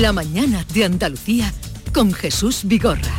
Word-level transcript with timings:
La 0.00 0.14
mañana 0.14 0.64
de 0.72 0.86
Andalucía 0.86 1.52
con 1.92 2.14
Jesús 2.14 2.62
Vigorra. 2.64 3.12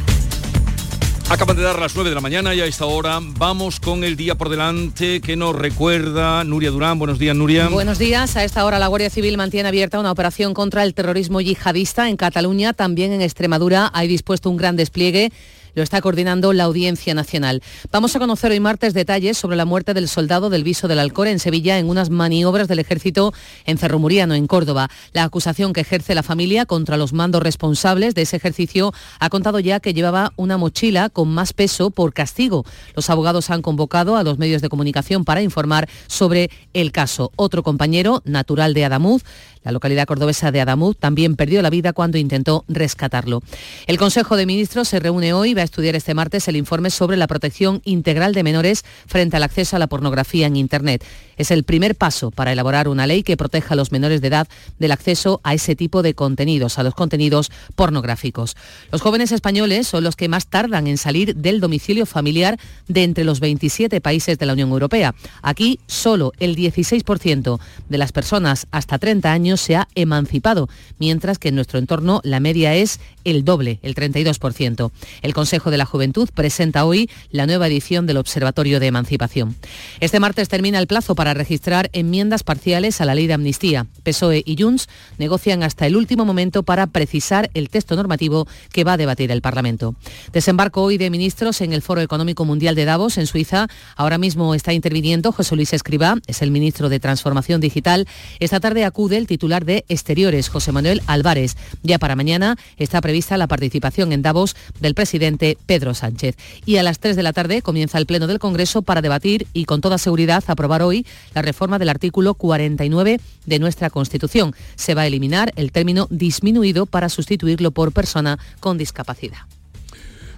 Acaban 1.29 1.55
de 1.55 1.61
dar 1.61 1.77
las 1.77 1.93
9 1.93 2.09
de 2.09 2.15
la 2.15 2.21
mañana 2.21 2.55
y 2.55 2.61
a 2.61 2.65
esta 2.65 2.87
hora 2.87 3.19
vamos 3.21 3.79
con 3.79 4.03
el 4.03 4.15
día 4.15 4.33
por 4.33 4.49
delante 4.49 5.21
que 5.21 5.35
nos 5.35 5.55
recuerda 5.55 6.43
Nuria 6.43 6.71
Durán. 6.71 6.97
Buenos 6.97 7.19
días, 7.19 7.35
Nuria. 7.35 7.67
Buenos 7.67 7.99
días. 7.99 8.35
A 8.37 8.43
esta 8.43 8.65
hora 8.65 8.79
la 8.79 8.87
Guardia 8.87 9.11
Civil 9.11 9.37
mantiene 9.37 9.69
abierta 9.69 9.99
una 9.99 10.11
operación 10.11 10.55
contra 10.55 10.83
el 10.83 10.95
terrorismo 10.95 11.41
yihadista 11.41 12.09
en 12.09 12.17
Cataluña. 12.17 12.73
También 12.73 13.11
en 13.11 13.21
Extremadura 13.21 13.91
hay 13.93 14.07
dispuesto 14.07 14.49
un 14.49 14.57
gran 14.57 14.75
despliegue 14.75 15.31
lo 15.75 15.83
está 15.83 16.01
coordinando 16.01 16.53
la 16.53 16.65
Audiencia 16.65 17.13
Nacional. 17.13 17.61
Vamos 17.91 18.15
a 18.15 18.19
conocer 18.19 18.51
hoy 18.51 18.59
martes 18.59 18.93
detalles 18.93 19.37
sobre 19.37 19.57
la 19.57 19.65
muerte 19.65 19.93
del 19.93 20.07
soldado 20.07 20.49
del 20.49 20.63
Viso 20.63 20.87
del 20.87 20.99
Alcor 20.99 21.27
en 21.27 21.39
Sevilla 21.39 21.79
en 21.79 21.89
unas 21.89 22.09
maniobras 22.09 22.67
del 22.67 22.79
ejército 22.79 23.33
en 23.65 23.77
Cerromuriano, 23.77 24.35
en 24.35 24.47
Córdoba. 24.47 24.89
La 25.13 25.23
acusación 25.23 25.73
que 25.73 25.81
ejerce 25.81 26.15
la 26.15 26.23
familia 26.23 26.65
contra 26.65 26.97
los 26.97 27.13
mandos 27.13 27.43
responsables 27.43 28.15
de 28.15 28.23
ese 28.23 28.37
ejercicio 28.37 28.93
ha 29.19 29.29
contado 29.29 29.59
ya 29.59 29.79
que 29.79 29.93
llevaba 29.93 30.33
una 30.35 30.57
mochila 30.57 31.09
con 31.09 31.29
más 31.29 31.53
peso 31.53 31.89
por 31.89 32.13
castigo. 32.13 32.65
Los 32.95 33.09
abogados 33.09 33.49
han 33.49 33.61
convocado 33.61 34.17
a 34.17 34.23
los 34.23 34.37
medios 34.37 34.61
de 34.61 34.69
comunicación 34.69 35.25
para 35.25 35.41
informar 35.41 35.89
sobre 36.07 36.49
el 36.73 36.91
caso. 36.91 37.31
Otro 37.35 37.63
compañero, 37.63 38.21
natural 38.25 38.73
de 38.73 38.85
Adamuz, 38.85 39.23
la 39.63 39.71
localidad 39.71 40.05
cordobesa 40.05 40.51
de 40.51 40.61
Adamuz 40.61 40.97
también 40.97 41.35
perdió 41.35 41.61
la 41.61 41.69
vida 41.69 41.93
cuando 41.93 42.17
intentó 42.17 42.65
rescatarlo. 42.67 43.41
El 43.87 43.97
Consejo 43.97 44.35
de 44.35 44.45
Ministros 44.45 44.87
se 44.87 44.99
reúne 44.99 45.33
hoy 45.33 45.51
y 45.51 45.53
va 45.53 45.61
a 45.61 45.65
estudiar 45.65 45.95
este 45.95 46.13
martes 46.13 46.47
el 46.47 46.55
informe 46.55 46.89
sobre 46.89 47.17
la 47.17 47.27
protección 47.27 47.81
integral 47.85 48.33
de 48.33 48.43
menores 48.43 48.83
frente 49.07 49.37
al 49.37 49.43
acceso 49.43 49.75
a 49.75 49.79
la 49.79 49.87
pornografía 49.87 50.47
en 50.47 50.55
Internet. 50.55 51.03
Es 51.37 51.51
el 51.51 51.63
primer 51.63 51.95
paso 51.95 52.31
para 52.31 52.51
elaborar 52.51 52.87
una 52.87 53.07
ley 53.07 53.23
que 53.23 53.37
proteja 53.37 53.73
a 53.73 53.77
los 53.77 53.91
menores 53.91 54.21
de 54.21 54.27
edad 54.27 54.47
del 54.79 54.91
acceso 54.91 55.41
a 55.43 55.53
ese 55.53 55.75
tipo 55.75 56.03
de 56.03 56.13
contenidos, 56.13 56.77
a 56.77 56.83
los 56.83 56.93
contenidos 56.93 57.51
pornográficos. 57.75 58.55
Los 58.91 59.01
jóvenes 59.01 59.31
españoles 59.31 59.87
son 59.87 60.03
los 60.03 60.15
que 60.15 60.29
más 60.29 60.47
tardan 60.47 60.87
en 60.87 60.97
salir 60.97 61.35
del 61.35 61.59
domicilio 61.59 62.05
familiar 62.05 62.59
de 62.87 63.03
entre 63.03 63.23
los 63.23 63.39
27 63.39 64.01
países 64.01 64.37
de 64.37 64.45
la 64.45 64.53
Unión 64.53 64.69
Europea. 64.69 65.15
Aquí 65.41 65.79
solo 65.87 66.33
el 66.39 66.55
16% 66.55 67.59
de 67.89 67.97
las 67.97 68.11
personas 68.11 68.67
hasta 68.71 68.99
30 68.99 69.31
años 69.31 69.52
se 69.57 69.75
ha 69.75 69.87
emancipado, 69.95 70.69
mientras 70.99 71.39
que 71.39 71.49
en 71.49 71.55
nuestro 71.55 71.79
entorno 71.79 72.21
la 72.23 72.39
media 72.39 72.75
es 72.75 72.99
el 73.23 73.45
doble, 73.45 73.79
el 73.81 73.95
32%. 73.95 74.91
El 75.21 75.33
Consejo 75.33 75.71
de 75.71 75.77
la 75.77 75.85
Juventud 75.85 76.29
presenta 76.33 76.85
hoy 76.85 77.09
la 77.31 77.45
nueva 77.45 77.67
edición 77.67 78.05
del 78.05 78.17
Observatorio 78.17 78.79
de 78.79 78.87
Emancipación. 78.87 79.55
Este 79.99 80.19
martes 80.19 80.49
termina 80.49 80.79
el 80.79 80.87
plazo 80.87 81.15
para 81.15 81.33
registrar 81.33 81.89
enmiendas 81.93 82.43
parciales 82.43 83.01
a 83.01 83.05
la 83.05 83.15
ley 83.15 83.27
de 83.27 83.33
amnistía. 83.33 83.87
PSOE 84.03 84.43
y 84.45 84.61
Junts 84.61 84.87
negocian 85.17 85.63
hasta 85.63 85.87
el 85.87 85.95
último 85.95 86.25
momento 86.25 86.63
para 86.63 86.87
precisar 86.87 87.49
el 87.53 87.69
texto 87.69 87.95
normativo 87.95 88.47
que 88.71 88.83
va 88.83 88.93
a 88.93 88.97
debatir 88.97 89.31
el 89.31 89.41
Parlamento. 89.41 89.95
Desembarco 90.31 90.81
hoy 90.81 90.97
de 90.97 91.09
ministros 91.09 91.61
en 91.61 91.73
el 91.73 91.81
Foro 91.81 92.01
Económico 92.01 92.45
Mundial 92.45 92.75
de 92.75 92.85
Davos, 92.85 93.17
en 93.17 93.27
Suiza. 93.27 93.67
Ahora 93.95 94.17
mismo 94.17 94.55
está 94.55 94.73
interviniendo 94.73 95.31
José 95.31 95.55
Luis 95.55 95.73
Escribá, 95.73 96.15
es 96.27 96.41
el 96.41 96.51
ministro 96.51 96.89
de 96.89 96.99
Transformación 96.99 97.61
Digital. 97.61 98.07
Esta 98.39 98.59
tarde 98.59 98.85
acude 98.85 99.17
el 99.17 99.27
titular 99.27 99.65
de 99.65 99.85
Exteriores, 99.89 100.49
José 100.49 100.71
Manuel 100.71 101.01
Álvarez. 101.07 101.55
Ya 101.83 101.99
para 101.99 102.15
mañana 102.15 102.57
está 102.77 103.01
prevista 103.13 103.37
la 103.37 103.45
participación 103.45 104.11
en 104.11 104.23
Davos 104.23 104.55
del 104.79 104.95
presidente 104.95 105.55
Pedro 105.67 105.93
Sánchez. 105.93 106.35
Y 106.65 106.77
a 106.77 106.83
las 106.83 106.97
3 106.97 107.15
de 107.15 107.21
la 107.21 107.31
tarde 107.31 107.61
comienza 107.61 107.99
el 107.99 108.07
Pleno 108.07 108.25
del 108.25 108.39
Congreso 108.39 108.81
para 108.81 109.03
debatir 109.03 109.45
y 109.53 109.65
con 109.65 109.81
toda 109.81 109.99
seguridad 109.99 110.43
aprobar 110.47 110.81
hoy 110.81 111.05
la 111.35 111.43
reforma 111.43 111.77
del 111.77 111.89
artículo 111.89 112.33
49 112.33 113.19
de 113.45 113.59
nuestra 113.59 113.91
Constitución. 113.91 114.55
Se 114.73 114.95
va 114.95 115.03
a 115.03 115.05
eliminar 115.05 115.53
el 115.57 115.71
término 115.71 116.07
disminuido 116.09 116.87
para 116.87 117.07
sustituirlo 117.07 117.69
por 117.69 117.91
persona 117.91 118.39
con 118.59 118.79
discapacidad. 118.79 119.41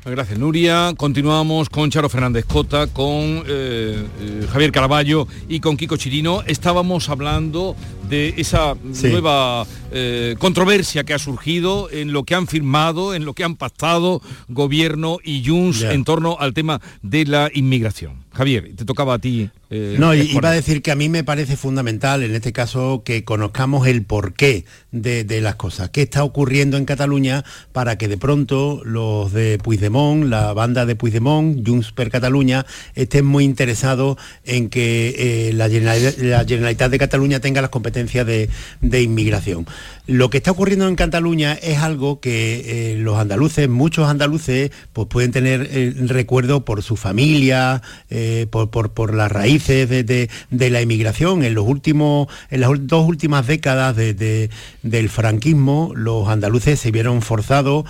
Gracias, 0.04 0.38
Nuria. 0.38 0.94
Continuamos 0.96 1.68
con 1.68 1.90
Charo 1.90 2.10
Fernández 2.10 2.46
Cota, 2.46 2.86
con 2.86 3.44
eh, 3.48 4.06
eh, 4.20 4.48
Javier 4.52 4.72
Caraballo 4.72 5.28
y 5.50 5.62
con 5.62 5.78
Kiko 5.78 5.98
Chirino. 5.98 6.44
Estábamos 6.46 7.10
hablando 7.10 7.76
de 8.10 8.34
esa 8.38 8.76
nueva 9.04 9.66
eh, 9.92 10.36
controversia 10.40 11.04
que 11.04 11.14
ha 11.14 11.20
surgido 11.20 11.90
en 11.92 12.12
lo 12.12 12.24
que 12.24 12.36
han 12.36 12.48
firmado, 12.48 13.14
en 13.14 13.26
lo 13.26 13.34
que 13.34 13.44
han 13.44 13.56
pactado 13.56 14.22
gobierno 14.48 15.20
y 15.24 15.44
Junts 15.46 15.82
en 15.84 16.04
torno 16.04 16.38
al 16.40 16.54
tema 16.54 16.82
de 17.02 17.26
la 17.26 17.50
inmigración. 17.54 18.26
Javier, 18.36 18.72
te 18.76 18.84
tocaba 18.84 19.14
a 19.14 19.20
ti. 19.20 19.50
Eh, 19.70 19.96
no, 19.98 20.14
iba 20.14 20.50
a 20.50 20.52
decir 20.52 20.82
que 20.82 20.92
a 20.92 20.96
mí 20.96 21.10
me 21.10 21.24
parece 21.24 21.56
fundamental 21.56 22.22
en 22.22 22.36
este 22.36 22.52
caso 22.52 23.02
que 23.04 23.24
conozcamos 23.24 23.88
el 23.88 24.04
porqué 24.04 24.66
de, 24.92 25.24
de, 25.24 25.42
las 25.42 25.56
cosas, 25.56 25.90
qué 25.90 26.04
está 26.04 26.24
ocurriendo 26.24 26.78
en 26.78 26.86
Cataluña 26.86 27.44
para 27.72 27.98
que 27.98 28.08
de 28.08 28.18
pronto 28.18 28.82
los 28.84 29.32
de 29.32 29.58
Puigdemont, 29.58 30.26
la 30.26 30.54
banda 30.54 30.86
de 30.86 30.96
Puigdemont, 30.96 31.66
Junts 31.66 31.94
per 31.94 32.12
Cataluña, 32.12 32.66
estén 32.94 33.26
muy 33.26 33.46
interesados 33.46 34.18
en 34.44 34.70
que 34.70 35.16
eh, 35.50 35.54
la, 35.54 35.70
Generalitat, 35.70 36.92
de 36.92 37.00
Cataluña 37.00 37.40
tenga 37.40 37.62
las 37.62 37.72
competencias 37.72 37.95
de, 38.24 38.50
de 38.82 39.02
inmigración. 39.02 39.66
Lo 40.08 40.30
que 40.30 40.38
está 40.38 40.52
ocurriendo 40.52 40.88
en 40.88 40.96
Cataluña 40.96 41.54
es 41.54 41.80
algo 41.80 42.20
que 42.20 42.92
eh, 42.94 42.98
los 42.98 43.18
andaluces, 43.18 43.68
muchos 43.68 44.08
andaluces, 44.08 44.70
pues 44.94 45.08
pueden 45.08 45.32
tener 45.32 45.68
eh, 45.72 45.96
recuerdo 46.06 46.64
por 46.64 46.84
su 46.84 46.96
familia, 46.96 47.82
eh, 48.12 48.46
por, 48.52 49.16
las 49.16 49.32
raíces 49.32 49.90
de, 49.90 50.30
la 50.52 50.80
emigración. 50.80 51.44
En, 51.44 51.56
los 51.56 51.68
últimos, 51.68 52.28
en 52.52 52.62
las 52.62 52.70
dos 52.82 53.08
últimas 53.08 53.48
décadas 53.48 53.96
del 53.96 55.10
franquismo, 55.10 55.92
los 55.96 56.28
andaluces 56.28 56.80
se 56.80 56.92
vieron 56.92 57.24
forzados 57.24 57.86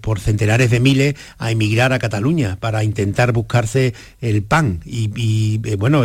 por 0.00 0.18
centenares 0.18 0.70
de 0.70 0.80
miles 0.80 1.14
a 1.38 1.50
emigrar 1.52 1.92
a 1.92 1.98
Cataluña 1.98 2.56
para 2.58 2.82
intentar 2.82 3.32
buscarse 3.32 3.94
el 4.20 4.42
pan. 4.42 4.80
Y, 4.84 5.58
bueno, 5.76 6.02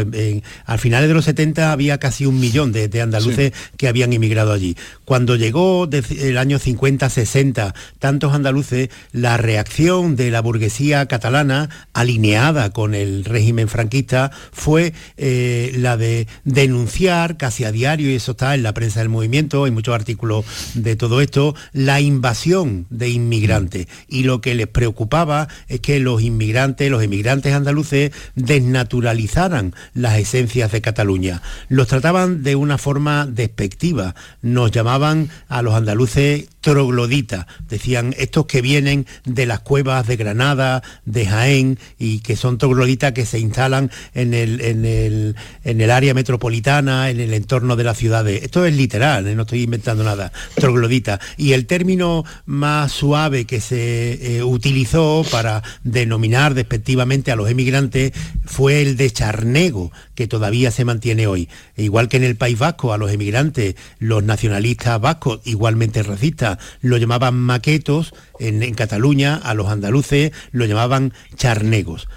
al 0.66 0.80
final 0.80 1.08
de 1.08 1.14
los 1.14 1.26
70 1.26 1.72
había 1.72 1.98
casi 1.98 2.28
un 2.28 2.40
millón 2.40 2.72
de, 2.72 3.02
andaluces 3.02 3.52
que 3.78 3.88
habían 3.88 4.14
emigrado 4.14 4.54
allí. 4.54 4.76
Cuando 5.06 5.23
llegó 5.36 5.90
el 5.92 6.38
año 6.38 6.60
50-60 6.60 7.74
tantos 8.00 8.34
andaluces, 8.34 8.90
la 9.12 9.38
reacción 9.38 10.16
de 10.16 10.32
la 10.32 10.42
burguesía 10.42 11.06
catalana, 11.06 11.70
alineada 11.94 12.72
con 12.72 12.94
el 12.94 13.26
régimen 13.26 13.68
franquista, 13.68 14.32
fue 14.52 14.94
eh, 15.18 15.74
la 15.78 15.98
de 15.98 16.28
denunciar 16.44 17.38
casi 17.38 17.64
a 17.64 17.72
diario, 17.72 18.10
y 18.10 18.16
eso 18.16 18.32
está 18.32 18.56
en 18.56 18.64
la 18.64 18.74
prensa 18.74 19.00
del 19.00 19.10
movimiento, 19.10 19.64
hay 19.64 19.72
muchos 19.72 19.96
artículos 19.96 20.46
de 20.74 20.96
todo 20.96 21.22
esto, 21.22 21.56
la 21.72 22.02
invasión 22.02 22.88
de 22.90 23.10
inmigrantes. 23.10 23.88
Y 24.08 24.24
lo 24.24 24.42
que 24.42 24.56
les 24.56 24.68
preocupaba 24.68 25.48
es 25.68 25.80
que 25.80 26.00
los 26.00 26.22
inmigrantes, 26.22 26.90
los 26.90 27.04
inmigrantes 27.04 27.54
andaluces, 27.54 28.12
desnaturalizaran 28.36 29.74
las 29.94 30.18
esencias 30.18 30.72
de 30.72 30.82
Cataluña. 30.82 31.42
Los 31.70 31.88
trataban 31.88 32.44
de 32.44 32.56
una 32.56 32.78
forma 32.78 33.26
despectiva, 33.26 34.16
nos 34.42 34.72
llamaban 34.72 35.13
a 35.50 35.62
los 35.62 35.74
andaluces 35.74 36.50
trogloditas. 36.64 37.46
Decían, 37.68 38.16
estos 38.18 38.46
que 38.46 38.62
vienen 38.62 39.06
de 39.26 39.46
las 39.46 39.60
cuevas 39.60 40.08
de 40.08 40.16
Granada, 40.16 40.82
de 41.06 41.26
Jaén, 41.26 41.78
y 42.00 42.20
que 42.22 42.38
son 42.38 42.58
trogloditas 42.58 43.12
que 43.12 43.26
se 43.26 43.38
instalan 43.38 43.92
en 44.14 44.34
el, 44.34 44.62
en 44.62 44.86
el, 44.86 45.36
en 45.66 45.82
el 45.82 45.92
área 45.92 46.14
metropolitana, 46.14 47.10
en 47.10 47.20
el 47.20 47.34
entorno 47.34 47.76
de 47.76 47.84
las 47.84 47.98
ciudades. 47.98 48.42
Esto 48.44 48.66
es 48.66 48.74
literal, 48.76 49.28
¿eh? 49.28 49.36
no 49.36 49.42
estoy 49.42 49.64
inventando 49.64 50.06
nada. 50.06 50.32
Troglodita. 50.56 51.20
Y 51.36 51.52
el 51.52 51.66
término 51.66 52.24
más 52.46 52.94
suave 52.94 53.44
que 53.46 53.60
se 53.60 54.38
eh, 54.38 54.44
utilizó 54.44 55.26
para 55.30 55.64
denominar 55.84 56.54
despectivamente 56.54 57.32
a 57.32 57.36
los 57.36 57.50
emigrantes 57.50 58.14
fue 58.46 58.82
el 58.82 58.96
de 58.96 59.12
charnego, 59.12 59.92
que 60.16 60.28
todavía 60.28 60.72
se 60.72 60.86
mantiene 60.86 61.28
hoy. 61.28 61.50
igual 61.76 62.08
que 62.08 62.18
en 62.18 62.24
el 62.24 62.38
País 62.38 62.58
Vasco, 62.58 62.94
a 62.94 62.98
los 62.98 63.12
emigrantes, 63.12 63.76
los 64.00 64.24
nacionalistas 64.24 65.02
vascos, 65.02 65.42
igualmente 65.44 66.04
racistas, 66.04 66.53
lo 66.82 66.98
llamaban 66.98 67.36
maquetos, 67.36 68.14
en, 68.40 68.74
Cataluña 68.74 69.36
a 69.36 69.54
los 69.54 69.68
andaluces 69.68 70.32
lo 70.52 70.66
llamaban 70.66 71.14
charnegos. 71.36 72.08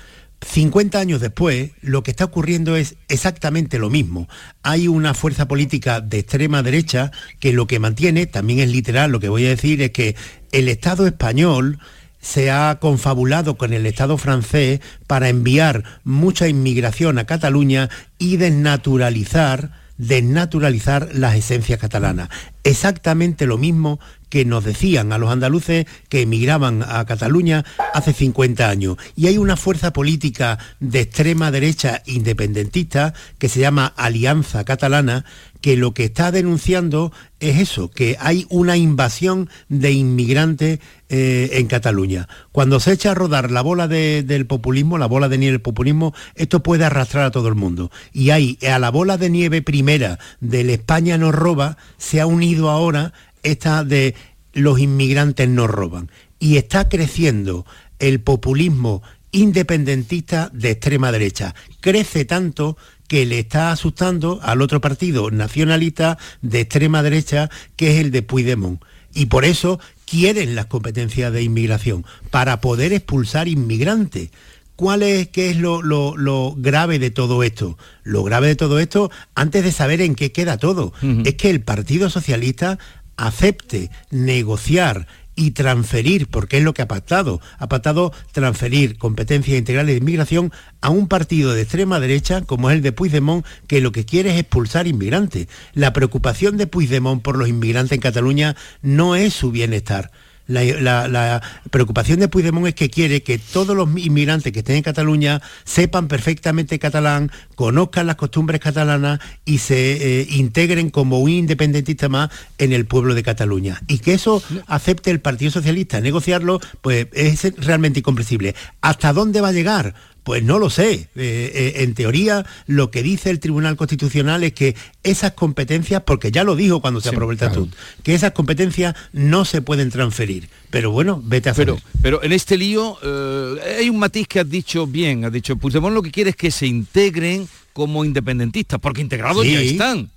50 0.43 0.99
años 0.99 1.21
después, 1.21 1.71
lo 1.81 2.03
que 2.03 2.11
está 2.11 2.25
ocurriendo 2.25 2.77
es 2.77 2.97
exactamente 3.09 3.79
lo 3.79 3.91
mismo. 3.91 4.29
Hay 4.63 4.87
una 4.87 5.15
fuerza 5.15 5.49
política 5.49 6.01
de 6.01 6.19
extrema 6.19 6.63
derecha 6.63 7.11
que 7.41 7.53
lo 7.53 7.67
que 7.67 7.79
mantiene, 7.79 8.27
también 8.27 8.61
es 8.61 8.69
literal, 8.69 9.11
lo 9.11 9.21
que 9.21 9.29
voy 9.29 9.47
a 9.47 9.51
decir 9.51 9.81
es 9.83 9.91
que 9.91 10.15
el 10.53 10.69
Estado 10.69 11.07
español 11.07 11.79
se 12.21 12.51
ha 12.51 12.79
confabulado 12.81 13.57
con 13.57 13.73
el 13.73 13.87
Estado 13.87 14.19
francés 14.19 14.81
para 15.07 15.29
enviar 15.29 15.85
mucha 16.05 16.49
inmigración 16.49 17.19
a 17.19 17.25
Cataluña 17.25 17.89
y 18.19 18.37
desnaturalizar 18.37 19.87
desnaturalizar 19.99 21.09
las 21.15 21.37
esencias 21.37 21.79
catalanas. 21.79 22.29
Exactamente 22.65 23.47
lo 23.47 23.59
mismo 23.59 23.99
que 24.29 24.45
nos 24.45 24.65
decían 24.65 25.13
a 25.13 25.19
los 25.19 25.31
andaluces 25.31 25.87
que 26.09 26.23
emigraban 26.23 26.83
a 26.83 27.05
Cataluña 27.05 27.65
hace 27.95 28.13
50 28.13 28.69
años. 28.69 28.97
Y 29.15 29.27
hay 29.29 29.39
una 29.39 29.57
fuerza 29.57 29.93
política 29.93 30.59
de 30.81 31.01
extrema 31.01 31.51
derecha 31.51 32.03
independentista 32.07 33.15
que 33.39 33.49
se 33.49 33.61
llama 33.61 33.93
Alianza 33.97 34.65
Catalana 34.65 35.25
que 35.67 35.77
lo 35.77 35.95
que 35.95 36.05
está 36.05 36.31
denunciando 36.31 37.13
es 37.41 37.59
eso, 37.59 37.91
que 37.91 38.17
hay 38.21 38.47
una 38.51 38.77
invasión 38.77 39.51
de 39.69 39.91
inmigrantes 39.91 40.79
eh, 41.09 41.51
en 41.55 41.67
Cataluña. 41.67 42.29
Cuando 42.53 42.79
se 42.79 42.93
echa 42.93 43.11
a 43.11 43.15
rodar 43.15 43.51
la 43.51 43.63
bola 43.63 43.89
del 43.89 44.47
populismo, 44.47 44.97
la 44.97 45.07
bola 45.07 45.29
de 45.29 45.39
nieve 45.39 45.55
del 45.55 45.63
populismo, 45.63 46.15
esto 46.37 46.63
puede 46.63 46.85
arrastrar 46.85 47.25
a 47.25 47.31
todo 47.33 47.49
el 47.49 47.57
mundo. 47.57 47.91
Y 48.13 48.31
ahí, 48.31 48.59
a 48.71 48.79
la 48.79 48.91
bola 48.91 49.19
de 49.19 49.29
nieve 49.29 49.61
primera 49.61 50.21
del 50.41 50.71
España 50.71 51.19
nos 51.19 51.35
roba, 51.35 51.77
se 51.99 52.21
ha 52.21 52.27
unido 52.27 52.71
ahora 52.71 53.13
esta 53.47 53.85
de 53.85 54.15
los 54.53 54.79
inmigrantes 54.79 55.49
nos 55.49 55.69
roban. 55.69 56.11
Y 56.39 56.57
está 56.57 56.89
creciendo 56.89 57.67
el 57.99 58.21
populismo 58.21 59.03
independentista 59.31 60.51
de 60.53 60.71
extrema 60.71 61.13
derecha. 61.13 61.55
Crece 61.81 62.25
tanto 62.25 62.77
que 63.09 63.27
le 63.27 63.39
está 63.39 63.71
asustando 63.71 64.41
al 64.43 64.63
otro 64.63 64.81
partido 64.81 65.31
nacionalista 65.31 66.19
de 66.43 66.61
extrema 66.61 67.03
derecha, 67.03 67.51
que 67.77 67.93
es 67.93 68.01
el 68.01 68.11
de 68.11 68.23
Puigdemont. 68.23 68.83
Y 69.15 69.27
por 69.27 69.45
eso 69.45 69.81
quieren 70.05 70.55
las 70.55 70.67
competencias 70.67 71.33
de 71.33 71.43
inmigración, 71.43 72.05
para 72.31 72.61
poder 72.61 72.93
expulsar 72.93 73.49
inmigrantes. 73.49 74.31
¿Cuál 74.77 75.03
es, 75.03 75.29
qué 75.29 75.51
es 75.51 75.57
lo, 75.57 76.55
grave 76.57 76.99
de 76.99 77.11
todo 77.11 77.43
esto? 77.43 77.79
Lo 78.03 78.23
grave 78.25 78.49
de 78.49 78.57
todo 78.57 78.79
esto, 78.79 79.11
antes 79.35 79.65
de 79.65 79.73
saber 79.73 80.03
en 80.03 80.15
qué 80.15 80.33
queda 80.33 80.59
todo, 80.59 80.93
es 81.25 81.35
que 81.35 81.49
el 81.49 81.63
Partido 81.63 82.11
Socialista 82.11 82.79
acepte 83.17 83.91
negociar 84.11 85.07
y 85.37 85.51
transferir, 85.51 86.29
porque 86.29 86.59
es 86.59 86.65
lo 86.65 86.73
que 86.73 86.83
ha 86.83 86.89
pactado, 86.89 87.41
ha 87.59 87.69
pactado 87.69 88.13
transferir 88.33 88.97
competencias 88.97 89.59
integrales 89.59 89.95
de 89.95 90.01
inmigración 90.01 90.51
a 90.81 90.89
un 90.89 91.09
partido 91.09 91.53
de 91.53 91.63
extrema 91.63 92.01
derecha 92.01 92.41
como 92.41 92.71
es 92.71 92.77
el 92.77 92.83
de 92.83 92.93
Puigdemont, 92.93 93.45
que 93.67 93.83
lo 93.83 93.93
que 93.93 94.07
quiere 94.07 94.31
es 94.31 94.41
expulsar 94.41 94.87
inmigrantes. 94.87 95.49
La 95.75 95.93
preocupación 95.93 96.57
de 96.57 96.67
Puigdemont 96.67 97.23
por 97.23 97.37
los 97.37 97.49
inmigrantes 97.49 97.93
en 97.93 98.01
Cataluña 98.01 98.57
no 98.81 99.15
es 99.15 99.35
su 99.35 99.51
bienestar 99.51 100.11
la, 100.47 101.43
preocupación 101.71 102.21
de 102.21 102.29
Puigdemont 102.29 102.67
es 102.69 102.75
que 102.75 102.91
quiere 102.91 103.23
que 103.23 103.39
todos 103.39 103.77
los 103.77 103.89
inmigrantes 103.97 104.53
que 104.53 104.61
estén 104.61 104.77
en 104.77 104.83
Cataluña 104.83 105.43
sepan 105.65 106.09
perfectamente 106.09 106.79
catalán, 106.79 107.31
conozcan 107.55 108.07
las 108.07 108.17
costumbres 108.17 108.61
catalanas 108.61 109.21
y 109.45 109.59
se 109.59 110.21
eh, 110.21 110.27
integren 110.31 110.91
como 110.91 111.19
un 111.19 111.31
independentista 111.31 112.09
más 112.09 112.31
en 112.59 112.73
el 112.73 112.87
pueblo 112.87 113.15
de 113.15 113.23
Cataluña. 113.23 113.83
Y 113.89 113.99
que 113.99 114.15
eso 114.15 114.43
acepte 114.67 115.11
el 115.11 115.21
Partido 115.21 115.51
Socialista, 115.51 116.01
negociarlo, 116.01 116.61
pues 116.81 117.09
es 117.13 117.43
realmente 117.59 118.01
incomprensible. 118.01 118.55
¿Hasta 118.81 119.13
dónde 119.13 119.41
va 119.41 119.49
a 119.49 119.53
llegar? 119.53 119.95
Pues 120.27 120.43
no 120.43 120.59
lo 120.59 120.71
sé. 120.71 120.93
Eh, 120.93 121.09
eh, 121.15 121.73
en 121.85 121.95
teoría, 121.95 122.45
lo 122.67 122.91
que 122.91 123.05
dice 123.05 123.31
el 123.31 123.39
Tribunal 123.39 123.77
Constitucional 123.77 124.43
es 124.43 124.55
que 124.55 124.75
esas 125.05 125.35
competencias, 125.35 126.03
porque 126.05 126.33
ya 126.33 126.43
lo 126.43 126.57
dijo 126.57 126.81
cuando 126.81 127.01
se 127.01 127.11
aprobó 127.11 127.31
el 127.31 127.37
Estatut, 127.37 127.73
que 128.03 128.13
esas 128.13 128.33
competencias 128.33 128.97
no 129.13 129.45
se 129.45 129.63
pueden 129.63 129.89
transferir. 129.89 130.49
Pero 130.71 130.91
bueno, 130.91 131.23
vete 131.25 131.49
a 131.49 131.53
hacer. 131.53 131.67
Pero, 131.67 131.79
pero 132.03 132.25
en 132.25 132.33
este 132.33 132.57
lío 132.57 132.99
eh, 133.05 133.77
hay 133.79 133.89
un 133.89 134.01
matiz 134.01 134.27
que 134.27 134.41
has 134.41 134.51
dicho 134.51 134.85
bien, 134.89 135.25
has 135.25 135.33
dicho, 135.33 135.55
Puigdemont 135.59 135.95
lo 135.95 136.03
que 136.03 136.11
quiere 136.11 136.31
es 136.31 136.37
que 136.37 136.51
se 136.51 136.67
integren 136.67 137.47
como 137.73 138.05
independentistas, 138.05 138.81
porque 138.81 139.03
integrados 139.03 139.47
ya 139.47 139.61
están 139.61 140.11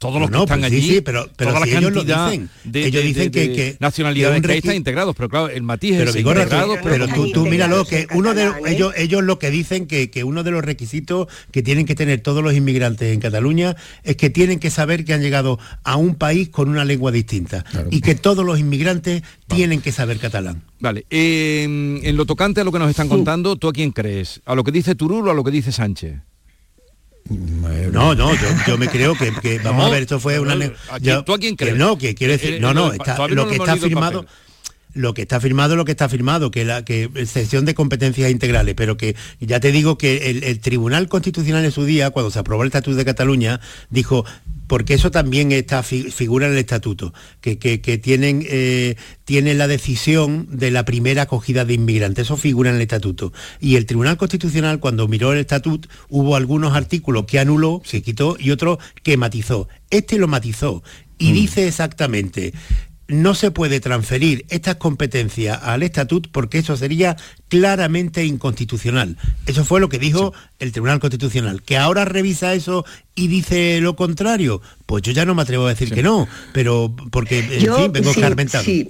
todos 0.00 0.18
los 0.18 0.30
que 0.30 0.38
están 0.38 0.60
pues 0.60 0.72
allí, 0.72 0.80
sí, 0.80 1.00
pero, 1.02 1.28
pero 1.36 1.50
toda 1.50 1.66
la 1.66 1.70
ellos 1.70 1.92
lo 1.92 2.02
dicen. 2.02 2.48
De, 2.64 2.86
ellos 2.86 3.04
dicen 3.04 3.30
que, 3.30 3.52
que, 3.52 3.76
nacionalidades 3.80 4.40
que, 4.40 4.56
están 4.56 4.74
integrados, 4.74 5.14
pero 5.14 5.28
claro, 5.28 5.50
el 5.50 5.62
matiz 5.62 5.94
pero, 5.94 6.10
es 6.10 6.16
integrado, 6.16 6.78
pero, 6.82 7.06
tú, 7.06 7.30
tú 7.32 7.46
míralo, 7.46 7.84
que 7.84 8.06
uno 8.14 8.32
de 8.32 8.50
ellos, 8.66 8.94
ellos 8.96 9.22
lo 9.22 9.38
que 9.38 9.50
dicen 9.50 9.86
que, 9.86 10.08
que 10.08 10.24
uno 10.24 10.42
de 10.42 10.52
los 10.52 10.64
requisitos 10.64 11.28
que 11.50 11.62
tienen 11.62 11.84
que 11.84 11.94
tener 11.94 12.22
todos 12.22 12.42
los 12.42 12.54
inmigrantes 12.54 13.12
en 13.12 13.20
Cataluña 13.20 13.76
es 14.02 14.16
que 14.16 14.30
tienen 14.30 14.58
que 14.58 14.70
saber 14.70 15.04
que 15.04 15.12
han 15.12 15.20
llegado 15.20 15.58
a 15.84 15.96
un 15.96 16.14
país 16.14 16.48
con 16.48 16.70
una 16.70 16.86
lengua 16.86 17.12
distinta 17.12 17.66
y 17.90 18.00
que 18.00 18.14
todos 18.14 18.42
los 18.42 18.58
inmigrantes 18.58 19.22
tienen 19.48 19.82
que 19.82 19.92
saber 19.92 20.18
catalán. 20.18 20.62
Vale, 20.78 21.04
en 21.10 22.16
lo 22.16 22.24
tocante 22.24 22.62
a 22.62 22.64
lo 22.64 22.72
que 22.72 22.78
nos 22.78 22.88
están 22.88 23.10
contando, 23.10 23.56
¿tú 23.56 23.68
a 23.68 23.72
quién 23.74 23.92
crees? 23.92 24.40
¿A 24.46 24.54
lo 24.54 24.64
que 24.64 24.72
dice 24.72 24.94
Turul 24.94 25.28
o 25.28 25.30
a 25.30 25.34
lo 25.34 25.44
que 25.44 25.50
dice 25.50 25.72
Sánchez? 25.72 26.29
No, 27.30 28.14
no, 28.14 28.32
yo, 28.66 28.76
me 28.76 28.88
creo 28.88 29.14
que, 29.14 29.60
vamos 29.64 29.86
a 29.86 29.90
ver, 29.90 30.02
esto 30.02 30.18
fue 30.18 30.40
una... 30.40 30.56
¿Tú 31.24 31.32
a 31.32 31.38
quién 31.38 31.56
crees? 31.56 31.76
no, 31.76 31.96
que 31.96 32.14
quiero 32.14 32.32
decir, 32.32 32.60
no, 32.60 32.74
no, 32.74 32.92
lo 33.28 33.48
que 33.48 33.56
está 33.56 33.76
firmado 33.76 34.26
lo 34.92 35.14
que 35.14 35.22
está 35.22 35.40
firmado 35.40 35.76
lo 35.76 35.84
que 35.84 35.92
está 35.92 36.08
firmado, 36.08 36.50
que 36.50 36.64
la 36.64 36.84
que 36.84 37.08
sección 37.26 37.64
de 37.64 37.74
competencias 37.74 38.30
integrales, 38.30 38.74
pero 38.74 38.96
que 38.96 39.14
ya 39.38 39.60
te 39.60 39.72
digo 39.72 39.98
que 39.98 40.30
el, 40.30 40.60
Tribunal 40.60 41.08
Constitucional 41.08 41.64
en 41.64 41.72
su 41.72 41.84
día, 41.84 42.10
cuando 42.10 42.30
se 42.30 42.38
aprobó 42.38 42.62
el 42.62 42.68
Estatuto 42.68 42.96
de 42.96 43.04
Cataluña, 43.04 43.60
dijo 43.88 44.24
porque 44.70 44.94
eso 44.94 45.10
también 45.10 45.50
está, 45.50 45.82
figura 45.82 46.46
en 46.46 46.52
el 46.52 46.58
estatuto, 46.58 47.12
que, 47.40 47.56
tienen, 48.00 48.46
eh, 48.48 48.94
la 49.26 49.66
decisión 49.66 50.46
de 50.48 50.70
la 50.70 50.84
primera 50.84 51.22
acogida 51.22 51.64
de 51.64 51.74
inmigrantes, 51.74 52.26
eso 52.26 52.36
figura 52.36 52.70
en 52.70 52.76
el 52.76 52.82
estatuto. 52.82 53.32
Y 53.58 53.74
el 53.74 53.84
Tribunal 53.84 54.16
Constitucional, 54.16 54.78
cuando 54.78 55.08
miró 55.08 55.32
el 55.32 55.40
estatuto, 55.40 55.88
hubo 56.08 56.36
algunos 56.36 56.76
artículos 56.76 57.24
que 57.24 57.40
anuló, 57.40 57.82
se 57.84 58.00
quitó, 58.00 58.36
y 58.38 58.52
otros 58.52 58.78
que 59.02 59.16
matizó. 59.16 59.66
Este 59.90 60.18
lo 60.18 60.28
matizó 60.28 60.84
y 61.18 61.32
mm. 61.32 61.34
dice 61.34 61.66
exactamente, 61.66 62.52
no 63.10 63.34
se 63.34 63.50
puede 63.50 63.80
transferir 63.80 64.46
estas 64.48 64.76
competencias 64.76 65.58
al 65.62 65.82
estatut 65.82 66.28
porque 66.30 66.58
eso 66.58 66.76
sería 66.76 67.16
claramente 67.48 68.24
inconstitucional. 68.24 69.16
Eso 69.46 69.64
fue 69.64 69.80
lo 69.80 69.88
que 69.88 69.98
dijo 69.98 70.32
el 70.58 70.72
Tribunal 70.72 71.00
Constitucional. 71.00 71.62
¿Que 71.62 71.76
ahora 71.76 72.04
revisa 72.04 72.54
eso 72.54 72.84
y 73.14 73.28
dice 73.28 73.80
lo 73.80 73.96
contrario? 73.96 74.62
Pues 74.86 75.02
yo 75.02 75.12
ya 75.12 75.24
no 75.24 75.34
me 75.34 75.42
atrevo 75.42 75.66
a 75.66 75.70
decir 75.70 75.92
que 75.92 76.02
no, 76.02 76.28
pero 76.52 76.94
porque, 77.10 77.40
en 77.40 77.74
fin, 77.74 77.92
vengo 77.92 78.12
sí, 78.62 78.88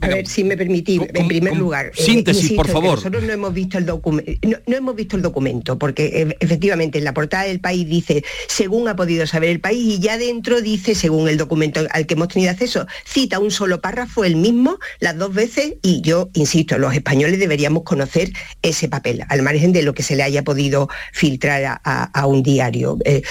a 0.00 0.08
ver, 0.08 0.26
si 0.26 0.44
me 0.44 0.56
permitís, 0.56 1.00
en 1.14 1.28
primer 1.28 1.56
lugar. 1.56 1.92
Eh, 1.96 2.02
síntesis, 2.02 2.52
por 2.52 2.68
favor. 2.68 2.96
Nosotros 2.96 3.22
no 3.22 3.32
hemos 3.32 3.54
visto 3.54 3.78
el 3.78 3.86
documento, 3.86 4.32
no, 4.66 4.76
hemos 4.76 4.96
visto 4.96 5.16
el 5.16 5.22
documento, 5.22 5.78
porque 5.78 6.06
eh, 6.06 6.36
efectivamente 6.40 6.98
en 6.98 7.04
la 7.04 7.14
portada 7.14 7.44
del 7.44 7.60
país 7.60 7.88
dice 7.88 8.24
según 8.48 8.88
ha 8.88 8.96
podido 8.96 9.26
saber 9.26 9.50
el 9.50 9.60
país 9.60 9.94
y 9.94 9.98
ya 10.00 10.18
dentro 10.18 10.60
dice 10.60 10.94
según 10.94 11.28
el 11.28 11.36
documento 11.36 11.80
al 11.90 12.06
que 12.06 12.14
hemos 12.14 12.28
tenido 12.28 12.50
acceso. 12.50 12.86
Cita 13.04 13.38
un 13.38 13.50
solo 13.50 13.80
párrafo 13.80 14.24
el 14.24 14.36
mismo 14.36 14.78
las 15.00 15.16
dos 15.16 15.32
veces 15.32 15.74
y 15.82 16.00
yo 16.00 16.28
insisto, 16.34 16.78
los 16.78 16.94
españoles 16.94 17.38
deberíamos 17.38 17.84
conocer 17.84 18.32
ese 18.62 18.88
papel, 18.88 19.24
al 19.28 19.42
margen 19.42 19.72
de 19.72 19.82
lo 19.82 19.94
que 19.94 20.02
se 20.02 20.16
le 20.16 20.22
haya 20.22 20.42
podido 20.42 20.88
filtrar 21.12 21.80
a, 21.84 22.26
un 22.26 22.42
diario. 22.42 22.98
Eh, 23.04 23.22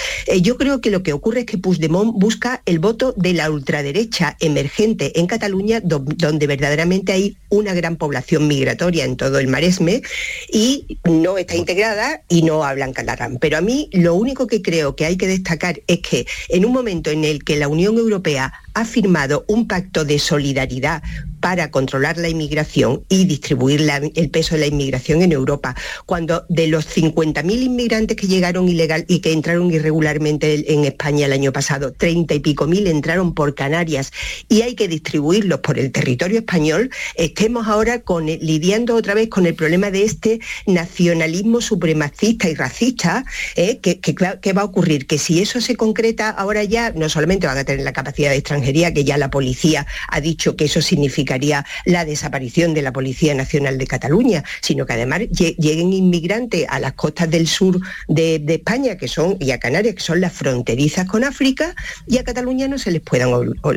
yo 0.42 0.58
creo 0.58 0.80
que 0.80 0.92
lo 0.92 1.04
que 1.04 1.14
ocurre 1.14 1.42
es 1.42 1.46
que 1.46 1.58
Puigdemont 1.58 2.14
busca 2.14 2.62
el 2.66 2.80
voto 2.80 3.14
de 3.18 3.34
la 3.34 3.50
ultraderecha 3.50 4.38
emergente 4.40 5.20
en 5.20 5.28
Cataluña, 5.28 5.82
donde 5.84 6.48
verdaderamente 6.54 7.14
hay 7.14 7.36
una 7.50 7.74
gran 7.74 7.96
población 7.96 8.48
migratoria 8.48 9.06
en 9.06 9.18
todo 9.18 9.40
el 9.40 9.48
Maresme 9.48 10.04
y 10.52 11.00
no 11.04 11.40
está 11.40 11.56
integrada 11.56 12.22
y 12.30 12.44
no 12.44 12.64
hablan 12.64 12.94
catalán. 12.94 13.40
Pero 13.42 13.58
a 13.58 13.62
mí 13.62 13.90
lo 13.92 14.14
único 14.14 14.46
que 14.46 14.62
creo 14.62 14.96
que 14.96 15.06
hay 15.06 15.18
que 15.18 15.26
destacar 15.26 15.82
es 15.88 16.00
que 16.00 16.28
en 16.50 16.64
un 16.66 16.72
momento 16.72 17.10
en 17.10 17.24
el 17.24 17.44
que 17.44 17.56
la 17.56 17.68
Unión 17.68 17.98
Europea 17.98 18.54
ha 18.74 18.86
firmado 18.86 19.46
un 19.48 19.68
pacto 19.68 20.06
de 20.06 20.20
solidaridad 20.20 21.04
para 21.44 21.72
controlar 21.72 22.18
la 22.18 22.30
inmigración 22.30 23.04
y 23.10 23.26
distribuir 23.26 23.86
el 24.16 24.30
peso 24.30 24.56
de 24.56 24.62
la 24.62 24.68
inmigración 24.68 25.22
en 25.22 25.34
Europa, 25.34 25.76
cuando 26.06 26.46
de 26.48 26.68
los 26.68 26.88
50.000 26.88 27.64
inmigrantes 27.64 28.16
que 28.16 28.28
llegaron 28.28 28.70
ilegal 28.70 29.04
y 29.10 29.20
que 29.20 29.34
entraron 29.34 29.70
irregularmente 29.70 30.74
en 30.74 30.86
España 30.86 31.26
el 31.26 31.34
año 31.34 31.52
pasado, 31.52 31.92
30 31.92 32.34
y 32.36 32.40
pico 32.40 32.66
mil 32.66 32.88
entraron 32.88 33.34
por 33.34 33.56
Canarias 33.56 34.14
y 34.48 34.62
hay 34.62 34.76
que 34.76 34.88
distribuirlos 34.88 35.60
por 35.60 35.80
el 35.80 35.92
territorio 35.92 36.40
español, 36.40 36.90
estemos 37.16 37.68
ahora 37.68 38.02
lidiando 38.40 38.96
otra 38.96 39.14
vez 39.14 39.28
con 39.28 39.46
el 39.46 39.54
problema 39.54 39.92
de 39.92 40.04
este 40.04 40.40
nacionalismo 40.66 41.60
supremacista 41.60 42.48
y 42.48 42.56
racista, 42.56 43.26
¿eh? 43.58 43.80
que, 43.80 44.54
va 44.54 44.62
a 44.62 44.66
ocurrir, 44.66 45.08
que 45.08 45.18
si 45.18 45.42
eso 45.42 45.60
se 45.60 45.76
concreta 45.76 46.30
ahora 46.30 46.64
ya, 46.64 46.92
no 46.92 47.10
solamente 47.10 47.48
van 47.48 47.58
a 47.58 47.66
tener 47.66 47.84
la 47.84 47.92
capacidad 47.92 48.30
de 48.30 48.38
extranjería, 48.38 48.63
que 48.64 49.04
ya 49.04 49.18
la 49.18 49.30
policía 49.30 49.86
ha 50.08 50.22
dicho 50.22 50.56
que 50.56 50.66
eso 50.66 50.82
significaría 50.82 51.66
la 51.86 52.06
desaparición 52.06 52.74
de 52.74 52.82
la 52.82 52.94
Policía 52.94 53.34
Nacional 53.34 53.78
de 53.78 53.88
Cataluña, 53.88 54.44
sino 54.62 54.86
que 54.86 54.94
además 54.94 55.22
lleguen 55.30 55.94
inmigrantes 55.94 56.66
a 56.70 56.80
las 56.80 56.94
costas 56.94 57.30
del 57.30 57.48
sur 57.48 57.80
de, 58.08 58.44
España, 58.48 58.98
que 58.98 59.08
son, 59.08 59.38
y 59.40 59.52
a 59.52 59.60
Canarias, 59.60 59.96
que 59.96 60.02
son 60.02 60.22
las 60.22 60.34
fronterizas 60.34 61.08
con 61.08 61.24
África, 61.24 61.76
y 62.08 62.18
a 62.18 62.24
Cataluña 62.24 62.68
no 62.68 62.78
se 62.78 62.92
les 62.92 63.02
puedan 63.02 63.30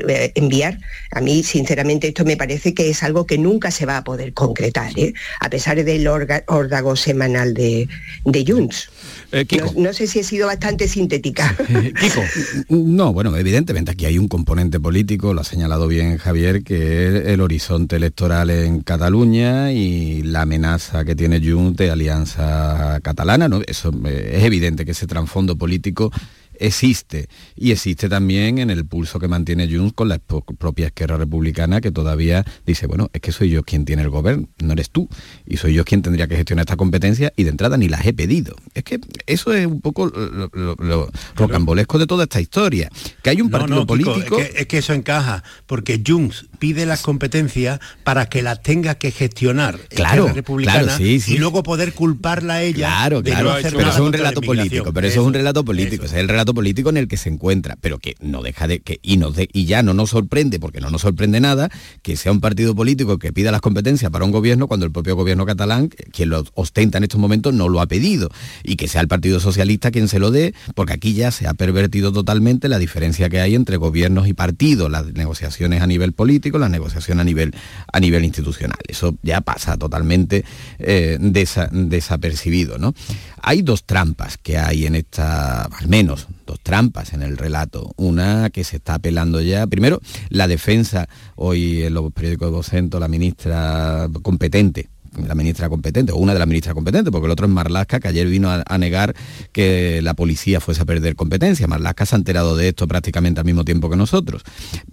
eh, 0.08 0.32
enviar. 0.34 0.78
A 1.12 1.20
mí, 1.20 1.42
sinceramente, 1.42 2.08
esto 2.08 2.24
me 2.24 2.36
parece 2.36 2.74
que 2.74 2.90
es 2.90 3.02
algo 3.02 3.26
que 3.26 3.38
nunca 3.38 3.70
se 3.70 3.86
va 3.86 3.98
a 3.98 4.04
poder 4.04 4.32
concretar, 4.32 4.98
¿eh? 4.98 5.14
a 5.40 5.50
pesar 5.50 5.82
del 5.82 6.06
órdago 6.08 6.96
semanal 6.96 7.54
de, 7.54 7.88
de 8.24 8.44
Junts. 8.46 8.90
Eh, 9.32 9.46
no, 9.76 9.92
sé 9.92 10.06
si 10.06 10.20
he 10.20 10.24
sido 10.24 10.46
bastante 10.46 10.88
sintética. 10.88 11.54
Kiko. 12.00 12.22
No, 12.68 13.12
bueno, 13.12 13.36
evidentemente 13.36 13.90
aquí 13.90 14.06
hay 14.06 14.18
un 14.18 14.28
componente 14.28 14.80
político, 14.80 15.34
lo 15.34 15.40
ha 15.40 15.44
señalado 15.44 15.88
bien 15.88 16.16
Javier, 16.18 16.62
que 16.62 17.08
es 17.08 17.26
el 17.26 17.40
horizonte 17.40 17.96
electoral 17.96 18.50
en 18.50 18.80
Cataluña 18.80 19.72
y 19.72 20.22
la 20.22 20.42
amenaza 20.42 21.04
que 21.04 21.14
tiene 21.14 21.40
Junts 21.40 21.76
de 21.76 21.90
alianza 21.90 23.00
catalana. 23.02 23.48
¿no? 23.48 23.60
Eso 23.66 23.92
eh, 24.06 24.34
es 24.38 24.44
evidente 24.44 24.84
que 24.84 24.92
ese 24.92 25.06
trasfondo 25.06 25.56
político 25.56 26.12
existe. 26.60 27.28
Y 27.54 27.72
existe 27.72 28.08
también 28.08 28.58
en 28.58 28.70
el 28.70 28.86
pulso 28.86 29.18
que 29.18 29.28
mantiene 29.28 29.68
Junts 29.68 29.92
con 29.94 30.08
la 30.08 30.18
propia 30.18 30.86
izquierda 30.86 31.16
republicana 31.16 31.80
que 31.80 31.90
todavía 31.90 32.44
dice, 32.66 32.86
bueno, 32.86 33.10
es 33.12 33.20
que 33.20 33.32
soy 33.32 33.50
yo 33.50 33.62
quien 33.62 33.84
tiene 33.84 34.02
el 34.02 34.10
gobierno, 34.10 34.48
no 34.62 34.72
eres 34.72 34.90
tú. 34.90 35.08
Y 35.46 35.56
soy 35.56 35.74
yo 35.74 35.84
quien 35.84 36.02
tendría 36.02 36.26
que 36.26 36.36
gestionar 36.36 36.64
esta 36.64 36.76
competencia 36.76 37.32
y 37.36 37.44
de 37.44 37.50
entrada 37.50 37.76
ni 37.76 37.88
las 37.88 38.04
he 38.06 38.12
pedido. 38.12 38.56
Es 38.74 38.84
que 38.84 39.00
eso 39.26 39.52
es 39.52 39.66
un 39.66 39.80
poco 39.80 40.06
lo, 40.06 41.10
rocambolesco 41.34 41.98
de 41.98 42.06
toda 42.06 42.24
esta 42.24 42.40
historia. 42.40 42.90
Que 43.22 43.30
hay 43.30 43.40
un 43.40 43.50
partido 43.50 43.86
político... 43.86 44.38
es, 44.38 44.66
que, 44.66 44.78
eso 44.78 44.92
encaja, 44.92 45.42
porque 45.66 46.02
Junts 46.06 46.46
pide 46.58 46.86
las 46.86 47.02
competencias 47.02 47.80
para 48.04 48.26
que 48.26 48.42
las 48.42 48.62
tenga 48.62 48.96
que 48.96 49.10
gestionar 49.10 49.78
claro, 49.88 50.28
republicana 50.32 50.96
y 51.00 51.38
luego 51.38 51.62
poder 51.62 51.92
culparla 51.92 52.54
a 52.54 52.62
ella 52.62 52.86
claro, 52.86 53.22
claro, 53.22 53.54
pero 53.62 53.80
eso 53.80 53.88
es 53.88 53.98
un 53.98 54.12
relato 54.12 54.40
político, 54.40 54.92
pero 54.92 55.06
eso, 55.06 55.20
es 55.20 55.26
un 55.26 55.34
relato 55.34 55.64
político, 55.64 56.04
es 56.04 56.12
el 56.12 56.28
relato 56.28 56.45
político 56.54 56.90
en 56.90 56.96
el 56.96 57.08
que 57.08 57.16
se 57.16 57.28
encuentra, 57.28 57.76
pero 57.80 57.98
que 57.98 58.14
no 58.20 58.42
deja 58.42 58.66
de 58.66 58.80
que 58.80 58.98
y, 59.02 59.16
de, 59.16 59.48
y 59.52 59.64
ya 59.66 59.82
no 59.82 59.94
nos 59.94 60.10
sorprende, 60.10 60.58
porque 60.58 60.80
no 60.80 60.90
nos 60.90 61.02
sorprende 61.02 61.40
nada, 61.40 61.70
que 62.02 62.16
sea 62.16 62.32
un 62.32 62.40
partido 62.40 62.74
político 62.74 63.18
que 63.18 63.32
pida 63.32 63.52
las 63.52 63.60
competencias 63.60 64.10
para 64.10 64.24
un 64.24 64.30
gobierno 64.30 64.68
cuando 64.68 64.86
el 64.86 64.92
propio 64.92 65.16
gobierno 65.16 65.46
catalán, 65.46 65.90
quien 66.12 66.30
lo 66.30 66.44
ostenta 66.54 66.98
en 66.98 67.04
estos 67.04 67.20
momentos, 67.20 67.54
no 67.54 67.68
lo 67.68 67.80
ha 67.80 67.86
pedido, 67.86 68.30
y 68.62 68.76
que 68.76 68.88
sea 68.88 69.00
el 69.00 69.08
Partido 69.08 69.40
Socialista 69.40 69.90
quien 69.90 70.08
se 70.08 70.18
lo 70.18 70.30
dé, 70.30 70.54
porque 70.74 70.92
aquí 70.92 71.14
ya 71.14 71.30
se 71.30 71.46
ha 71.46 71.54
pervertido 71.54 72.12
totalmente 72.12 72.68
la 72.68 72.78
diferencia 72.78 73.28
que 73.28 73.40
hay 73.40 73.54
entre 73.54 73.76
gobiernos 73.76 74.28
y 74.28 74.34
partidos, 74.34 74.90
las 74.90 75.06
negociaciones 75.12 75.82
a 75.82 75.86
nivel 75.86 76.12
político, 76.12 76.58
las 76.58 76.70
negociaciones 76.70 77.22
a 77.22 77.24
nivel, 77.24 77.54
a 77.92 78.00
nivel 78.00 78.24
institucional. 78.24 78.78
Eso 78.86 79.16
ya 79.22 79.40
pasa 79.40 79.76
totalmente 79.76 80.44
eh, 80.78 81.18
desapercibido. 81.20 82.78
¿no? 82.78 82.94
Hay 83.42 83.62
dos 83.62 83.84
trampas 83.84 84.38
que 84.38 84.58
hay 84.58 84.86
en 84.86 84.94
esta, 84.94 85.64
al 85.64 85.88
menos 85.88 86.26
dos 86.46 86.60
trampas 86.60 87.12
en 87.12 87.22
el 87.22 87.36
relato. 87.36 87.92
Una 87.96 88.50
que 88.50 88.64
se 88.64 88.76
está 88.76 88.94
apelando 88.94 89.40
ya, 89.40 89.66
primero, 89.66 90.00
la 90.30 90.48
defensa, 90.48 91.08
hoy 91.34 91.82
en 91.82 91.94
los 91.94 92.12
periódicos 92.12 92.48
de 92.48 92.56
Vocento, 92.56 93.00
la 93.00 93.08
ministra 93.08 94.08
competente 94.22 94.88
la 95.26 95.34
ministra 95.34 95.68
competente, 95.68 96.12
o 96.12 96.16
una 96.16 96.32
de 96.32 96.38
las 96.38 96.48
ministras 96.48 96.74
competentes, 96.74 97.10
porque 97.10 97.26
el 97.26 97.32
otro 97.32 97.46
es 97.46 97.52
Marlasca, 97.52 98.00
que 98.00 98.08
ayer 98.08 98.26
vino 98.26 98.50
a, 98.50 98.78
negar 98.78 99.14
que 99.52 100.00
la 100.02 100.14
policía 100.14 100.60
fuese 100.60 100.82
a 100.82 100.84
perder 100.84 101.16
competencia. 101.16 101.66
Marlasca 101.66 102.04
se 102.06 102.14
ha 102.14 102.18
enterado 102.18 102.56
de 102.56 102.68
esto 102.68 102.86
prácticamente 102.86 103.40
al 103.40 103.46
mismo 103.46 103.64
tiempo 103.64 103.88
que 103.88 103.96
nosotros. 103.96 104.42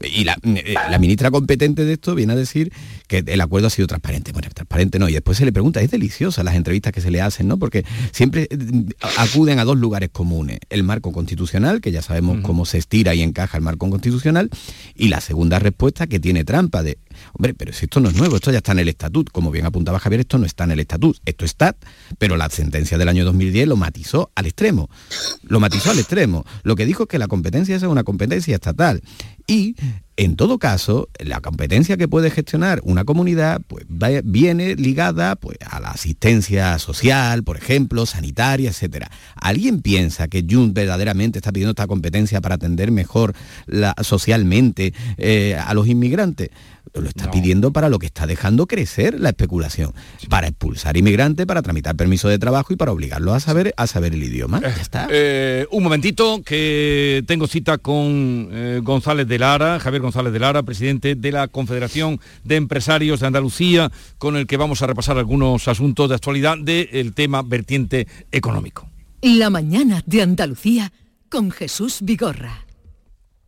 Y 0.01 0.23
la, 0.23 0.37
eh, 0.43 0.75
la 0.89 0.99
ministra 0.99 1.31
competente 1.31 1.85
de 1.85 1.93
esto 1.93 2.15
viene 2.15 2.33
a 2.33 2.35
decir 2.35 2.71
que 3.07 3.23
el 3.25 3.41
acuerdo 3.41 3.67
ha 3.67 3.69
sido 3.69 3.87
transparente. 3.87 4.31
Bueno, 4.31 4.49
transparente 4.53 4.99
no. 4.99 5.09
Y 5.09 5.13
después 5.13 5.37
se 5.37 5.45
le 5.45 5.51
pregunta, 5.51 5.81
es 5.81 5.91
deliciosa 5.91 6.43
las 6.43 6.55
entrevistas 6.55 6.93
que 6.93 7.01
se 7.01 7.11
le 7.11 7.21
hacen, 7.21 7.47
¿no? 7.47 7.57
Porque 7.57 7.85
siempre 8.11 8.47
eh, 8.49 8.57
acuden 9.17 9.59
a 9.59 9.65
dos 9.65 9.77
lugares 9.77 10.09
comunes. 10.11 10.59
El 10.69 10.83
marco 10.83 11.11
constitucional, 11.11 11.81
que 11.81 11.91
ya 11.91 12.01
sabemos 12.01 12.39
cómo 12.41 12.65
se 12.65 12.77
estira 12.77 13.13
y 13.15 13.21
encaja 13.21 13.57
el 13.57 13.63
marco 13.63 13.89
constitucional, 13.89 14.49
y 14.95 15.09
la 15.09 15.21
segunda 15.21 15.59
respuesta 15.59 16.07
que 16.07 16.19
tiene 16.19 16.43
trampa 16.43 16.83
de 16.83 16.97
Hombre, 17.33 17.53
pero 17.53 17.73
si 17.73 17.85
esto 17.85 17.99
no 17.99 18.09
es 18.09 18.15
nuevo, 18.15 18.35
esto 18.35 18.51
ya 18.51 18.57
está 18.57 18.71
en 18.71 18.79
el 18.79 18.89
estatut. 18.89 19.29
Como 19.31 19.51
bien 19.51 19.65
apuntaba 19.65 19.99
Javier, 19.99 20.21
esto 20.21 20.37
no 20.37 20.45
está 20.45 20.63
en 20.63 20.71
el 20.71 20.79
estatut. 20.79 21.17
Esto 21.25 21.45
está, 21.45 21.75
pero 22.17 22.37
la 22.37 22.49
sentencia 22.49 22.97
del 22.97 23.09
año 23.09 23.25
2010 23.25 23.67
lo 23.67 23.75
matizó 23.75 24.31
al 24.35 24.45
extremo. 24.45 24.89
Lo 25.43 25.59
matizó 25.59 25.91
al 25.91 25.99
extremo. 25.99 26.45
Lo 26.63 26.75
que 26.75 26.85
dijo 26.85 27.03
es 27.03 27.09
que 27.09 27.19
la 27.19 27.27
competencia 27.27 27.75
es 27.75 27.83
una 27.83 28.03
competencia 28.03 28.55
estatal. 28.55 29.01
Y 29.47 29.75
en 30.15 30.35
todo 30.35 30.59
caso, 30.59 31.09
la 31.19 31.41
competencia 31.41 31.97
que 31.97 32.07
puede 32.07 32.29
gestionar 32.29 32.81
una 32.83 33.03
comunidad 33.03 33.61
pues, 33.67 33.85
viene 34.23 34.75
ligada 34.75 35.35
pues, 35.35 35.57
a 35.67 35.79
la 35.79 35.89
asistencia 35.89 36.77
social, 36.77 37.43
por 37.43 37.57
ejemplo, 37.57 38.05
sanitaria, 38.05 38.69
etc. 38.69 39.07
¿Alguien 39.35 39.81
piensa 39.81 40.27
que 40.27 40.45
Jun 40.47 40.73
verdaderamente 40.73 41.39
está 41.39 41.51
pidiendo 41.51 41.71
esta 41.71 41.87
competencia 41.87 42.41
para 42.41 42.55
atender 42.55 42.91
mejor 42.91 43.33
socialmente 44.01 44.93
eh, 45.17 45.55
a 45.55 45.73
los 45.73 45.87
inmigrantes? 45.87 46.51
lo 46.93 47.07
está 47.07 47.31
pidiendo 47.31 47.71
para 47.71 47.89
lo 47.89 47.97
que 47.97 48.05
está 48.05 48.27
dejando 48.27 48.67
crecer 48.67 49.19
la 49.19 49.29
especulación, 49.29 49.93
para 50.29 50.47
expulsar 50.47 50.95
inmigrantes, 50.95 51.45
para 51.45 51.61
tramitar 51.61 51.95
permiso 51.95 52.27
de 52.27 52.37
trabajo 52.37 52.73
y 52.73 52.75
para 52.75 52.91
obligarlos 52.91 53.33
a 53.33 53.39
saber, 53.39 53.73
a 53.77 53.87
saber 53.87 54.13
el 54.13 54.21
idioma. 54.21 54.61
ya 54.61 54.69
está. 54.69 55.07
Eh, 55.09 55.65
un 55.71 55.83
momentito, 55.83 56.43
que 56.43 57.23
tengo 57.25 57.47
cita 57.47 57.79
con 57.79 58.49
eh, 58.51 58.79
González 58.83 59.27
de 59.27 59.32
Javier 59.37 60.01
González 60.01 60.33
de 60.33 60.39
Lara, 60.39 60.63
presidente 60.63 61.15
de 61.15 61.31
la 61.31 61.47
Confederación 61.47 62.19
de 62.43 62.55
Empresarios 62.55 63.19
de 63.19 63.27
Andalucía, 63.27 63.91
con 64.17 64.35
el 64.35 64.47
que 64.47 64.57
vamos 64.57 64.81
a 64.81 64.87
repasar 64.87 65.17
algunos 65.17 65.67
asuntos 65.67 66.09
de 66.09 66.15
actualidad 66.15 66.57
del 66.57 67.13
tema 67.13 67.41
vertiente 67.41 68.07
económico. 68.31 68.89
La 69.21 69.49
mañana 69.49 70.03
de 70.05 70.21
Andalucía 70.21 70.91
con 71.29 71.51
Jesús 71.51 71.99
Vigorra. 72.01 72.65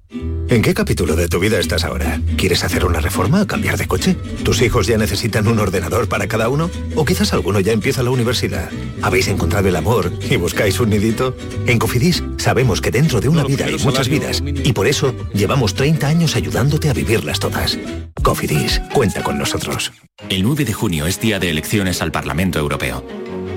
¿En 0.09 0.61
qué 0.61 0.73
capítulo 0.73 1.15
de 1.15 1.27
tu 1.27 1.39
vida 1.39 1.59
estás 1.59 1.83
ahora? 1.83 2.21
¿Quieres 2.37 2.63
hacer 2.63 2.85
una 2.85 2.99
reforma 2.99 3.41
o 3.41 3.47
cambiar 3.47 3.77
de 3.77 3.87
coche? 3.87 4.15
¿Tus 4.43 4.61
hijos 4.61 4.87
ya 4.87 4.97
necesitan 4.97 5.47
un 5.47 5.59
ordenador 5.59 6.07
para 6.07 6.27
cada 6.27 6.49
uno? 6.49 6.69
¿O 6.95 7.03
quizás 7.03 7.33
alguno 7.33 7.59
ya 7.59 7.73
empieza 7.73 8.03
la 8.03 8.11
universidad? 8.11 8.69
¿Habéis 9.01 9.27
encontrado 9.27 9.67
el 9.67 9.75
amor 9.75 10.13
y 10.29 10.35
buscáis 10.35 10.79
un 10.79 10.91
nidito? 10.91 11.35
En 11.65 11.79
Cofidis 11.79 12.23
sabemos 12.37 12.79
que 12.79 12.91
dentro 12.91 13.19
de 13.19 13.29
una 13.29 13.43
vida 13.43 13.65
hay 13.65 13.77
muchas 13.79 14.07
vidas 14.07 14.43
y 14.45 14.73
por 14.73 14.87
eso 14.87 15.15
llevamos 15.33 15.73
30 15.73 16.07
años 16.07 16.35
ayudándote 16.35 16.89
a 16.89 16.93
vivirlas 16.93 17.39
todas. 17.39 17.77
Cofidis, 18.21 18.81
cuenta 18.93 19.23
con 19.23 19.37
nosotros. 19.37 19.91
El 20.29 20.43
9 20.43 20.65
de 20.65 20.73
junio 20.73 21.07
es 21.07 21.19
día 21.19 21.39
de 21.39 21.49
elecciones 21.49 22.01
al 22.01 22.11
Parlamento 22.11 22.59
Europeo. 22.59 23.03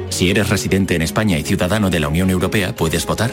Si 0.09 0.31
eres 0.31 0.49
residente 0.49 0.95
en 0.95 1.03
España 1.03 1.39
y 1.39 1.43
ciudadano 1.43 1.91
de 1.91 2.01
la 2.01 2.09
Unión 2.09 2.31
Europea, 2.31 2.75
puedes 2.75 3.07
votar. 3.07 3.33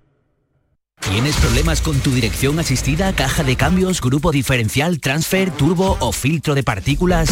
¿Tienes 1.09 1.35
problemas 1.37 1.81
con 1.81 1.99
tu 1.99 2.11
dirección 2.11 2.59
asistida, 2.59 3.11
caja 3.13 3.43
de 3.43 3.55
cambios, 3.55 4.01
grupo 4.01 4.31
diferencial, 4.31 4.99
transfer, 4.99 5.49
turbo 5.51 5.97
o 5.99 6.11
filtro 6.11 6.53
de 6.55 6.63
partículas? 6.63 7.29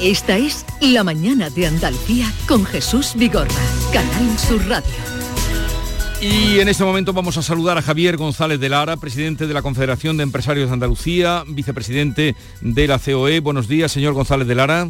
Esta 0.00 0.36
es 0.36 0.64
La 0.80 1.02
Mañana 1.02 1.50
de 1.50 1.66
Andalucía 1.66 2.32
con 2.46 2.64
Jesús 2.64 3.14
Vigorra, 3.16 3.48
Canal 3.92 4.38
Sur 4.38 4.64
Radio. 4.68 4.92
Y 6.20 6.60
en 6.60 6.68
este 6.68 6.84
momento 6.84 7.12
vamos 7.12 7.36
a 7.36 7.42
saludar 7.42 7.76
a 7.76 7.82
Javier 7.82 8.16
González 8.16 8.60
de 8.60 8.68
Lara, 8.68 8.96
presidente 8.98 9.46
de 9.46 9.54
la 9.54 9.62
Confederación 9.62 10.16
de 10.16 10.22
Empresarios 10.22 10.68
de 10.68 10.74
Andalucía, 10.74 11.44
vicepresidente 11.48 12.36
de 12.60 12.86
la 12.86 12.98
COE. 12.98 13.40
Buenos 13.40 13.68
días, 13.68 13.90
señor 13.90 14.14
González 14.14 14.46
de 14.46 14.54
Lara. 14.54 14.88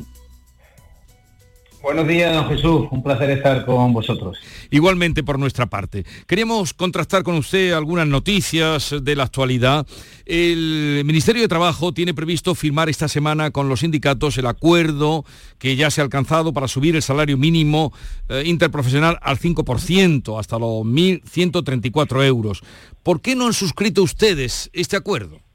Buenos 1.86 2.08
días, 2.08 2.34
don 2.34 2.48
Jesús. 2.48 2.88
Un 2.90 3.00
placer 3.00 3.30
estar 3.30 3.64
con 3.64 3.92
vosotros. 3.92 4.36
Igualmente 4.72 5.22
por 5.22 5.38
nuestra 5.38 5.66
parte. 5.66 6.04
Queríamos 6.26 6.74
contrastar 6.74 7.22
con 7.22 7.36
usted 7.36 7.74
algunas 7.74 8.08
noticias 8.08 8.92
de 9.00 9.14
la 9.14 9.22
actualidad. 9.22 9.86
El 10.24 11.02
Ministerio 11.04 11.42
de 11.42 11.46
Trabajo 11.46 11.92
tiene 11.92 12.12
previsto 12.12 12.56
firmar 12.56 12.88
esta 12.88 13.06
semana 13.06 13.52
con 13.52 13.68
los 13.68 13.80
sindicatos 13.80 14.36
el 14.36 14.46
acuerdo 14.46 15.24
que 15.60 15.76
ya 15.76 15.92
se 15.92 16.00
ha 16.00 16.04
alcanzado 16.04 16.52
para 16.52 16.66
subir 16.66 16.96
el 16.96 17.02
salario 17.02 17.38
mínimo 17.38 17.92
eh, 18.28 18.42
interprofesional 18.44 19.20
al 19.22 19.38
5%, 19.38 20.40
hasta 20.40 20.58
los 20.58 20.84
1.134 20.84 22.24
euros. 22.24 22.62
¿Por 23.04 23.20
qué 23.20 23.36
no 23.36 23.46
han 23.46 23.54
suscrito 23.54 24.02
ustedes 24.02 24.70
este 24.72 24.96
acuerdo? 24.96 25.45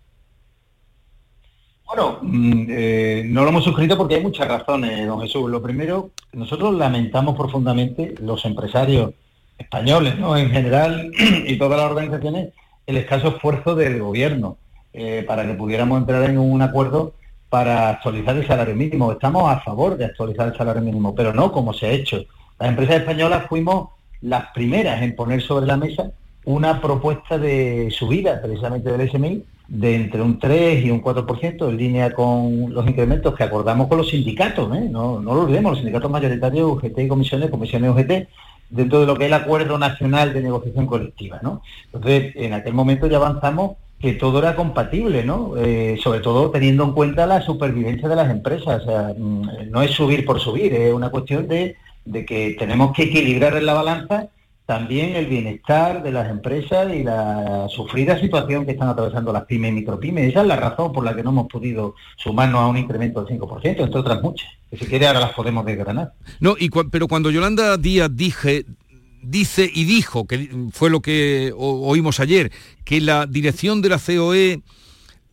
Bueno, 1.94 2.20
mm, 2.22 2.66
eh, 2.70 3.24
no 3.26 3.44
lo 3.44 3.50
hemos 3.50 3.66
suscrito 3.66 3.98
porque 3.98 4.16
hay 4.16 4.22
muchas 4.22 4.48
razones, 4.48 5.06
don 5.06 5.20
Jesús. 5.20 5.52
Lo 5.52 5.62
primero, 5.62 6.12
nosotros 6.32 6.74
lamentamos 6.74 7.36
profundamente 7.36 8.16
los 8.22 8.46
empresarios 8.46 9.12
españoles, 9.58 10.18
¿no? 10.18 10.38
En 10.38 10.52
general, 10.52 11.12
y 11.46 11.58
todas 11.58 11.82
las 11.82 11.92
organizaciones, 11.92 12.54
el 12.88 12.96
escaso 12.96 13.28
esfuerzo 13.28 13.76
del 13.76 14.00
gobierno 14.00 14.56
eh, 14.94 15.26
para 15.28 15.46
que 15.46 15.54
pudiéramos 15.54 16.00
entrar 16.00 16.24
en 16.30 16.38
un 16.38 16.62
acuerdo 16.62 17.14
para 17.50 17.90
actualizar 17.90 18.38
el 18.38 18.48
salario 18.48 18.74
mínimo. 18.74 19.12
Estamos 19.12 19.52
a 19.52 19.60
favor 19.60 19.98
de 19.98 20.06
actualizar 20.06 20.48
el 20.48 20.56
salario 20.56 20.82
mínimo, 20.82 21.14
pero 21.14 21.34
no 21.34 21.52
como 21.52 21.74
se 21.74 21.88
ha 21.88 21.92
hecho. 21.92 22.24
Las 22.58 22.70
empresas 22.70 23.02
españolas 23.02 23.48
fuimos 23.50 23.90
las 24.22 24.46
primeras 24.54 25.02
en 25.02 25.14
poner 25.14 25.42
sobre 25.42 25.66
la 25.66 25.76
mesa 25.76 26.10
una 26.46 26.80
propuesta 26.80 27.38
de 27.38 27.90
subida 27.92 28.42
precisamente 28.42 28.90
del 28.90 29.12
SMI 29.12 29.44
de 29.72 29.96
entre 29.96 30.22
un 30.22 30.38
3 30.38 30.84
y 30.84 30.92
un 30.92 31.02
4% 31.02 31.70
en 31.70 31.78
línea 31.78 32.12
con 32.12 32.74
los 32.74 32.86
incrementos 32.86 33.34
que 33.34 33.46
acordamos 33.46 33.88
con 33.88 34.00
los 34.00 34.10
sindicatos, 34.10 34.76
¿eh? 34.76 34.90
no, 34.92 35.22
no 35.22 35.34
lo 35.34 35.44
olvidemos, 35.44 35.72
los 35.72 35.80
sindicatos 35.80 36.12
mayoritarios, 36.12 36.74
UGT 36.74 37.00
y 37.00 37.08
comisiones, 37.08 37.50
comisiones 37.50 37.92
UGT, 37.92 38.28
dentro 38.70 39.00
de 39.00 39.06
lo 39.06 39.16
que 39.16 39.24
es 39.24 39.28
el 39.28 39.34
Acuerdo 39.34 39.78
Nacional 39.78 40.34
de 40.34 40.42
Negociación 40.42 40.88
Colectiva. 40.88 41.40
¿no? 41.42 41.62
Entonces, 41.86 42.34
en 42.36 42.52
aquel 42.52 42.74
momento 42.74 43.08
ya 43.08 43.16
avanzamos 43.16 43.78
que 43.98 44.12
todo 44.14 44.40
era 44.40 44.58
compatible, 44.58 45.24
¿no? 45.24 45.54
Eh, 45.56 45.98
sobre 46.02 46.20
todo 46.20 46.50
teniendo 46.50 46.84
en 46.84 46.92
cuenta 46.92 47.26
la 47.26 47.42
supervivencia 47.42 48.10
de 48.10 48.16
las 48.16 48.30
empresas. 48.30 48.82
O 48.82 48.86
sea, 48.86 49.14
mm, 49.16 49.70
no 49.70 49.82
es 49.84 49.92
subir 49.92 50.26
por 50.26 50.40
subir, 50.42 50.74
es 50.74 50.94
una 50.94 51.12
cuestión 51.12 51.48
de, 51.48 51.78
de 52.04 52.26
que 52.26 52.56
tenemos 52.60 52.94
que 52.94 53.04
equilibrar 53.04 53.56
en 53.56 53.68
la 53.68 53.74
balanza 53.76 54.28
también 54.72 55.18
el 55.18 55.26
bienestar 55.26 56.02
de 56.02 56.14
las 56.14 56.30
empresas 56.30 56.96
y 56.96 57.04
la 57.04 57.68
sufrida 57.68 58.18
situación 58.18 58.66
que 58.66 58.72
están 58.72 58.88
atravesando 58.88 59.34
las 59.34 59.44
pymes 59.44 59.72
y 59.72 59.74
micropymes. 59.74 60.30
Esa 60.30 60.44
es 60.44 60.48
la 60.48 60.56
razón 60.56 60.94
por 60.94 61.04
la 61.04 61.14
que 61.14 61.24
no 61.24 61.32
hemos 61.32 61.48
podido 61.50 61.96
sumarnos 62.16 62.62
a 62.62 62.68
un 62.68 62.78
incremento 62.78 63.22
del 63.22 63.38
5%, 63.38 63.66
entre 63.66 64.00
otras 64.00 64.22
muchas, 64.22 64.48
que 64.70 64.78
si 64.78 64.86
quiere 64.86 65.08
ahora 65.08 65.20
las 65.20 65.34
podemos 65.34 65.66
desgranar. 65.66 66.14
No, 66.40 66.56
pero 66.90 67.10
cuando 67.10 67.32
Yolanda 67.32 67.76
Díaz 67.76 68.12
dice 68.16 69.70
y 69.74 69.84
dijo, 69.84 70.26
que 70.26 70.50
fue 70.72 70.90
lo 70.90 71.02
que 71.02 71.52
oímos 71.54 72.22
ayer, 72.22 72.50
que 72.86 73.02
la 73.02 73.26
dirección 73.26 73.82
de 73.82 73.90
la 73.90 74.00
COE 74.00 74.62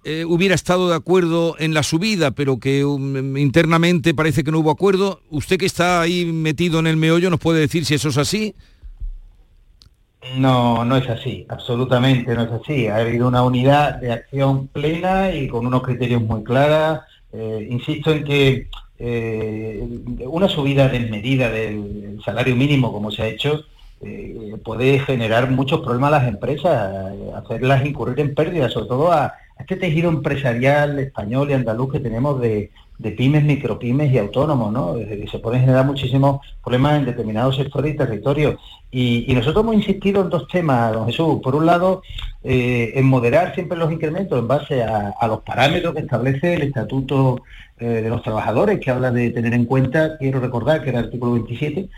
eh, 0.02 0.24
hubiera 0.24 0.56
estado 0.56 0.88
de 0.88 0.96
acuerdo 0.96 1.54
en 1.60 1.74
la 1.74 1.84
subida, 1.84 2.32
pero 2.32 2.58
que 2.58 2.84
um, 2.84 3.36
internamente 3.36 4.14
parece 4.14 4.42
que 4.42 4.50
no 4.50 4.58
hubo 4.58 4.72
acuerdo, 4.72 5.20
usted 5.30 5.58
que 5.58 5.66
está 5.66 6.00
ahí 6.00 6.24
metido 6.24 6.80
en 6.80 6.88
el 6.88 6.96
meollo, 6.96 7.30
¿nos 7.30 7.38
puede 7.38 7.60
decir 7.60 7.84
si 7.84 7.94
eso 7.94 8.08
es 8.08 8.18
así? 8.18 8.56
No, 10.36 10.84
no 10.84 10.96
es 10.96 11.08
así, 11.08 11.46
absolutamente 11.48 12.34
no 12.34 12.42
es 12.42 12.50
así. 12.50 12.88
Ha 12.88 12.96
habido 12.96 13.28
una 13.28 13.42
unidad 13.42 13.96
de 13.96 14.12
acción 14.12 14.68
plena 14.68 15.32
y 15.32 15.48
con 15.48 15.66
unos 15.66 15.82
criterios 15.82 16.22
muy 16.22 16.42
claros. 16.42 17.00
Eh, 17.32 17.68
insisto 17.70 18.10
en 18.10 18.24
que 18.24 18.68
eh, 18.98 19.86
una 20.26 20.48
subida 20.48 20.88
desmedida 20.88 21.50
del 21.50 22.20
salario 22.24 22.56
mínimo, 22.56 22.92
como 22.92 23.10
se 23.10 23.22
ha 23.22 23.26
hecho, 23.28 23.64
eh, 24.00 24.56
puede 24.64 24.98
generar 25.00 25.50
muchos 25.50 25.80
problemas 25.80 26.12
a 26.12 26.18
las 26.18 26.28
empresas, 26.28 27.12
hacerlas 27.34 27.86
incurrir 27.86 28.20
en 28.20 28.34
pérdidas, 28.34 28.72
sobre 28.72 28.88
todo 28.88 29.12
a, 29.12 29.34
este 29.58 29.76
tejido 29.76 30.08
empresarial 30.08 31.00
español 31.00 31.50
y 31.50 31.54
andaluz 31.54 31.92
que 31.92 32.00
tenemos 32.00 32.40
de, 32.40 32.70
pymes, 32.98 33.44
micropymes 33.44 34.12
y 34.12 34.18
autónomos, 34.18 34.72
¿no? 34.72 34.96
se 35.30 35.38
pueden 35.38 35.60
generar 35.60 35.86
muchísimos 35.86 36.40
problemas 36.62 36.98
en 36.98 37.06
determinados 37.06 37.56
sectores 37.56 37.94
y 37.94 37.96
territorios. 37.96 38.56
Y, 38.90 39.32
nosotros 39.34 39.62
hemos 39.62 39.76
insistido 39.76 40.22
en 40.22 40.30
dos 40.30 40.48
temas, 40.48 40.92
don 40.92 41.06
Jesús. 41.06 41.40
Por 41.42 41.54
un 41.54 41.66
lado, 41.66 42.02
eh, 42.42 42.92
en 42.94 43.06
moderar 43.06 43.54
siempre 43.54 43.78
los 43.78 43.92
incrementos 43.92 44.38
en 44.38 44.48
base 44.48 44.82
a, 44.82 45.26
los 45.28 45.40
parámetros 45.42 45.94
que 45.94 46.00
establece 46.00 46.54
el 46.54 46.62
Estatuto 46.62 47.42
eh, 47.78 47.86
de 47.86 48.08
los 48.08 48.22
Trabajadores, 48.22 48.80
que 48.80 48.90
habla 48.90 49.10
de 49.10 49.30
tener 49.30 49.54
en 49.54 49.66
cuenta, 49.66 50.16
quiero 50.18 50.40
recordar 50.40 50.82
que 50.82 50.90
era 50.90 51.00
el 51.00 51.04
artículo 51.06 51.32
27, 51.32 51.88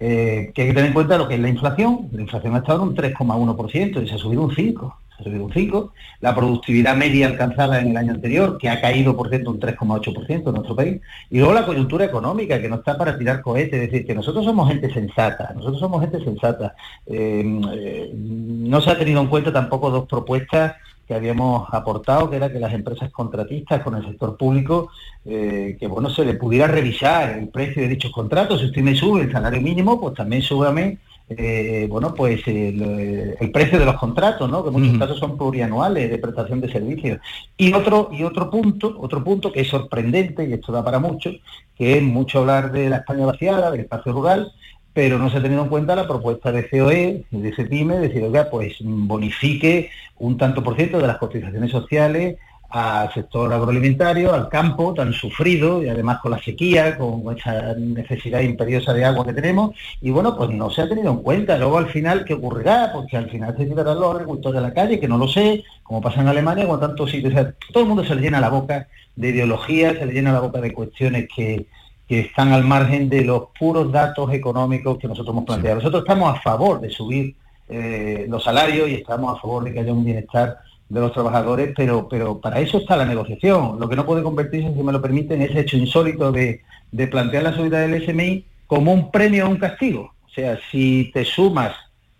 eh, 0.00 0.50
que 0.54 0.62
hay 0.62 0.68
que 0.68 0.74
tener 0.74 0.86
en 0.86 0.92
cuenta 0.92 1.16
lo 1.16 1.28
que 1.28 1.34
es 1.34 1.40
la 1.40 1.48
inflación. 1.48 2.08
La 2.12 2.22
inflación 2.22 2.54
ha 2.54 2.58
estado 2.58 2.82
en 2.82 2.88
un 2.88 2.96
3,1% 2.96 4.02
y 4.02 4.08
se 4.08 4.14
ha 4.14 4.18
subido 4.18 4.42
un 4.42 4.50
5% 4.50 4.92
un 5.26 5.52
5, 5.52 5.92
la 6.20 6.34
productividad 6.34 6.96
media 6.96 7.26
alcanzada 7.26 7.80
en 7.80 7.90
el 7.90 7.96
año 7.96 8.12
anterior, 8.12 8.58
que 8.58 8.68
ha 8.68 8.80
caído, 8.80 9.16
por 9.16 9.28
cierto, 9.28 9.50
un 9.50 9.60
3,8% 9.60 10.46
en 10.46 10.54
nuestro 10.54 10.76
país, 10.76 11.00
y 11.30 11.38
luego 11.38 11.54
la 11.54 11.66
coyuntura 11.66 12.04
económica, 12.04 12.60
que 12.60 12.68
no 12.68 12.76
está 12.76 12.96
para 12.96 13.16
tirar 13.18 13.42
cohetes, 13.42 13.74
es 13.74 13.90
decir, 13.90 14.06
que 14.06 14.14
nosotros 14.14 14.44
somos 14.44 14.68
gente 14.68 14.92
sensata, 14.92 15.52
nosotros 15.54 15.80
somos 15.80 16.00
gente 16.00 16.22
sensata. 16.24 16.74
Eh, 17.06 17.60
eh, 17.72 18.12
no 18.14 18.80
se 18.80 18.90
ha 18.90 18.98
tenido 18.98 19.20
en 19.20 19.28
cuenta 19.28 19.52
tampoco 19.52 19.90
dos 19.90 20.06
propuestas 20.06 20.74
que 21.10 21.16
habíamos 21.16 21.66
aportado, 21.72 22.30
que 22.30 22.36
era 22.36 22.52
que 22.52 22.60
las 22.60 22.72
empresas 22.72 23.10
contratistas 23.10 23.82
con 23.82 23.96
el 23.96 24.06
sector 24.06 24.36
público, 24.36 24.92
eh, 25.24 25.76
que 25.80 25.88
bueno, 25.88 26.08
se 26.08 26.24
le 26.24 26.34
pudiera 26.34 26.68
revisar 26.68 27.36
el 27.36 27.48
precio 27.48 27.82
de 27.82 27.88
dichos 27.88 28.12
contratos. 28.12 28.60
Si 28.60 28.66
usted 28.66 28.80
me 28.82 28.94
sube 28.94 29.22
el 29.22 29.32
salario 29.32 29.60
mínimo, 29.60 30.00
pues 30.00 30.14
también 30.14 30.40
súbame 30.40 30.98
eh, 31.32 31.86
bueno, 31.88 32.12
pues 32.12 32.42
el, 32.48 33.50
precio 33.52 33.78
de 33.78 33.84
los 33.84 33.96
contratos, 33.96 34.50
¿no? 34.50 34.62
que 34.64 34.70
en 34.70 34.74
muchos 34.74 34.98
casos 34.98 35.18
son 35.18 35.38
plurianuales 35.38 36.10
de 36.10 36.18
prestación 36.18 36.60
de 36.60 36.72
servicios. 36.72 37.20
Y 37.56 37.72
otro, 37.72 38.08
y 38.10 38.24
otro 38.24 38.50
punto, 38.50 38.96
otro 38.98 39.22
punto 39.22 39.52
que 39.52 39.60
es 39.60 39.68
sorprendente, 39.68 40.44
y 40.44 40.54
esto 40.54 40.72
da 40.72 40.84
para 40.84 40.98
mucho, 40.98 41.30
que 41.76 41.96
es 41.96 42.02
mucho 42.02 42.40
hablar 42.40 42.72
de 42.72 42.90
la 42.90 42.96
España 42.96 43.26
vaciada, 43.26 43.70
del 43.70 43.82
espacio 43.82 44.12
rural, 44.12 44.52
pero 44.92 45.18
no 45.20 45.30
se 45.30 45.38
ha 45.38 45.42
tenido 45.42 45.62
en 45.62 45.68
cuenta 45.68 45.94
la 45.94 46.08
propuesta 46.08 46.50
de 46.50 46.68
COE, 46.68 47.24
de 47.30 47.54
CEPIME, 47.54 47.94
de 47.94 48.08
decir, 48.08 48.24
oiga, 48.24 48.50
pues 48.50 48.78
bonifique 48.80 49.90
un 50.18 50.36
tanto 50.36 50.64
por 50.64 50.74
ciento 50.74 50.98
de 50.98 51.06
las 51.06 51.18
cotizaciones 51.18 51.70
sociales 51.70 52.38
al 52.70 53.12
sector 53.12 53.52
agroalimentario, 53.52 54.32
al 54.32 54.48
campo 54.48 54.94
tan 54.94 55.12
sufrido 55.12 55.82
y 55.82 55.88
además 55.88 56.20
con 56.20 56.30
la 56.30 56.38
sequía, 56.40 56.96
con 56.96 57.36
esa 57.36 57.74
necesidad 57.74 58.40
imperiosa 58.40 58.92
de 58.92 59.04
agua 59.04 59.26
que 59.26 59.32
tenemos, 59.32 59.74
y 60.00 60.10
bueno, 60.10 60.36
pues 60.36 60.50
no 60.50 60.70
se 60.70 60.82
ha 60.82 60.88
tenido 60.88 61.10
en 61.10 61.18
cuenta. 61.18 61.58
Luego 61.58 61.78
al 61.78 61.88
final, 61.88 62.24
¿qué 62.24 62.34
ocurrirá? 62.34 62.92
Porque 62.92 63.16
al 63.16 63.28
final 63.28 63.56
se 63.56 63.68
quitarán 63.68 63.98
los 63.98 64.14
agricultores 64.14 64.58
a 64.58 64.62
la 64.62 64.72
calle, 64.72 65.00
que 65.00 65.08
no 65.08 65.18
lo 65.18 65.26
sé, 65.26 65.64
como 65.82 66.00
pasa 66.00 66.20
en 66.20 66.28
Alemania, 66.28 66.68
con 66.68 66.78
tantos 66.78 67.10
sitios. 67.10 67.34
todo 67.72 67.82
el 67.82 67.88
mundo 67.88 68.04
se 68.04 68.14
le 68.14 68.22
llena 68.22 68.40
la 68.40 68.50
boca 68.50 68.86
de 69.16 69.28
ideología, 69.28 69.92
se 69.98 70.06
le 70.06 70.12
llena 70.12 70.32
la 70.32 70.40
boca 70.40 70.60
de 70.60 70.72
cuestiones 70.72 71.28
que, 71.34 71.66
están 72.08 72.52
al 72.52 72.64
margen 72.64 73.08
de 73.08 73.22
los 73.22 73.50
puros 73.56 73.92
datos 73.92 74.32
económicos 74.32 74.98
que 74.98 75.06
nosotros 75.06 75.32
hemos 75.32 75.44
planteado. 75.44 75.76
Nosotros 75.76 76.02
estamos 76.02 76.36
a 76.36 76.40
favor 76.40 76.80
de 76.80 76.90
subir 76.90 77.36
eh, 77.68 78.26
los 78.28 78.42
salarios 78.42 78.88
y 78.88 78.94
estamos 78.94 79.38
a 79.38 79.40
favor 79.40 79.62
de 79.62 79.72
que 79.72 79.78
haya 79.78 79.92
un 79.92 80.04
bienestar 80.04 80.58
de 80.90 81.00
los 81.00 81.12
trabajadores, 81.12 81.72
pero, 81.76 82.08
pero 82.08 82.40
para 82.40 82.60
eso 82.60 82.78
está 82.78 82.96
la 82.96 83.06
negociación. 83.06 83.78
Lo 83.78 83.88
que 83.88 83.96
no 83.96 84.04
puede 84.04 84.24
convertirse, 84.24 84.74
si 84.74 84.82
me 84.82 84.92
lo 84.92 85.00
permiten, 85.00 85.40
es 85.40 85.54
hecho 85.54 85.76
insólito 85.76 86.32
de, 86.32 86.62
plantear 87.10 87.44
la 87.44 87.54
subida 87.54 87.80
del 87.80 88.04
SMI 88.04 88.44
como 88.66 88.92
un 88.92 89.10
premio 89.10 89.46
o 89.46 89.50
un 89.50 89.56
castigo. 89.56 90.12
O 90.26 90.28
sea, 90.34 90.58
si 90.70 91.10
te 91.14 91.24
sumas, 91.24 91.74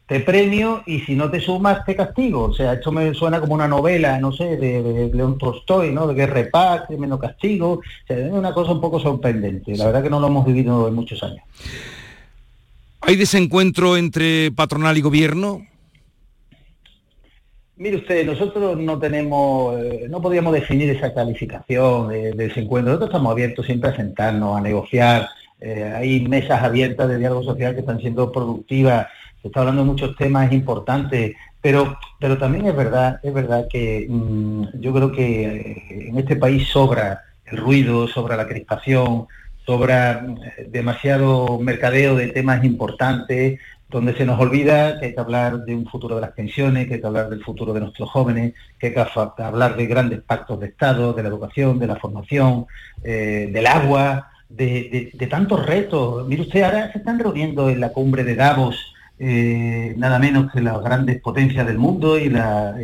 te 0.06 0.20
premio 0.20 0.84
y 0.86 1.00
si 1.00 1.16
no 1.16 1.30
te 1.30 1.40
sumas, 1.40 1.84
te 1.84 1.96
castigo. 1.96 2.44
O 2.44 2.54
sea, 2.54 2.74
esto 2.74 2.92
me 2.92 3.12
suena 3.12 3.40
como 3.40 3.54
una 3.54 3.66
novela, 3.66 4.18
no 4.20 4.30
sé, 4.30 4.56
de, 4.56 5.10
León 5.12 5.36
Tolstoy, 5.36 5.90
¿no? 5.90 6.06
De 6.06 6.14
guerra 6.14 6.48
paz, 6.50 6.82
menos 6.90 7.18
castigo. 7.18 7.72
O 7.72 8.06
sea, 8.06 8.18
es 8.18 8.32
una 8.32 8.54
cosa 8.54 8.70
un 8.70 8.80
poco 8.80 9.00
sorprendente. 9.00 9.76
La 9.76 9.86
verdad 9.86 10.02
que 10.04 10.10
no 10.10 10.20
lo 10.20 10.28
hemos 10.28 10.46
vivido 10.46 10.86
en 10.86 10.94
muchos 10.94 11.20
años. 11.24 11.42
¿Hay 13.00 13.16
desencuentro 13.16 13.96
entre 13.96 14.52
patronal 14.52 14.96
y 14.96 15.00
gobierno? 15.00 15.62
Mire 17.80 17.96
usted, 17.96 18.26
nosotros 18.26 18.76
no 18.76 18.98
tenemos, 18.98 19.80
eh, 19.80 20.06
no 20.10 20.20
podíamos 20.20 20.52
definir 20.52 20.90
esa 20.90 21.14
calificación 21.14 22.10
de, 22.10 22.44
ese 22.44 22.60
encuentro. 22.60 22.90
Nosotros 22.92 23.08
estamos 23.08 23.32
abiertos 23.32 23.64
siempre 23.64 23.88
a 23.88 23.96
sentarnos, 23.96 24.54
a 24.54 24.60
negociar. 24.60 25.30
Eh, 25.58 25.90
hay 25.96 26.28
mesas 26.28 26.62
abiertas 26.62 27.08
de 27.08 27.16
diálogo 27.16 27.42
social 27.42 27.72
que 27.72 27.80
están 27.80 27.98
siendo 27.98 28.30
productivas. 28.30 29.06
Se 29.40 29.48
está 29.48 29.60
hablando 29.60 29.80
de 29.80 29.88
muchos 29.88 30.14
temas 30.14 30.52
importantes, 30.52 31.34
pero, 31.62 31.96
pero 32.20 32.36
también 32.36 32.66
es 32.66 32.76
verdad, 32.76 33.18
es 33.22 33.32
verdad 33.32 33.66
que 33.66 34.06
mm, 34.06 34.78
yo 34.78 34.92
creo 34.92 35.10
que 35.10 35.44
eh, 35.46 36.08
en 36.10 36.18
este 36.18 36.36
país 36.36 36.68
sobra 36.68 37.22
el 37.46 37.56
ruido, 37.56 38.06
sobra 38.08 38.36
la 38.36 38.46
crispación, 38.46 39.26
sobra 39.64 40.26
demasiado 40.68 41.58
mercadeo 41.58 42.14
de 42.14 42.26
temas 42.26 42.62
importantes, 42.62 43.58
donde 43.90 44.16
se 44.16 44.24
nos 44.24 44.40
olvida 44.40 44.98
que 44.98 45.06
hay 45.06 45.14
que 45.14 45.20
hablar 45.20 45.64
de 45.64 45.74
un 45.74 45.86
futuro 45.86 46.14
de 46.14 46.20
las 46.20 46.32
pensiones, 46.32 46.86
que 46.86 46.94
hay 46.94 47.00
que 47.00 47.06
hablar 47.06 47.28
del 47.28 47.42
futuro 47.42 47.72
de 47.72 47.80
nuestros 47.80 48.08
jóvenes, 48.08 48.54
que 48.78 48.88
hay 48.88 48.94
que 48.94 49.04
hablar 49.42 49.76
de 49.76 49.86
grandes 49.86 50.20
pactos 50.20 50.60
de 50.60 50.68
Estado, 50.68 51.12
de 51.12 51.22
la 51.22 51.28
educación, 51.28 51.78
de 51.78 51.86
la 51.88 51.96
formación, 51.96 52.66
eh, 53.02 53.50
del 53.52 53.66
agua, 53.66 54.30
de, 54.48 55.12
tantos 55.28 55.66
retos. 55.66 56.26
Mire 56.28 56.42
usted, 56.42 56.62
ahora 56.62 56.92
se 56.92 56.98
están 56.98 57.18
reuniendo 57.18 57.68
en 57.68 57.80
la 57.80 57.90
cumbre 57.90 58.24
de 58.24 58.36
Davos 58.36 58.94
eh, 59.22 59.92
nada 59.98 60.18
menos 60.18 60.50
que 60.50 60.62
las 60.62 60.80
grandes 60.80 61.20
potencias 61.20 61.66
del 61.66 61.76
mundo 61.76 62.18
y 62.18 62.30
las 62.30 62.74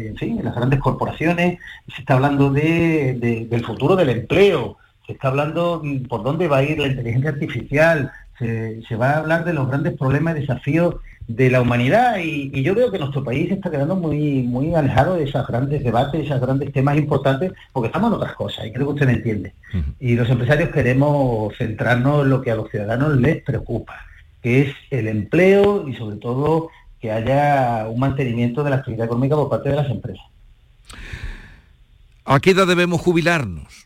grandes 0.55 0.81
corporaciones. 0.81 1.59
Se 1.95 2.01
está 2.03 2.15
hablando 2.15 2.51
del 2.51 3.65
futuro 3.65 3.97
del 3.97 4.11
empleo, 4.11 4.77
se 5.07 5.13
está 5.13 5.29
hablando 5.29 5.81
mm, 5.83 6.03
por 6.09 6.23
dónde 6.23 6.49
va 6.49 6.59
a 6.59 6.63
ir 6.63 6.79
la 6.79 6.89
inteligencia 6.89 7.31
artificial, 7.31 8.13
se, 8.39 8.97
va 8.97 9.11
a 9.11 9.19
hablar 9.19 9.45
de 9.45 9.53
los 9.53 9.69
grandes 9.69 9.97
problemas 9.97 10.37
y 10.37 10.41
desafíos 10.41 10.97
de 11.27 11.51
la 11.51 11.61
humanidad 11.61 12.19
y, 12.19 12.63
yo 12.63 12.75
veo 12.75 12.91
que 12.91 12.99
nuestro 12.99 13.25
país 13.25 13.51
está 13.51 13.71
quedando 13.71 13.97
muy, 13.97 14.43
muy 14.43 14.75
alejado 14.75 15.17
de 15.17 15.25
esos 15.25 15.47
grandes 15.47 15.83
debates, 15.83 16.25
esos 16.25 16.41
grandes 16.41 16.73
temas 16.73 16.97
importantes, 16.97 17.53
porque 17.73 17.89
estamos 17.89 18.11
en 18.11 18.17
otras 18.17 18.35
cosas 18.35 18.67
y 18.67 18.73
creo 18.73 18.87
que 18.87 18.93
usted 18.93 19.07
me 19.07 19.15
entiende. 19.15 19.55
Y 19.99 20.15
los 20.15 20.29
empresarios 20.31 20.71
queremos 20.71 21.57
centrarnos 21.57 22.23
en 22.23 22.31
lo 22.31 22.43
que 22.43 22.51
a 22.51 22.57
los 22.57 22.71
ciudadanos 22.71 23.17
les 23.17 23.43
preocupa, 23.43 24.07
que 24.43 24.63
es 24.63 24.75
el 24.91 25.09
empleo 25.09 25.89
y 25.89 25.95
sobre 25.95 26.17
todo 26.17 26.71
que 27.01 27.11
haya 27.11 27.87
un 27.89 27.99
mantenimiento 27.99 28.63
de 28.63 28.71
la 28.71 28.77
actividad 28.77 29.07
económica 29.07 29.37
por 29.37 29.51
parte 29.51 29.71
de 29.71 29.77
las 29.77 29.91
empresas. 29.91 30.25
¿A 32.25 32.41
qué 32.41 32.51
edad 32.51 32.67
debemos 32.67 33.01
jubilarnos? 33.01 33.86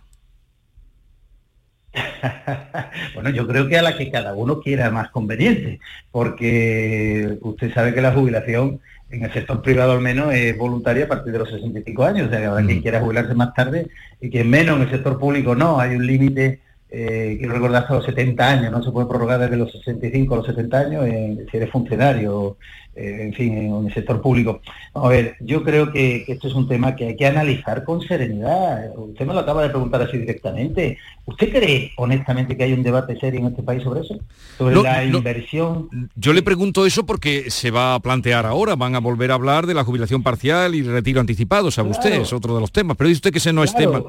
bueno, 3.15 3.31
yo 3.31 3.47
creo 3.47 3.69
que 3.69 3.79
a 3.79 3.83
la 3.83 3.97
que 3.97 4.11
cada 4.11 4.35
uno 4.35 4.61
quiera 4.61 4.91
más 4.91 5.11
conveniente, 5.11 5.81
porque 6.11 7.39
usted 7.41 7.73
sabe 7.73 7.95
que 7.95 8.01
la 8.01 8.13
jubilación 8.13 8.81
en 9.11 9.25
el 9.25 9.33
sector 9.33 9.61
privado 9.61 9.93
al 9.93 10.01
menos 10.01 10.33
es 10.33 10.57
voluntaria 10.57 11.05
a 11.05 11.09
partir 11.09 11.33
de 11.33 11.41
los 11.41 11.51
65 11.51 12.05
años, 12.05 12.29
o 12.29 12.31
sea 12.31 12.39
que 12.39 12.47
habrá 12.47 12.65
quien 12.65 12.79
mm. 12.79 12.83
quiera 12.83 13.01
jubilarse 13.01 13.35
más 13.35 13.55
tarde 13.55 13.89
y 14.21 14.31
quien 14.31 14.49
menos 14.49 14.77
en 14.77 14.83
el 14.83 14.91
sector 14.91 15.19
público 15.19 15.55
no, 15.55 15.81
hay 15.81 15.97
un 15.97 16.07
límite, 16.07 16.61
eh, 16.91 17.37
quiero 17.39 17.55
recordar 17.55 17.83
hasta 17.83 17.95
los 17.95 18.05
70 18.05 18.49
años, 18.49 18.73
no 18.73 18.83
se 18.83 18.91
puede 18.93 19.09
prorrogar 19.09 19.41
desde 19.41 19.57
los 19.57 19.73
65 19.73 20.35
a 20.35 20.37
los 20.39 20.47
70 20.47 20.79
años 20.79 21.05
si 21.51 21.57
eres 21.57 21.71
funcionario. 21.71 22.57
eh, 22.90 22.90
en 23.01 23.33
fin, 23.33 23.57
en 23.57 23.87
el 23.87 23.95
sector 23.95 24.21
público. 24.21 24.61
A 24.95 25.09
ver, 25.09 25.37
yo 25.41 25.63
creo 25.63 25.93
que, 25.93 26.25
esto 26.29 26.49
es 26.49 26.55
un 26.55 26.69
tema 26.69 26.97
que 26.97 27.09
hay 27.09 27.17
que 27.17 27.27
analizar 27.27 27.85
con 27.85 28.01
serenidad. 28.03 28.91
Usted 28.97 29.27
me 29.27 29.35
lo 29.35 29.41
acaba 29.41 29.63
de 29.63 29.71
preguntar 29.71 30.03
así 30.03 30.19
directamente. 30.19 30.99
¿Usted 31.27 31.51
cree 31.51 31.93
honestamente 31.97 32.57
que 32.57 32.65
hay 32.65 32.73
un 32.73 32.83
debate 32.83 33.19
serio 33.19 33.41
en 33.41 33.47
este 33.47 33.63
país 33.63 33.83
sobre 33.83 34.01
eso? 34.01 34.19
Sobre 34.59 34.77
la 34.77 35.05
inversión. 35.05 35.89
Yo 36.17 36.33
le 36.33 36.43
pregunto 36.43 36.87
eso 36.87 37.07
porque 37.07 37.51
se 37.51 37.71
va 37.71 37.95
a 37.95 38.01
plantear 38.01 38.47
ahora, 38.47 38.77
van 38.77 38.95
a 38.95 39.01
volver 39.01 39.31
a 39.31 39.35
hablar 39.35 39.67
de 39.67 39.75
la 39.75 39.85
jubilación 39.85 40.23
parcial 40.23 40.75
y 40.75 40.83
retiro 40.83 41.21
anticipado, 41.21 41.71
sabe 41.71 41.91
usted, 41.91 42.21
es 42.21 42.33
otro 42.33 42.55
de 42.55 42.61
los 42.61 42.73
temas. 42.73 42.97
Pero 42.97 43.09
dice 43.09 43.19
usted 43.19 43.33
que 43.33 43.39
ese 43.39 43.53
no 43.53 43.65
es 43.65 43.75
tema. 43.75 44.03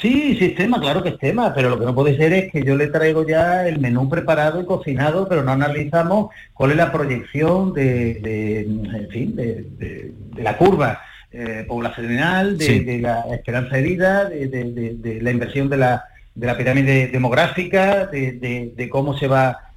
Sí, 0.00 0.36
sí 0.38 0.50
tema, 0.50 0.80
claro 0.80 1.02
que 1.02 1.10
es 1.10 1.18
tema, 1.18 1.52
pero 1.54 1.68
lo 1.68 1.78
que 1.78 1.84
no 1.84 1.94
puede 1.94 2.16
ser 2.16 2.32
es 2.32 2.52
que 2.52 2.62
yo 2.62 2.76
le 2.76 2.86
traigo 2.86 3.26
ya 3.26 3.66
el 3.66 3.80
menú 3.80 4.08
preparado 4.08 4.60
y 4.60 4.64
cocinado, 4.64 5.28
pero 5.28 5.42
no 5.42 5.52
analizamos 5.52 6.32
cuál 6.54 6.70
es 6.70 6.76
la 6.76 6.92
proyección 6.92 7.72
de, 7.72 8.60
en 8.60 9.08
fin, 9.10 9.34
de, 9.34 10.12
la 10.36 10.56
curva 10.56 11.00
eh, 11.32 11.64
poblacional, 11.66 12.58
de, 12.58 12.98
la 13.00 13.22
esperanza 13.32 13.76
de 13.76 13.82
vida, 13.82 14.24
de, 14.26 15.18
la 15.20 15.30
inversión 15.30 15.68
de 15.68 15.76
la, 15.76 16.04
de 16.34 16.46
la 16.46 16.56
pirámide 16.56 17.08
demográfica, 17.08 18.06
de, 18.06 18.88
cómo 18.90 19.18
se 19.18 19.26
va 19.26 19.71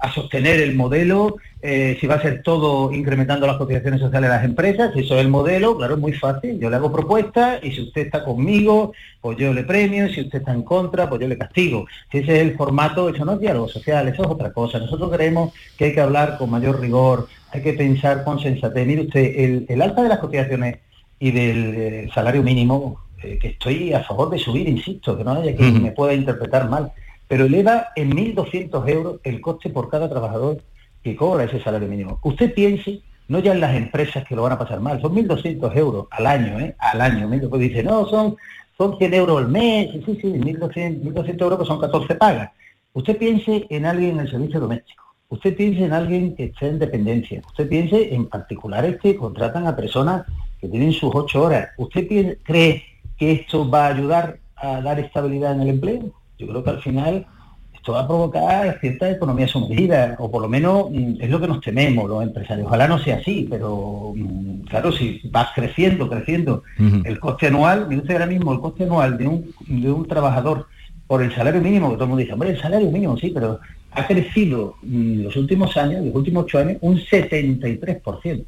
a 0.00 0.12
sostener 0.12 0.60
el 0.60 0.76
modelo, 0.76 1.36
eh, 1.60 1.96
si 2.00 2.06
va 2.06 2.14
a 2.16 2.22
ser 2.22 2.42
todo 2.42 2.92
incrementando 2.92 3.46
las 3.46 3.56
cotizaciones 3.56 4.00
sociales 4.00 4.30
de 4.30 4.36
las 4.36 4.44
empresas, 4.44 4.92
si 4.94 5.00
eso 5.00 5.14
es 5.14 5.20
el 5.22 5.28
modelo, 5.28 5.76
claro, 5.76 5.94
es 5.94 6.00
muy 6.00 6.12
fácil, 6.12 6.60
yo 6.60 6.70
le 6.70 6.76
hago 6.76 6.92
propuestas 6.92 7.58
y 7.64 7.72
si 7.72 7.82
usted 7.82 8.02
está 8.02 8.24
conmigo, 8.24 8.92
pues 9.20 9.36
yo 9.38 9.52
le 9.52 9.64
premio, 9.64 10.08
si 10.08 10.20
usted 10.20 10.38
está 10.38 10.52
en 10.52 10.62
contra, 10.62 11.08
pues 11.08 11.20
yo 11.20 11.26
le 11.26 11.36
castigo. 11.36 11.86
Si 12.12 12.18
ese 12.18 12.36
es 12.36 12.42
el 12.42 12.56
formato, 12.56 13.08
eso 13.08 13.24
no 13.24 13.32
es 13.32 13.40
diálogo 13.40 13.68
social, 13.68 14.06
eso 14.06 14.22
es 14.22 14.28
otra 14.28 14.52
cosa. 14.52 14.78
Nosotros 14.78 15.10
creemos 15.12 15.52
que 15.76 15.86
hay 15.86 15.94
que 15.94 16.00
hablar 16.00 16.38
con 16.38 16.50
mayor 16.50 16.80
rigor, 16.80 17.26
hay 17.50 17.62
que 17.62 17.72
pensar 17.72 18.22
con 18.22 18.38
sensatez. 18.38 18.86
Mire 18.86 19.02
usted, 19.02 19.66
el, 19.68 19.82
alta 19.82 20.02
de 20.02 20.08
las 20.08 20.18
cotizaciones 20.20 20.78
y 21.18 21.32
del 21.32 21.74
eh, 21.74 22.08
salario 22.14 22.44
mínimo, 22.44 23.00
eh, 23.20 23.36
que 23.40 23.48
estoy 23.48 23.92
a 23.92 24.04
favor 24.04 24.30
de 24.30 24.38
subir, 24.38 24.68
insisto, 24.68 25.18
que 25.18 25.24
no 25.24 25.32
haya 25.32 25.56
quien 25.56 25.82
me 25.82 25.90
pueda 25.90 26.14
interpretar 26.14 26.70
mal, 26.70 26.92
pero 27.28 27.44
eleva 27.44 27.88
en 27.94 28.10
1.200 28.16 28.88
euros 28.88 29.20
el 29.22 29.40
coste 29.40 29.68
por 29.68 29.90
cada 29.90 30.08
trabajador 30.08 30.62
que 31.04 31.14
cobra 31.14 31.44
ese 31.44 31.60
salario 31.60 31.86
mínimo. 31.86 32.18
Usted 32.22 32.54
piense, 32.54 33.02
no 33.28 33.38
ya 33.38 33.52
en 33.52 33.60
las 33.60 33.76
empresas 33.76 34.24
que 34.26 34.34
lo 34.34 34.42
van 34.42 34.52
a 34.52 34.58
pasar 34.58 34.80
mal, 34.80 35.00
son 35.00 35.14
1.200 35.14 35.76
euros 35.76 36.06
al 36.10 36.26
año, 36.26 36.58
¿eh? 36.58 36.74
al 36.78 37.00
año. 37.00 37.28
Pues 37.48 37.60
dice, 37.60 37.82
no, 37.82 38.06
son, 38.06 38.36
son 38.76 38.96
100 38.96 39.14
euros 39.14 39.38
al 39.38 39.48
mes, 39.48 39.90
sí, 39.92 40.18
sí, 40.20 40.32
1.200, 40.32 41.40
euros 41.42 41.58
que 41.58 41.66
son 41.66 41.80
14 41.80 42.14
pagas. 42.14 42.50
Usted 42.94 43.18
piense 43.18 43.66
en 43.68 43.84
alguien 43.84 44.12
en 44.12 44.20
el 44.20 44.30
servicio 44.30 44.60
doméstico. 44.60 45.04
Usted 45.28 45.54
piense 45.54 45.84
en 45.84 45.92
alguien 45.92 46.34
que 46.34 46.44
esté 46.44 46.68
en 46.68 46.78
dependencia. 46.78 47.42
Usted 47.46 47.68
piense 47.68 48.14
en 48.14 48.26
particulares 48.26 48.98
que 49.00 49.14
contratan 49.14 49.66
a 49.66 49.76
personas 49.76 50.24
que 50.58 50.68
tienen 50.68 50.92
sus 50.92 51.14
ocho 51.14 51.42
horas. 51.42 51.68
¿Usted 51.76 52.38
cree 52.42 52.82
que 53.18 53.32
esto 53.32 53.68
va 53.68 53.86
a 53.86 53.94
ayudar 53.94 54.38
a 54.56 54.80
dar 54.80 54.98
estabilidad 54.98 55.52
en 55.52 55.60
el 55.60 55.68
empleo? 55.68 56.12
Yo 56.38 56.46
creo 56.46 56.64
que 56.64 56.70
al 56.70 56.82
final 56.82 57.26
esto 57.74 57.92
va 57.92 58.00
a 58.00 58.06
provocar 58.06 58.78
cierta 58.80 59.10
economía 59.10 59.46
sumergida, 59.46 60.16
o 60.18 60.30
por 60.30 60.42
lo 60.42 60.48
menos 60.48 60.90
mm, 60.90 61.20
es 61.20 61.30
lo 61.30 61.40
que 61.40 61.48
nos 61.48 61.60
tememos 61.60 62.08
los 62.08 62.22
empresarios. 62.22 62.66
Ojalá 62.66 62.88
no 62.88 62.98
sea 62.98 63.16
así, 63.16 63.46
pero 63.48 64.12
mm, 64.16 64.60
claro, 64.62 64.92
si 64.92 65.20
va 65.34 65.50
creciendo, 65.54 66.08
creciendo 66.08 66.62
el 67.04 67.20
coste 67.20 67.46
anual, 67.48 67.86
mire 67.88 68.02
usted 68.02 68.14
ahora 68.14 68.26
mismo 68.26 68.52
el 68.52 68.60
coste 68.60 68.84
anual 68.84 69.16
de 69.16 69.26
un, 69.26 69.54
de 69.66 69.90
un 69.90 70.06
trabajador 70.06 70.66
por 71.06 71.22
el 71.22 71.34
salario 71.34 71.60
mínimo, 71.60 71.88
que 71.90 71.94
todo 71.94 72.04
el 72.04 72.08
mundo 72.10 72.20
dice, 72.20 72.32
hombre, 72.32 72.50
el 72.50 72.60
salario 72.60 72.90
mínimo 72.90 73.16
sí, 73.16 73.30
pero 73.32 73.60
ha 73.92 74.06
crecido 74.06 74.74
en 74.82 75.24
los 75.24 75.36
últimos 75.36 75.76
años, 75.76 76.04
los 76.04 76.14
últimos 76.14 76.44
ocho 76.44 76.58
años, 76.58 76.78
un 76.80 76.98
73%. 76.98 78.44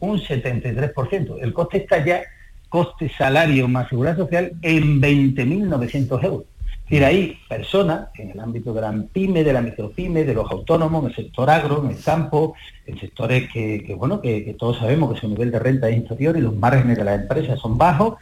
Un 0.00 0.18
73%. 0.18 1.36
El 1.40 1.52
coste 1.52 1.78
está 1.78 2.04
ya, 2.04 2.22
coste 2.68 3.10
salario 3.16 3.68
más 3.68 3.88
seguridad 3.88 4.16
social, 4.16 4.52
en 4.62 5.00
20.900 5.00 6.24
euros 6.24 6.51
decir, 6.92 7.04
hay 7.04 7.38
personas 7.48 8.08
en 8.16 8.30
el 8.30 8.40
ámbito 8.40 8.72
de 8.74 8.80
la 8.80 8.94
pyme, 9.12 9.44
de 9.44 9.52
la 9.52 9.62
micropyme, 9.62 10.24
de 10.24 10.34
los 10.34 10.50
autónomos, 10.50 11.02
en 11.02 11.10
el 11.10 11.16
sector 11.16 11.48
agro, 11.48 11.82
en 11.84 11.90
el 11.90 12.02
campo, 12.02 12.54
en 12.86 12.98
sectores 12.98 13.50
que, 13.50 13.94
bueno, 13.96 14.20
que, 14.20 14.54
todos 14.58 14.78
sabemos 14.78 15.12
que 15.12 15.20
su 15.20 15.28
nivel 15.28 15.50
de 15.50 15.58
renta 15.58 15.88
es 15.88 15.96
inferior 15.96 16.36
y 16.36 16.40
los 16.40 16.54
márgenes 16.54 16.96
de 16.96 17.04
las 17.04 17.20
empresas 17.20 17.58
son 17.58 17.78
bajos, 17.78 18.16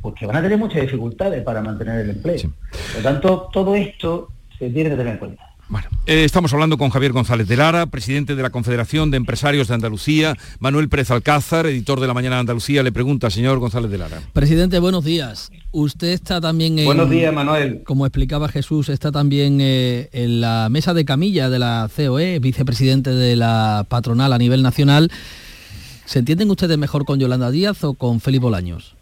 pues 0.00 0.14
que 0.14 0.26
van 0.26 0.36
a 0.36 0.42
tener 0.42 0.58
muchas 0.58 0.82
dificultades 0.82 1.42
para 1.42 1.62
mantener 1.62 2.00
el 2.00 2.10
empleo. 2.10 2.50
Por 2.70 2.96
lo 2.96 3.02
tanto, 3.02 3.48
todo 3.52 3.74
esto 3.74 4.28
se 4.58 4.70
tiene 4.70 4.90
que 4.90 4.96
tener 4.96 5.12
en 5.14 5.18
cuenta. 5.18 5.55
Bueno, 5.68 5.88
eh, 6.06 6.22
estamos 6.24 6.52
hablando 6.52 6.78
con 6.78 6.90
Javier 6.90 7.12
González 7.12 7.48
de 7.48 7.56
Lara, 7.56 7.86
presidente 7.86 8.36
de 8.36 8.42
la 8.42 8.50
Confederación 8.50 9.10
de 9.10 9.16
Empresarios 9.16 9.66
de 9.66 9.74
Andalucía. 9.74 10.36
Manuel 10.60 10.88
Pérez 10.88 11.10
Alcázar, 11.10 11.66
editor 11.66 11.98
de 11.98 12.06
La 12.06 12.14
Mañana 12.14 12.36
de 12.36 12.40
Andalucía, 12.40 12.84
le 12.84 12.92
pregunta, 12.92 13.30
señor 13.30 13.58
González 13.58 13.90
de 13.90 13.98
Lara. 13.98 14.20
Presidente, 14.32 14.78
buenos 14.78 15.04
días. 15.04 15.50
Usted 15.72 16.08
está 16.08 16.40
también 16.40 16.78
en... 16.78 16.84
Buenos 16.84 17.10
días, 17.10 17.34
Manuel. 17.34 17.82
Como 17.84 18.06
explicaba 18.06 18.48
Jesús, 18.48 18.88
está 18.88 19.10
también 19.10 19.58
eh, 19.60 20.08
en 20.12 20.40
la 20.40 20.68
mesa 20.70 20.94
de 20.94 21.04
camilla 21.04 21.50
de 21.50 21.58
la 21.58 21.90
COE, 21.94 22.38
vicepresidente 22.38 23.10
de 23.10 23.34
la 23.34 23.86
patronal 23.88 24.32
a 24.32 24.38
nivel 24.38 24.62
nacional. 24.62 25.10
¿Se 26.04 26.20
entienden 26.20 26.48
ustedes 26.48 26.78
mejor 26.78 27.04
con 27.04 27.18
Yolanda 27.18 27.50
Díaz 27.50 27.82
o 27.82 27.94
con 27.94 28.20
Felipe 28.20 28.44
Bolaños? 28.44 28.94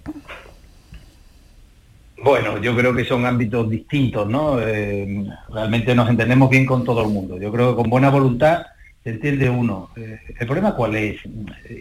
Bueno, 2.24 2.58
yo 2.58 2.74
creo 2.74 2.94
que 2.94 3.04
son 3.04 3.26
ámbitos 3.26 3.68
distintos, 3.68 4.26
¿no? 4.26 4.58
Eh, 4.58 5.26
realmente 5.52 5.94
nos 5.94 6.08
entendemos 6.08 6.48
bien 6.48 6.64
con 6.64 6.82
todo 6.82 7.02
el 7.02 7.08
mundo. 7.08 7.38
Yo 7.38 7.52
creo 7.52 7.70
que 7.70 7.82
con 7.82 7.90
buena 7.90 8.08
voluntad 8.08 8.64
se 9.02 9.10
entiende 9.10 9.50
uno. 9.50 9.90
Eh, 9.94 10.18
el 10.40 10.46
problema 10.46 10.74
cuál 10.74 10.94
es, 10.94 11.20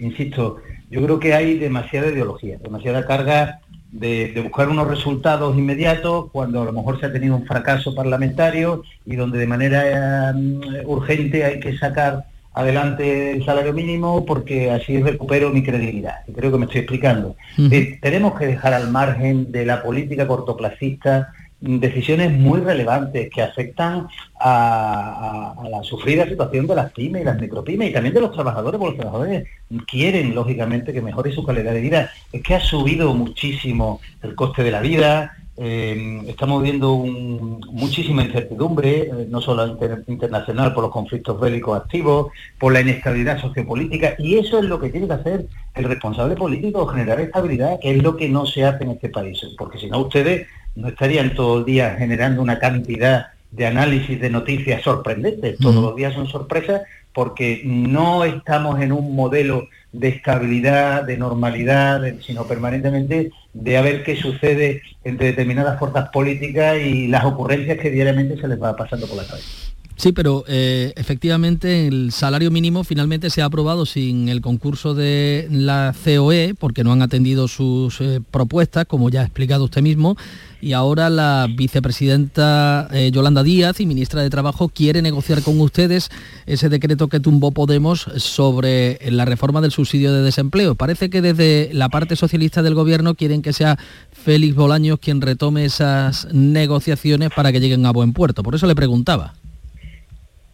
insisto, 0.02 0.58
yo 0.90 1.02
creo 1.02 1.18
que 1.18 1.34
hay 1.34 1.58
demasiada 1.58 2.12
ideología, 2.12 2.58
demasiada 2.58 3.06
carga 3.06 3.62
de, 3.94 4.38
buscar 4.44 4.68
unos 4.68 4.90
resultados 4.90 5.58
inmediatos 5.58 6.30
cuando 6.34 6.62
a 6.62 6.66
lo 6.66 6.74
mejor 6.74 7.00
se 7.00 7.06
ha 7.06 7.14
tenido 7.14 7.38
un 7.38 7.46
fracaso 7.46 7.96
parlamentario 7.96 8.84
y 9.06 9.16
donde 9.16 9.40
de 9.40 9.48
manera 9.48 10.36
urgente 10.84 11.46
hay 11.46 11.62
que 11.62 11.78
sacar 11.78 12.26
adelante 12.54 13.32
el 13.32 13.46
salario 13.46 13.74
mínimo 13.74 14.26
porque 14.26 14.72
así 14.72 15.02
recupero 15.02 15.50
mi 15.50 15.64
credibilidad. 15.64 16.20
Y 16.28 16.34
creo 16.34 16.52
que 16.52 16.58
me 16.58 16.66
estoy 16.66 16.82
explicando. 16.82 17.36
Eh, 17.58 17.98
tenemos 18.02 18.38
que 18.38 18.48
dejar 18.48 18.74
al 18.74 18.90
margen 18.90 19.52
de 19.52 19.66
la 19.66 19.82
política 19.84 20.28
cortoplacista 20.28 21.34
decisiones 21.64 22.32
muy 22.32 22.60
relevantes 22.60 23.30
que 23.30 23.42
afectan 23.42 24.08
a, 24.38 25.56
la 25.70 25.82
sufrida 25.82 26.28
situación 26.28 26.68
de 26.68 26.76
las 26.76 26.92
pymes 26.92 27.22
y 27.22 27.26
las 27.26 27.40
micropymes 27.40 27.90
y 27.90 27.94
también 27.94 28.14
de 28.14 28.20
los 28.20 28.34
trabajadores, 28.34 28.78
porque 28.78 28.98
los 28.98 29.02
trabajadores 29.02 29.48
quieren, 29.88 30.36
lógicamente, 30.36 30.92
que 30.92 31.02
mejore 31.02 31.32
su 31.32 31.46
calidad 31.46 31.74
de 31.74 31.80
vida. 31.80 32.12
Es 32.34 32.44
que 32.44 32.56
ha 32.56 32.60
subido 32.60 33.14
muchísimo 33.14 34.02
el 34.22 34.36
coste 34.36 34.62
de 34.64 34.72
la 34.72 34.82
vida, 34.82 35.38
eh, 35.56 36.24
estamos 36.28 36.64
viendo 36.64 36.96
muchísima 36.96 38.24
incertidumbre, 38.24 39.02
eh, 39.02 39.28
no 39.30 39.40
solo 39.40 39.78
internacional 40.08 40.74
por 40.74 40.84
los 40.84 40.92
conflictos 40.92 41.40
bélicos 41.40 41.78
activos, 41.78 42.32
por 42.58 42.74
la 42.74 42.82
inestabilidad 42.82 43.40
sociopolítica, 43.40 44.16
y 44.18 44.38
eso 44.38 44.60
es 44.60 44.66
lo 44.66 44.80
que 44.80 44.90
tiene 44.90 45.08
que 45.08 45.14
hacer 45.14 45.46
el 45.76 45.84
responsable 45.84 46.36
político, 46.36 46.88
generar 46.88 47.20
estabilidad, 47.20 47.80
que 47.80 47.92
es 47.92 48.02
lo 48.02 48.18
que 48.18 48.30
no 48.30 48.46
se 48.48 48.66
hace 48.66 48.84
en 48.84 48.92
este 48.92 49.10
país, 49.10 49.40
porque 49.58 49.78
si 49.78 49.88
no 49.88 50.00
ustedes 50.00 50.48
no 50.76 50.88
estarían 50.88 51.36
todo 51.36 51.60
el 51.60 51.66
día 51.66 51.96
generando 52.00 52.42
una 52.42 52.58
cantidad 52.58 53.28
de 53.52 53.68
análisis 53.68 54.20
de 54.20 54.32
noticias 54.32 54.82
sorprendentes, 54.82 55.60
todos 55.60 55.76
los 55.76 55.96
días 55.96 56.16
son 56.16 56.28
sorpresas, 56.28 56.82
porque 57.14 57.62
no 57.64 58.24
estamos 58.24 58.82
en 58.82 58.92
un 58.92 59.16
modelo 59.16 59.68
de 59.94 60.08
estabilidad, 60.10 61.04
de 61.04 61.18
normalidad, 61.18 62.02
sino 62.26 62.46
permanentemente 62.46 63.32
de 63.54 63.78
a 63.78 63.82
ver 63.82 64.04
qué 64.04 64.16
sucede 64.16 64.82
entre 65.04 65.28
determinadas 65.28 65.80
fuerzas 65.80 66.10
políticas 66.10 66.78
y 66.82 67.08
las 67.08 67.24
ocurrencias 67.24 67.78
que 67.78 67.92
diariamente 67.92 68.40
se 68.42 68.48
les 68.48 68.62
va 68.62 68.76
pasando 68.76 69.08
por 69.08 69.18
la 69.18 69.26
cabeza. 69.26 69.74
Sí, 69.96 70.12
pero 70.12 70.44
eh, 70.48 70.92
efectivamente 70.96 71.88
el 71.88 72.12
salario 72.12 72.50
mínimo 72.50 72.84
finalmente 72.84 73.30
se 73.30 73.44
ha 73.44 73.46
aprobado 73.46 73.86
sin 73.86 74.28
el 74.28 74.42
concurso 74.42 74.96
de 74.96 75.48
la 75.52 75.94
COE, 76.04 76.56
porque 76.58 76.84
no 76.84 76.92
han 76.92 77.04
atendido 77.04 77.48
sus 77.48 78.02
eh, 78.02 78.20
propuestas, 78.32 78.86
como 78.86 79.10
ya 79.10 79.22
ha 79.22 79.26
explicado 79.26 79.66
usted 79.66 79.84
mismo, 79.84 80.18
y 80.64 80.72
ahora 80.72 81.10
la 81.10 81.48
vicepresidenta 81.54 82.88
eh, 82.94 83.12
Yolanda 83.12 83.44
Díaz 83.44 83.82
y 83.82 83.86
ministra 83.86 84.22
de 84.22 84.30
Trabajo 84.30 84.70
quiere 84.70 85.02
negociar 85.02 85.44
con 85.44 85.60
ustedes 85.60 86.10
ese 86.46 86.70
decreto 86.70 87.10
que 87.10 87.20
tumbó 87.20 87.52
Podemos 87.52 88.08
sobre 88.16 88.98
la 89.12 89.26
reforma 89.26 89.60
del 89.60 89.72
subsidio 89.72 90.14
de 90.14 90.22
desempleo. 90.22 90.76
Parece 90.76 91.10
que 91.10 91.22
desde 91.22 91.70
la 91.74 91.90
parte 91.90 92.16
socialista 92.16 92.62
del 92.62 92.76
gobierno 92.76 93.16
quieren 93.16 93.42
que 93.42 93.52
sea 93.52 93.78
Félix 94.12 94.56
Bolaños 94.56 95.00
quien 95.00 95.20
retome 95.20 95.66
esas 95.66 96.28
negociaciones 96.32 97.30
para 97.36 97.52
que 97.52 97.60
lleguen 97.60 97.86
a 97.86 97.92
buen 97.92 98.14
puerto. 98.14 98.42
Por 98.42 98.56
eso 98.56 98.66
le 98.66 98.76
preguntaba. 98.76 99.34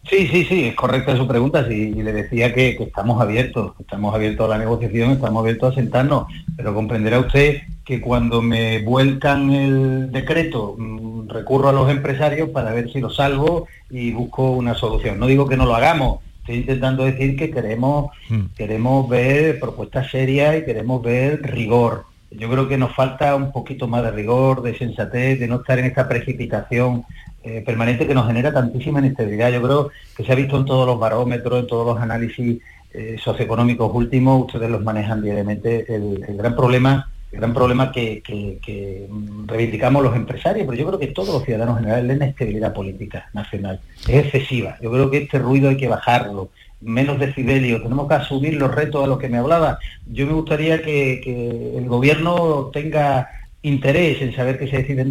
Sí, 0.08 0.26
sí, 0.28 0.44
sí, 0.44 0.64
es 0.64 0.74
correcta 0.74 1.16
su 1.16 1.26
pregunta 1.28 1.66
y 1.70 1.92
le 1.92 2.12
decía 2.12 2.54
que, 2.54 2.70
estamos 2.70 3.20
abiertos, 3.20 3.72
estamos 3.78 4.14
abiertos 4.14 4.46
a 4.46 4.56
la 4.56 4.58
negociación, 4.58 5.12
estamos 5.12 5.40
abiertos 5.40 5.72
a 5.72 5.76
sentarnos, 5.76 6.26
pero 6.56 6.74
comprenderá 6.74 7.18
usted 7.18 7.58
que 7.84 8.00
cuando 8.00 8.40
me 8.40 8.80
vuelcan 8.82 9.50
el 9.50 10.10
decreto 10.10 10.74
mm, 10.78 11.28
recurro 11.28 11.68
a 11.68 11.72
los 11.72 11.90
empresarios 11.90 12.48
para 12.48 12.72
ver 12.72 12.90
si 12.90 13.00
lo 13.00 13.10
salvo 13.10 13.68
y 13.90 14.12
busco 14.12 14.52
una 14.52 14.74
solución. 14.74 15.18
No 15.18 15.26
digo 15.26 15.46
que 15.46 15.56
no 15.56 15.66
lo 15.66 15.74
hagamos, 15.74 16.20
estoy 16.40 16.56
intentando 16.56 17.04
decir 17.04 17.36
que 17.36 17.50
queremos, 17.50 18.10
hmm. 18.28 18.46
queremos 18.56 19.08
ver 19.08 19.60
propuestas 19.60 20.10
serias 20.10 20.56
y 20.56 20.64
queremos 20.64 21.02
ver 21.02 21.42
rigor. 21.42 22.04
Yo 22.30 22.48
creo 22.48 22.68
que 22.68 22.78
nos 22.78 22.94
falta 22.94 23.34
un 23.34 23.52
poquito 23.52 23.88
más 23.88 24.02
de 24.02 24.12
rigor, 24.12 24.62
de 24.62 24.76
sensatez, 24.76 25.38
de 25.38 25.48
no 25.48 25.56
estar 25.56 25.78
en 25.78 25.86
esta 25.86 26.08
precipitación 26.08 27.04
eh, 27.42 27.62
permanente 27.64 28.06
que 28.06 28.14
nos 28.14 28.26
genera 28.26 28.52
tantísima 28.52 28.98
inestabilidad. 28.98 29.50
Yo 29.50 29.62
creo 29.62 29.90
que 30.14 30.24
se 30.24 30.32
ha 30.32 30.34
visto 30.34 30.58
en 30.58 30.66
todos 30.66 30.86
los 30.86 30.98
barómetros, 30.98 31.60
en 31.60 31.66
todos 31.66 31.86
los 31.86 32.02
análisis 32.02 32.60
eh, 32.92 33.16
socioeconómicos 33.22 33.94
últimos, 33.94 34.46
ustedes 34.46 34.70
los 34.70 34.82
manejan 34.82 35.22
diariamente. 35.22 35.86
El, 35.88 36.36
gran 36.36 36.54
problema, 36.54 37.10
el 37.32 37.38
gran 37.38 37.54
problema 37.54 37.92
que, 37.92 39.08
reivindicamos 39.46 40.02
los 40.02 40.14
empresarios, 40.14 40.66
pero 40.66 40.78
yo 40.78 40.86
creo 40.86 40.98
que 40.98 41.06
todos 41.08 41.32
los 41.32 41.44
ciudadanos 41.44 41.78
en 41.78 41.84
general 41.84 42.02
es 42.02 42.08
la 42.08 42.24
inestabilidad 42.24 42.74
política 42.74 43.30
nacional. 43.32 43.80
Es 44.06 44.26
excesiva. 44.26 44.76
Yo 44.82 44.90
creo 44.90 45.10
que 45.10 45.18
este 45.18 45.38
ruido 45.38 45.70
hay 45.70 45.76
que 45.76 45.88
bajarlo 45.88 46.50
menos 46.82 47.18
decibelios, 47.18 47.82
tenemos 47.82 48.08
que 48.08 48.14
asumir 48.14 48.54
los 48.54 48.74
retos 48.74 49.04
a 49.04 49.06
los 49.06 49.18
que 49.18 49.28
me 49.28 49.38
hablaba. 49.38 49.78
Yo 50.06 50.26
me 50.26 50.32
gustaría 50.32 50.82
que, 50.82 51.20
que 51.22 51.78
el 51.78 51.86
gobierno 51.86 52.70
tenga 52.72 53.28
interés 53.62 54.20
en 54.22 54.34
saber 54.34 54.58
qué 54.58 54.66
se 54.66 54.78
decide 54.78 55.02
en 55.02 55.10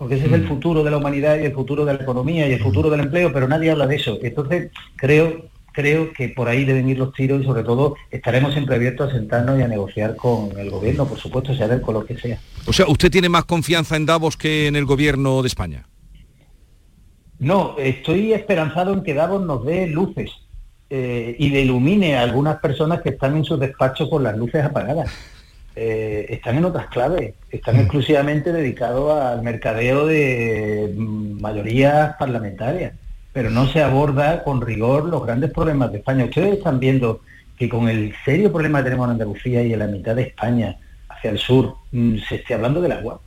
porque 0.00 0.14
ese 0.14 0.28
es 0.28 0.32
el 0.32 0.44
mm. 0.44 0.48
futuro 0.48 0.82
de 0.82 0.90
la 0.90 0.96
humanidad 0.96 1.38
y 1.38 1.44
el 1.44 1.52
futuro 1.52 1.84
de 1.84 1.92
la 1.92 2.02
economía 2.02 2.48
y 2.48 2.54
el 2.54 2.62
futuro 2.62 2.88
del 2.88 3.00
empleo, 3.00 3.30
pero 3.34 3.46
nadie 3.46 3.70
habla 3.70 3.86
de 3.86 3.96
eso. 3.96 4.18
Entonces, 4.22 4.70
creo, 4.96 5.50
creo 5.72 6.10
que 6.14 6.30
por 6.30 6.48
ahí 6.48 6.64
deben 6.64 6.88
ir 6.88 6.98
los 6.98 7.12
tiros 7.12 7.42
y 7.42 7.44
sobre 7.44 7.64
todo 7.64 7.96
estaremos 8.10 8.54
siempre 8.54 8.76
abiertos 8.76 9.10
a 9.10 9.14
sentarnos 9.14 9.58
y 9.58 9.62
a 9.62 9.68
negociar 9.68 10.16
con 10.16 10.58
el 10.58 10.70
gobierno, 10.70 11.04
por 11.04 11.18
supuesto, 11.18 11.54
sea 11.54 11.68
del 11.68 11.82
color 11.82 12.06
que 12.06 12.16
sea. 12.16 12.38
O 12.64 12.72
sea, 12.72 12.86
¿usted 12.88 13.10
tiene 13.10 13.28
más 13.28 13.44
confianza 13.44 13.94
en 13.94 14.06
Davos 14.06 14.38
que 14.38 14.68
en 14.68 14.76
el 14.76 14.86
gobierno 14.86 15.42
de 15.42 15.48
España? 15.48 15.86
No, 17.38 17.76
estoy 17.76 18.32
esperanzado 18.32 18.94
en 18.94 19.02
que 19.02 19.12
Davos 19.12 19.44
nos 19.44 19.66
dé 19.66 19.86
luces 19.86 20.30
eh, 20.88 21.36
y 21.38 21.50
le 21.50 21.60
ilumine 21.60 22.16
a 22.16 22.22
algunas 22.22 22.58
personas 22.60 23.02
que 23.02 23.10
están 23.10 23.36
en 23.36 23.44
sus 23.44 23.60
despachos 23.60 24.08
con 24.08 24.22
las 24.22 24.34
luces 24.34 24.64
apagadas. 24.64 25.10
Eh, 25.76 26.26
están 26.30 26.58
en 26.58 26.64
otras 26.64 26.88
claves, 26.88 27.34
están 27.50 27.76
mm. 27.76 27.80
exclusivamente 27.80 28.52
dedicados 28.52 29.20
al 29.20 29.42
mercadeo 29.42 30.06
de 30.06 30.92
mayorías 30.96 32.16
parlamentarias, 32.18 32.94
pero 33.32 33.50
no 33.50 33.66
se 33.68 33.82
aborda 33.82 34.42
con 34.42 34.60
rigor 34.60 35.04
los 35.04 35.24
grandes 35.24 35.52
problemas 35.52 35.92
de 35.92 35.98
España. 35.98 36.24
Ustedes 36.24 36.58
están 36.58 36.80
viendo 36.80 37.20
que 37.56 37.68
con 37.68 37.88
el 37.88 38.14
serio 38.24 38.50
problema 38.50 38.78
que 38.78 38.84
tenemos 38.84 39.06
en 39.06 39.12
Andalucía 39.12 39.62
y 39.62 39.72
en 39.72 39.78
la 39.78 39.86
mitad 39.86 40.16
de 40.16 40.22
España, 40.22 40.76
hacia 41.08 41.30
el 41.30 41.38
sur, 41.38 41.76
mm, 41.92 42.16
se 42.28 42.36
esté 42.36 42.54
hablando 42.54 42.80
del 42.80 42.92
agua. 42.92 43.20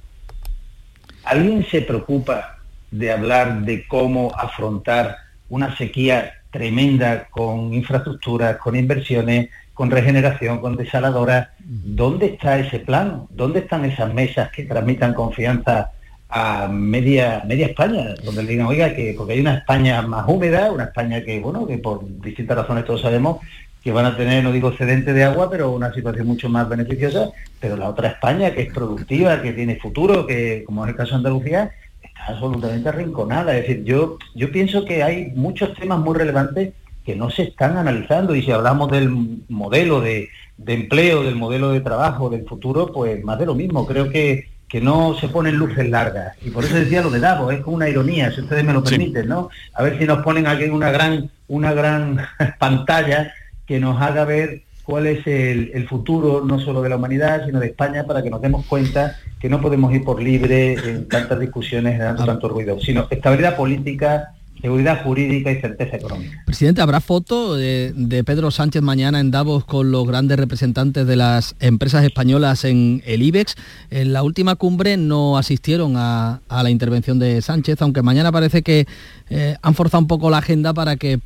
¿Alguien 1.23 1.65
se 1.69 1.81
preocupa 1.81 2.57
de 2.91 3.11
hablar 3.11 3.61
de 3.61 3.87
cómo 3.87 4.31
afrontar 4.35 5.17
una 5.49 5.75
sequía 5.77 6.33
tremenda 6.51 7.27
con 7.29 7.73
infraestructuras, 7.73 8.57
con 8.57 8.75
inversiones, 8.75 9.49
con 9.73 9.89
regeneración, 9.89 10.59
con 10.59 10.75
desaladoras. 10.75 11.49
¿Dónde 11.59 12.27
está 12.27 12.59
ese 12.59 12.79
plan? 12.79 13.23
¿Dónde 13.29 13.59
están 13.59 13.85
esas 13.85 14.13
mesas 14.13 14.51
que 14.51 14.65
transmitan 14.65 15.13
confianza 15.13 15.91
a 16.29 16.67
media, 16.67 17.43
media 17.47 17.67
España? 17.67 18.15
Donde 18.23 18.43
le 18.43 18.49
digan, 18.49 18.67
oiga, 18.67 18.93
que 18.95 19.15
porque 19.17 19.33
hay 19.33 19.39
una 19.39 19.55
España 19.55 20.01
más 20.03 20.25
húmeda, 20.27 20.71
una 20.71 20.85
España 20.85 21.23
que, 21.23 21.39
bueno, 21.39 21.65
que 21.65 21.77
por 21.79 22.05
distintas 22.21 22.57
razones 22.57 22.85
todos 22.85 23.01
sabemos 23.01 23.39
que 23.83 23.91
van 23.91 24.05
a 24.05 24.15
tener, 24.15 24.43
no 24.43 24.53
digo 24.53 24.69
excedente 24.69 25.11
de 25.11 25.25
agua, 25.25 25.49
pero 25.49 25.71
una 25.71 25.93
situación 25.93 26.25
mucho 26.25 26.47
más 26.47 26.69
beneficiosa, 26.69 27.31
pero 27.59 27.75
la 27.75 27.89
otra 27.89 28.07
España, 28.09 28.53
que 28.53 28.61
es 28.61 28.73
productiva, 28.73 29.41
que 29.41 29.51
tiene 29.51 29.75
futuro, 29.75 30.25
que 30.25 30.63
como 30.65 30.85
es 30.85 30.91
el 30.91 30.95
caso 30.95 31.11
de 31.11 31.17
Andalucía, 31.17 31.71
está 32.01 32.27
absolutamente 32.27 32.87
arrinconada. 32.87 33.57
Es 33.57 33.67
decir, 33.67 33.83
yo, 33.83 34.17
yo 34.35 34.51
pienso 34.53 34.85
que 34.85 35.03
hay 35.03 35.33
muchos 35.35 35.73
temas 35.73 35.99
muy 35.99 36.17
relevantes 36.17 36.71
que 37.03 37.15
no 37.15 37.29
se 37.29 37.43
están 37.43 37.77
analizando 37.77 38.35
y 38.35 38.41
si 38.41 38.51
hablamos 38.51 38.91
del 38.91 39.09
modelo 39.49 40.01
de, 40.01 40.29
empleo, 40.65 41.23
del 41.23 41.35
modelo 41.35 41.71
de 41.71 41.81
trabajo, 41.81 42.29
del 42.29 42.45
futuro, 42.45 42.91
pues 42.91 43.23
más 43.23 43.37
de 43.39 43.45
lo 43.45 43.55
mismo. 43.55 43.85
Creo 43.85 44.09
que, 44.09 44.47
que 44.69 44.81
no 44.81 45.15
se 45.19 45.27
ponen 45.27 45.57
luces 45.57 45.89
largas. 45.89 46.35
Y 46.43 46.49
por 46.49 46.63
eso 46.63 46.75
decía 46.75 47.01
lo 47.01 47.09
de 47.09 47.19
Davos, 47.19 47.53
es 47.53 47.61
como 47.61 47.75
una 47.75 47.89
ironía, 47.89 48.31
si 48.31 48.41
ustedes 48.41 48.63
me 48.63 48.73
lo 48.73 48.83
permiten, 48.83 49.27
¿no? 49.27 49.49
A 49.73 49.83
ver 49.83 49.99
si 49.99 50.05
nos 50.05 50.23
ponen 50.23 50.47
aquí 50.47 50.65
una 50.65 50.91
gran, 50.91 51.29
una 51.47 51.73
gran 51.73 52.17
pantalla 52.59 53.33
que 53.65 53.79
nos 53.79 54.01
haga 54.01 54.25
ver 54.25 54.63
cuál 54.83 55.07
es 55.07 55.25
el, 55.25 55.87
futuro 55.87 56.43
no 56.45 56.59
solo 56.59 56.81
de 56.81 56.89
la 56.89 56.97
humanidad, 56.97 57.45
sino 57.45 57.59
de 57.59 57.67
España, 57.67 58.05
para 58.05 58.21
que 58.21 58.29
nos 58.29 58.41
demos 58.41 58.65
cuenta 58.65 59.17
que 59.39 59.49
no 59.49 59.61
podemos 59.61 59.93
ir 59.93 60.03
por 60.03 60.21
libre 60.21 60.73
en 60.73 61.07
tantas 61.07 61.39
discusiones, 61.39 61.99
dando 61.99 62.25
tanto 62.25 62.49
ruido, 62.49 62.79
sino 62.79 63.07
estabilidad 63.09 63.55
política, 63.55 64.33
seguridad 64.63 65.03
jurídica 65.03 65.51
y 65.51 65.59
certeza 65.59 65.97
económica. 65.97 66.41
Presidente, 66.45 66.81
¿habrá 66.81 67.01
foto 67.01 67.57
de, 67.57 68.23
Pedro 68.25 68.49
Sánchez 68.49 68.81
mañana 68.81 69.19
en 69.19 69.29
Davos 69.29 69.65
con 69.65 69.91
los 69.91 70.07
grandes 70.07 70.39
representantes 70.39 71.05
de 71.05 71.17
las 71.17 71.53
empresas 71.59 72.05
españolas 72.05 72.63
en 72.63 73.03
el 73.05 73.23
IBEX? 73.23 73.55
En 73.91 74.13
la 74.13 74.23
última 74.23 74.55
cumbre 74.55 74.95
no 74.95 75.37
asistieron 75.37 75.95
a, 75.97 76.39
la 76.49 76.69
intervención 76.69 77.19
de 77.19 77.41
Sánchez, 77.41 77.81
aunque 77.81 78.03
mañana 78.03 78.31
parece 78.31 78.61
que 78.61 78.87
eh, 79.29 79.57
han 79.61 79.75
forzado 79.75 79.99
un 79.99 80.07
poco 80.07 80.29
la 80.29 80.37
agenda 80.37 80.73
para 80.73 80.95
que 80.95 81.19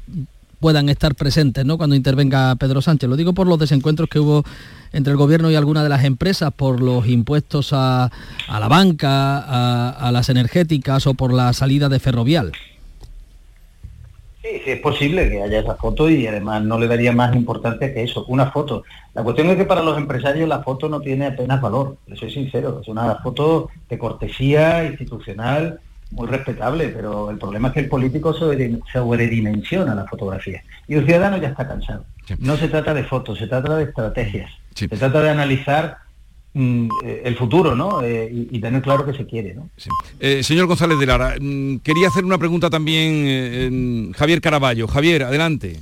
puedan 0.59 0.89
estar 0.89 1.13
presentes 1.13 1.63
¿no? 1.63 1.77
cuando 1.77 1.95
intervenga 1.95 2.55
Pedro 2.55 2.81
Sánchez. 2.81 3.07
Lo 3.07 3.17
digo 3.17 3.33
por 3.33 3.45
los 3.45 3.59
desencuentros 3.59 4.09
que 4.09 4.17
hubo 4.17 4.45
entre 4.93 5.11
el 5.11 5.17
gobierno 5.17 5.51
y 5.51 5.55
algunas 5.55 5.83
de 5.83 5.89
las 5.89 6.05
empresas 6.05 6.51
por 6.51 6.81
los 6.81 7.07
impuestos 7.07 7.69
a, 7.71 8.09
la 8.49 8.67
banca, 8.67 9.37
a, 9.37 9.89
a, 9.91 10.11
las 10.11 10.29
energéticas 10.29 11.05
o 11.05 11.13
por 11.13 11.31
la 11.31 11.53
salida 11.53 11.87
de 11.87 11.99
Ferrovial. 11.99 12.51
Sí, 14.47 14.61
es 14.65 14.79
posible 14.79 15.29
que 15.29 15.41
haya 15.41 15.59
esa 15.59 15.75
foto 15.75 16.09
y 16.09 16.25
además 16.25 16.63
no 16.63 16.79
le 16.79 16.87
daría 16.87 17.11
más 17.11 17.35
importancia 17.35 17.93
que 17.93 18.03
eso, 18.03 18.23
una 18.27 18.51
foto. 18.51 18.83
La 19.13 19.23
cuestión 19.23 19.49
es 19.49 19.57
que 19.57 19.65
para 19.65 19.81
los 19.81 19.97
empresarios 19.97 20.47
la 20.47 20.61
foto 20.61 20.87
no 20.87 21.01
tiene 21.01 21.25
apenas 21.25 21.59
valor, 21.59 21.97
le 22.07 22.15
soy 22.15 22.31
sincero, 22.31 22.79
es 22.81 22.87
una 22.87 23.15
foto 23.15 23.69
de 23.89 23.97
cortesía 23.97 24.85
institucional 24.85 25.79
muy 26.11 26.27
respetable, 26.27 26.89
pero 26.89 27.29
el 27.29 27.37
problema 27.37 27.67
es 27.69 27.73
que 27.73 27.79
el 27.81 27.89
político 27.89 28.33
sobredimensiona 28.33 29.93
la 29.93 30.05
fotografía 30.05 30.63
y 30.87 30.95
el 30.95 31.05
ciudadano 31.05 31.37
ya 31.37 31.49
está 31.49 31.67
cansado. 31.67 32.05
No 32.39 32.55
se 32.55 32.69
trata 32.69 32.93
de 32.93 33.03
fotos, 33.03 33.37
se 33.39 33.47
trata 33.47 33.75
de 33.75 33.83
estrategias, 33.83 34.49
se 34.73 34.87
trata 34.87 35.21
de 35.21 35.29
analizar 35.29 35.97
mm, 36.57 36.89
eh, 37.05 37.21
el 37.25 37.35
futuro 37.35 37.75
¿no? 37.75 38.01
Eh, 38.01 38.47
y, 38.51 38.59
tener 38.59 38.81
claro 38.81 39.05
que 39.05 39.13
se 39.13 39.25
quiere. 39.25 39.53
¿no? 39.53 39.69
Eh, 40.19 40.43
señor 40.43 40.65
González 40.65 40.99
de 40.99 41.05
Lara, 41.05 41.35
mm, 41.39 41.77
quería 41.77 42.07
hacer 42.07 42.25
una 42.25 42.37
pregunta 42.37 42.69
también 42.69 44.13
Javier 44.13 44.41
Caraballo. 44.41 44.87
Javier, 44.87 45.23
adelante. 45.23 45.79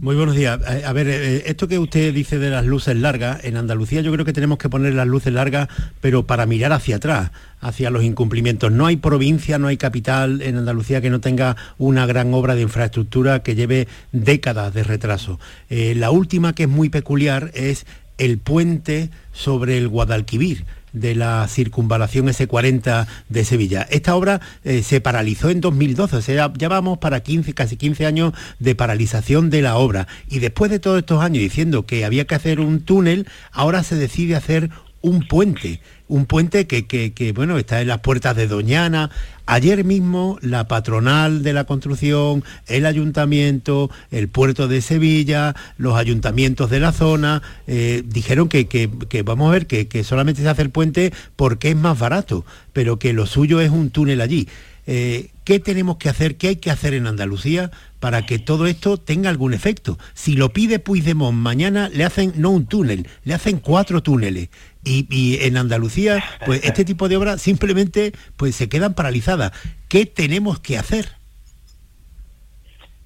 Muy 0.00 0.16
buenos 0.16 0.34
días. 0.34 0.58
A 0.84 0.92
ver, 0.92 1.06
esto 1.06 1.68
que 1.68 1.78
usted 1.78 2.12
dice 2.12 2.40
de 2.40 2.50
las 2.50 2.66
luces 2.66 2.96
largas, 2.96 3.44
en 3.44 3.56
Andalucía 3.56 4.00
yo 4.00 4.12
creo 4.12 4.24
que 4.24 4.32
tenemos 4.32 4.58
que 4.58 4.68
poner 4.68 4.92
las 4.92 5.06
luces 5.06 5.32
largas, 5.32 5.68
pero 6.00 6.26
para 6.26 6.46
mirar 6.46 6.72
hacia 6.72 6.96
atrás, 6.96 7.30
hacia 7.60 7.90
los 7.90 8.02
incumplimientos. 8.02 8.72
No 8.72 8.86
hay 8.86 8.96
provincia, 8.96 9.56
no 9.56 9.68
hay 9.68 9.76
capital 9.76 10.42
en 10.42 10.56
Andalucía 10.56 11.00
que 11.00 11.10
no 11.10 11.20
tenga 11.20 11.56
una 11.78 12.06
gran 12.06 12.34
obra 12.34 12.56
de 12.56 12.62
infraestructura 12.62 13.44
que 13.44 13.54
lleve 13.54 13.86
décadas 14.10 14.74
de 14.74 14.82
retraso. 14.82 15.38
la 15.68 16.10
última 16.10 16.54
que 16.54 16.64
es 16.64 16.68
muy 16.68 16.88
peculiar 16.88 17.52
es 17.54 17.86
el 18.18 18.38
puente 18.38 19.10
sobre 19.32 19.78
el 19.78 19.88
Guadalquivir 19.88 20.64
de 20.94 21.14
la 21.14 21.46
circunvalación 21.48 22.28
S40 22.28 23.06
de 23.28 23.44
Sevilla. 23.44 23.86
Esta 23.90 24.14
obra 24.14 24.40
eh, 24.62 24.82
se 24.82 25.00
paralizó 25.00 25.50
en 25.50 25.60
2012, 25.60 26.16
o 26.16 26.22
sea, 26.22 26.52
ya 26.56 26.68
vamos 26.68 26.98
para 26.98 27.20
15, 27.20 27.52
casi 27.52 27.76
15 27.76 28.06
años 28.06 28.32
de 28.60 28.74
paralización 28.74 29.50
de 29.50 29.60
la 29.60 29.76
obra. 29.76 30.06
Y 30.30 30.38
después 30.38 30.70
de 30.70 30.78
todos 30.78 31.00
estos 31.00 31.22
años 31.22 31.42
diciendo 31.42 31.84
que 31.84 32.04
había 32.04 32.24
que 32.26 32.36
hacer 32.36 32.60
un 32.60 32.80
túnel, 32.80 33.26
ahora 33.50 33.82
se 33.82 33.96
decide 33.96 34.36
hacer 34.36 34.70
un 35.02 35.26
puente, 35.26 35.80
un 36.08 36.24
puente 36.24 36.66
que, 36.66 37.32
bueno, 37.34 37.58
está 37.58 37.82
en 37.82 37.88
las 37.88 38.00
puertas 38.00 38.34
de 38.36 38.46
Doñana. 38.46 39.10
Ayer 39.46 39.84
mismo 39.84 40.38
la 40.40 40.68
patronal 40.68 41.42
de 41.42 41.52
la 41.52 41.64
construcción, 41.64 42.42
el 42.66 42.86
ayuntamiento, 42.86 43.90
el 44.10 44.28
puerto 44.28 44.68
de 44.68 44.80
Sevilla, 44.80 45.54
los 45.76 45.96
ayuntamientos 45.96 46.70
de 46.70 46.80
la 46.80 46.92
zona, 46.92 47.42
eh, 47.66 48.02
dijeron 48.06 48.48
que, 48.48 48.90
vamos 49.22 49.48
a 49.48 49.52
ver 49.52 49.66
que, 49.66 50.04
solamente 50.04 50.40
se 50.40 50.48
hace 50.48 50.62
el 50.62 50.70
puente 50.70 51.12
porque 51.36 51.70
es 51.70 51.76
más 51.76 51.98
barato, 51.98 52.46
pero 52.72 52.98
que 52.98 53.12
lo 53.12 53.26
suyo 53.26 53.60
es 53.60 53.70
un 53.70 53.90
túnel 53.90 54.22
allí. 54.22 54.48
Eh, 54.86 55.30
¿Qué 55.44 55.60
tenemos 55.60 55.96
que 55.96 56.08
hacer? 56.08 56.36
¿Qué 56.36 56.48
hay 56.48 56.56
que 56.56 56.70
hacer 56.70 56.94
en 56.94 57.06
Andalucía 57.06 57.70
para 58.00 58.26
que 58.26 58.38
todo 58.38 58.66
esto 58.66 58.96
tenga 58.98 59.30
algún 59.30 59.54
efecto? 59.54 59.98
Si 60.14 60.36
lo 60.36 60.52
pide 60.52 60.78
Puigdemont 60.78 61.36
mañana, 61.36 61.88
le 61.88 62.04
hacen 62.04 62.32
no 62.36 62.50
un 62.50 62.66
túnel, 62.66 63.08
le 63.24 63.34
hacen 63.34 63.58
cuatro 63.58 64.02
túneles. 64.02 64.48
Y, 64.86 65.38
en 65.40 65.56
Andalucía, 65.56 66.22
pues 66.44 66.62
este 66.64 66.84
tipo 66.84 67.08
de 67.08 67.16
obras 67.16 67.40
simplemente 67.40 68.12
pues 68.36 68.54
se 68.54 68.68
quedan 68.68 68.94
paralizadas. 68.94 69.52
¿Qué 69.88 70.04
tenemos 70.04 70.60
que 70.60 70.76
hacer? 70.76 71.08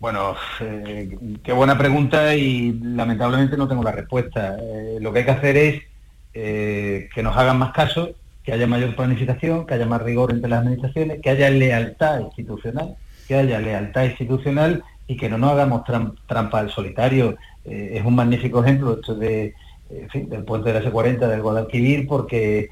Bueno, 0.01 0.35
eh, 0.61 1.17
qué 1.45 1.53
buena 1.53 1.79
pregunta 1.79 2.35
y 2.35 2.73
lamentablemente 2.73 3.57
no 3.57 3.69
tengo 3.69 3.85
la 3.85 3.93
respuesta. 3.93 4.57
Eh, 4.61 4.99
lo 5.01 5.13
que 5.13 5.21
hay 5.21 5.25
que 5.25 5.31
hacer 5.31 5.57
es 5.57 5.83
que 6.33 7.23
nos 7.23 7.37
hagan 7.37 7.59
más 7.59 7.73
caso, 7.73 8.15
que 8.49 8.55
haya 8.55 8.67
mayor 8.67 8.97
planificación, 8.97 9.67
que 9.67 9.75
haya 9.75 9.85
más 9.85 10.01
rigor 10.01 10.31
entre 10.31 10.49
las 10.49 10.61
administraciones, 10.61 11.21
que 11.21 11.29
haya 11.29 11.51
lealtad 11.51 12.21
institucional, 12.21 12.97
que 13.27 13.35
haya 13.35 13.61
lealtad 13.61 14.05
institucional 14.05 14.83
y 15.07 15.19
que 15.19 15.29
no 15.29 15.37
nos 15.37 15.53
hagamos 15.53 15.83
trampa 16.27 16.59
al 16.59 16.71
solitario. 16.71 17.37
es 17.67 18.03
un 18.03 18.15
magnífico 18.15 18.65
ejemplo 18.65 18.95
esto 18.95 19.15
de 19.17 19.53
del 19.91 20.45
puente 20.45 20.73
de 20.73 20.81
la 20.81 20.91
S40 20.91 21.29
del 21.29 21.43
Guadalquivir, 21.43 22.09
porque 22.09 22.71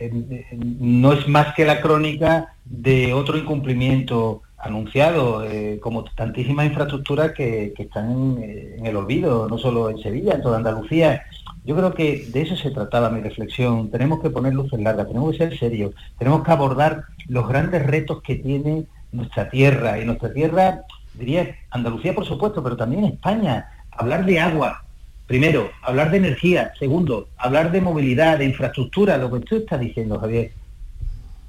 eh, 0.00 0.46
no 0.60 1.12
es 1.12 1.28
más 1.28 1.54
que 1.54 1.66
la 1.66 1.82
crónica 1.82 2.54
de 2.64 3.12
otro 3.12 3.36
incumplimiento 3.36 4.40
anunciado, 4.56 5.44
eh, 5.44 5.78
como 5.78 6.04
tantísimas 6.04 6.68
infraestructuras 6.68 7.32
que, 7.32 7.74
están 7.76 8.38
en, 8.42 8.86
el 8.86 8.96
olvido, 8.96 9.46
no 9.46 9.58
solo 9.58 9.90
en 9.90 9.98
Sevilla, 9.98 10.36
en 10.36 10.40
toda 10.40 10.56
Andalucía. 10.56 11.26
Yo 11.66 11.76
creo 11.76 11.92
que 11.92 12.26
de 12.32 12.42
eso 12.42 12.56
se 12.56 12.70
trataba 12.70 13.10
mi 13.10 13.20
reflexión. 13.20 13.90
Tenemos 13.90 14.20
que 14.20 14.30
poner 14.30 14.54
luces 14.54 14.80
largas, 14.80 15.08
tenemos 15.08 15.32
que 15.32 15.38
ser 15.38 15.58
serios, 15.58 15.94
tenemos 16.18 16.44
que 16.44 16.52
abordar 16.52 17.04
los 17.26 17.48
grandes 17.48 17.84
retos 17.84 18.22
que 18.22 18.36
tiene 18.36 18.86
nuestra 19.10 19.50
tierra. 19.50 20.00
Y 20.00 20.04
nuestra 20.04 20.32
tierra, 20.32 20.82
diría 21.14 21.56
Andalucía 21.70 22.14
por 22.14 22.24
supuesto, 22.24 22.62
pero 22.62 22.76
también 22.76 23.04
España. 23.04 23.68
Hablar 23.90 24.24
de 24.24 24.38
agua, 24.38 24.86
Primero, 25.26 25.72
hablar 25.82 26.12
de 26.12 26.18
energía. 26.18 26.72
Segundo, 26.78 27.28
hablar 27.36 27.72
de 27.72 27.80
movilidad, 27.80 28.38
de 28.38 28.44
infraestructura, 28.44 29.18
lo 29.18 29.30
que 29.30 29.40
tú 29.40 29.56
estás 29.56 29.80
diciendo, 29.80 30.20
Javier. 30.20 30.52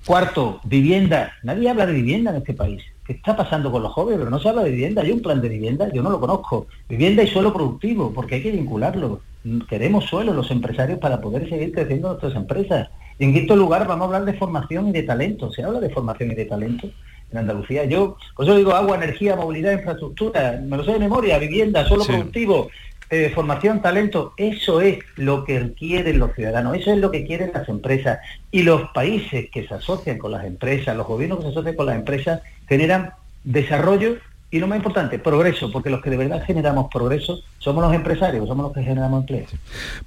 Cuarto, 0.03 0.59
vivienda. 0.63 1.33
Nadie 1.43 1.69
habla 1.69 1.85
de 1.85 1.93
vivienda 1.93 2.31
en 2.31 2.37
este 2.37 2.55
país. 2.55 2.81
¿Qué 3.05 3.13
está 3.13 3.35
pasando 3.35 3.71
con 3.71 3.83
los 3.83 3.93
jóvenes? 3.93 4.19
Pero 4.19 4.31
no 4.31 4.39
se 4.39 4.49
habla 4.49 4.63
de 4.63 4.71
vivienda. 4.71 5.03
Hay 5.03 5.11
un 5.11 5.21
plan 5.21 5.41
de 5.41 5.49
vivienda, 5.49 5.91
yo 5.93 6.01
no 6.01 6.09
lo 6.09 6.19
conozco. 6.19 6.65
Vivienda 6.89 7.21
y 7.21 7.27
suelo 7.27 7.53
productivo, 7.53 8.11
porque 8.11 8.35
hay 8.35 8.43
que 8.43 8.51
vincularlo. 8.51 9.21
Queremos 9.69 10.05
suelo 10.05 10.33
los 10.33 10.51
empresarios 10.51 10.99
para 10.99 11.21
poder 11.21 11.47
seguir 11.49 11.71
creciendo 11.71 12.09
nuestras 12.09 12.35
empresas. 12.35 12.89
Y 13.19 13.25
en 13.25 13.33
quinto 13.33 13.55
lugar, 13.55 13.87
vamos 13.87 14.03
a 14.03 14.05
hablar 14.05 14.25
de 14.25 14.37
formación 14.37 14.89
y 14.89 14.91
de 14.91 15.03
talento. 15.03 15.51
Se 15.51 15.63
habla 15.63 15.79
de 15.79 15.89
formación 15.89 16.31
y 16.31 16.35
de 16.35 16.45
talento 16.45 16.89
en 17.31 17.37
Andalucía. 17.37 17.85
Yo, 17.85 18.17
por 18.35 18.45
eso 18.45 18.57
digo 18.57 18.73
agua, 18.73 18.97
energía, 18.97 19.35
movilidad, 19.35 19.73
infraestructura, 19.73 20.61
me 20.63 20.77
lo 20.77 20.83
sé 20.83 20.93
de 20.93 20.99
memoria, 20.99 21.37
vivienda, 21.37 21.85
suelo 21.85 22.05
productivo, 22.05 22.69
eh, 23.09 23.31
formación, 23.33 23.81
talento, 23.81 24.33
eso 24.35 24.81
es 24.81 24.99
lo 25.15 25.45
que 25.45 25.73
quieren 25.73 26.19
los 26.19 26.33
ciudadanos, 26.35 26.75
eso 26.75 26.91
es 26.91 26.99
lo 26.99 27.09
que 27.09 27.25
quieren 27.25 27.51
las 27.53 27.69
empresas. 27.69 28.19
Y 28.51 28.63
los 28.63 28.89
países 28.91 29.49
que 29.49 29.67
se 29.67 29.73
asocian 29.73 30.17
con 30.17 30.31
las 30.31 30.45
empresas, 30.45 30.95
los 30.95 31.07
gobiernos 31.07 31.39
que 31.39 31.45
se 31.45 31.49
asocian 31.51 31.75
con 31.75 31.85
las 31.85 31.95
empresas, 31.95 32.41
generan 32.67 33.13
desarrollo 33.43 34.17
y 34.49 34.59
lo 34.59 34.67
más 34.67 34.77
importante, 34.77 35.19
progreso, 35.19 35.69
porque 35.71 35.89
los 35.89 36.01
que 36.01 36.09
de 36.09 36.15
verdad 36.15 36.41
generamos 36.45 36.87
progreso 36.89 37.41
somos 37.59 37.83
los 37.83 37.93
empresarios, 37.93 38.47
somos 38.47 38.67
los 38.67 38.73
que 38.73 38.81
generamos 38.81 39.21
empleo. 39.21 39.45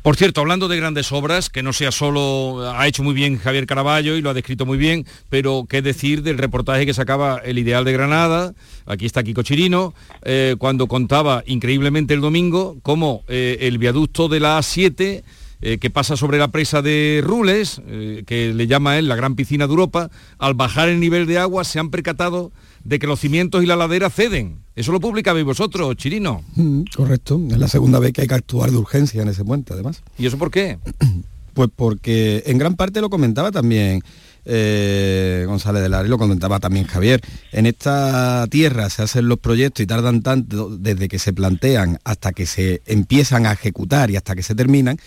Por 0.01 0.17
cierto, 0.17 0.41
hablando 0.41 0.67
de 0.67 0.79
grandes 0.79 1.13
obras, 1.13 1.51
que 1.51 1.63
no 1.63 1.75
sea 1.75 1.93
solo, 1.93 2.73
ha 2.75 2.87
hecho 2.87 3.03
muy 3.03 3.13
bien 3.13 3.37
Javier 3.39 3.67
Caraballo 3.67 4.17
y 4.17 4.23
lo 4.23 4.31
ha 4.31 4.35
descrito 4.35 4.65
muy 4.65 4.79
bien, 4.79 5.05
pero 5.29 5.67
qué 5.69 5.83
decir 5.83 6.23
del 6.23 6.39
reportaje 6.39 6.87
que 6.87 6.95
sacaba 6.95 7.39
El 7.45 7.59
Ideal 7.59 7.85
de 7.85 7.93
Granada, 7.93 8.55
aquí 8.87 9.05
está 9.05 9.23
Kiko 9.23 9.43
Chirino, 9.43 9.93
eh, 10.23 10.57
cuando 10.59 10.87
contaba 10.87 11.43
increíblemente 11.45 12.15
el 12.15 12.23
domingo 12.23 12.79
cómo 12.83 13.25
eh, 13.29 13.59
el 13.61 13.77
viaducto 13.77 14.29
de 14.29 14.41
la 14.41 14.59
A7 14.59 15.23
eh, 15.63 15.77
que 15.77 15.91
pasa 15.91 16.17
sobre 16.17 16.39
la 16.39 16.49
presa 16.49 16.81
de 16.81 17.21
Rules, 17.23 17.83
que 18.27 18.55
le 18.55 18.67
llama 18.67 18.97
él 18.97 19.09
la 19.09 19.17
gran 19.17 19.35
piscina 19.35 19.67
de 19.67 19.73
Europa, 19.73 20.09
al 20.39 20.55
bajar 20.55 20.89
el 20.89 20.99
nivel 20.99 21.27
de 21.27 21.39
agua 21.39 21.65
se 21.65 21.79
han 21.79 21.91
percatado 21.91 22.53
de 22.85 22.99
que 22.99 23.07
los 23.07 23.21
cimientos 23.21 23.63
y 23.63 23.67
la 23.67 23.77
ladera 23.77 24.11
ceden. 24.11 24.59
Eso 24.75 24.93
lo 24.93 25.01
publicabais 25.01 25.45
vosotros, 25.45 25.97
Chirino. 25.97 26.43
Mm, 26.57 26.83
correcto. 26.95 27.41
Es 27.51 27.59
la 27.59 27.69
segunda 27.69 27.99
vez 27.99 28.13
que 28.13 28.23
hay 28.23 28.29
que 28.29 28.35
actuar 28.35 28.71
de 28.71 28.77
urgencia 28.77 29.23
en 29.23 29.29
ese 29.29 29.45
puente, 29.45 29.73
además. 29.73 30.03
¿Y 30.19 30.27
eso 30.27 30.39
por 30.39 30.51
qué? 30.51 30.79
Pues 31.53 31.69
porque 31.75 32.45
en 32.47 32.59
gran 32.59 32.77
parte 32.77 33.01
lo 33.01 33.11
comentaba 33.11 33.51
también 33.51 34.03
eh, 34.45 35.45
González 35.47 35.83
de 35.83 35.89
Lara 35.89 36.07
y 36.07 36.11
lo 36.11 36.17
comentaba 36.17 36.61
también 36.61 36.87
Javier. 36.87 37.21
En 37.53 37.67
esta 37.67 38.47
tierra 38.49 38.89
se 38.89 39.03
hacen 39.03 39.29
los 39.29 39.39
proyectos 39.39 39.83
y 39.83 39.87
tardan 39.87 40.23
tanto 40.23 40.77
desde 40.77 41.09
que 41.09 41.19
se 41.19 41.33
plantean 41.33 41.99
hasta 42.05 42.33
que 42.33 42.47
se 42.47 42.83
empiezan 42.87 43.47
a 43.47 43.53
ejecutar 43.53 44.11
y 44.11 44.17
hasta 44.17 44.35
que 44.35 44.43
se 44.43 44.55
terminan 44.55 44.99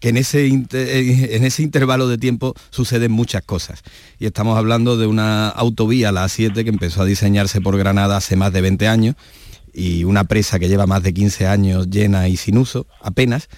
que 0.00 0.10
en 0.10 0.16
ese, 0.16 0.46
en 0.46 1.44
ese 1.44 1.62
intervalo 1.62 2.08
de 2.08 2.18
tiempo 2.18 2.54
suceden 2.70 3.10
muchas 3.10 3.42
cosas. 3.42 3.82
Y 4.18 4.26
estamos 4.26 4.56
hablando 4.56 4.96
de 4.96 5.06
una 5.06 5.48
autovía, 5.48 6.12
la 6.12 6.24
A7, 6.24 6.62
que 6.62 6.70
empezó 6.70 7.02
a 7.02 7.04
diseñarse 7.04 7.60
por 7.60 7.76
Granada 7.76 8.16
hace 8.16 8.36
más 8.36 8.52
de 8.52 8.60
20 8.60 8.88
años, 8.88 9.16
y 9.72 10.04
una 10.04 10.24
presa 10.24 10.58
que 10.58 10.68
lleva 10.68 10.86
más 10.86 11.02
de 11.02 11.12
15 11.12 11.46
años 11.46 11.90
llena 11.90 12.28
y 12.28 12.36
sin 12.36 12.58
uso, 12.58 12.86
apenas. 13.02 13.48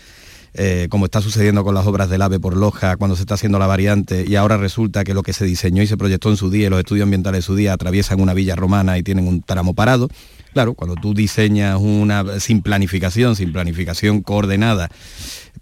Eh, 0.52 0.88
como 0.90 1.04
está 1.04 1.20
sucediendo 1.20 1.62
con 1.62 1.76
las 1.76 1.86
obras 1.86 2.10
del 2.10 2.22
AVE 2.22 2.40
por 2.40 2.56
Loja, 2.56 2.96
cuando 2.96 3.14
se 3.14 3.22
está 3.22 3.34
haciendo 3.34 3.60
la 3.60 3.68
variante, 3.68 4.24
y 4.26 4.34
ahora 4.34 4.56
resulta 4.56 5.04
que 5.04 5.14
lo 5.14 5.22
que 5.22 5.32
se 5.32 5.44
diseñó 5.44 5.80
y 5.82 5.86
se 5.86 5.96
proyectó 5.96 6.28
en 6.28 6.36
su 6.36 6.50
día, 6.50 6.68
los 6.70 6.80
estudios 6.80 7.04
ambientales 7.04 7.38
de 7.38 7.42
su 7.42 7.54
día, 7.54 7.72
atraviesan 7.72 8.20
una 8.20 8.34
villa 8.34 8.56
romana 8.56 8.98
y 8.98 9.04
tienen 9.04 9.28
un 9.28 9.42
tramo 9.42 9.74
parado. 9.74 10.08
Claro, 10.52 10.74
cuando 10.74 10.96
tú 10.96 11.14
diseñas 11.14 11.78
una 11.80 12.40
sin 12.40 12.62
planificación, 12.62 13.36
sin 13.36 13.52
planificación 13.52 14.22
coordinada, 14.22 14.88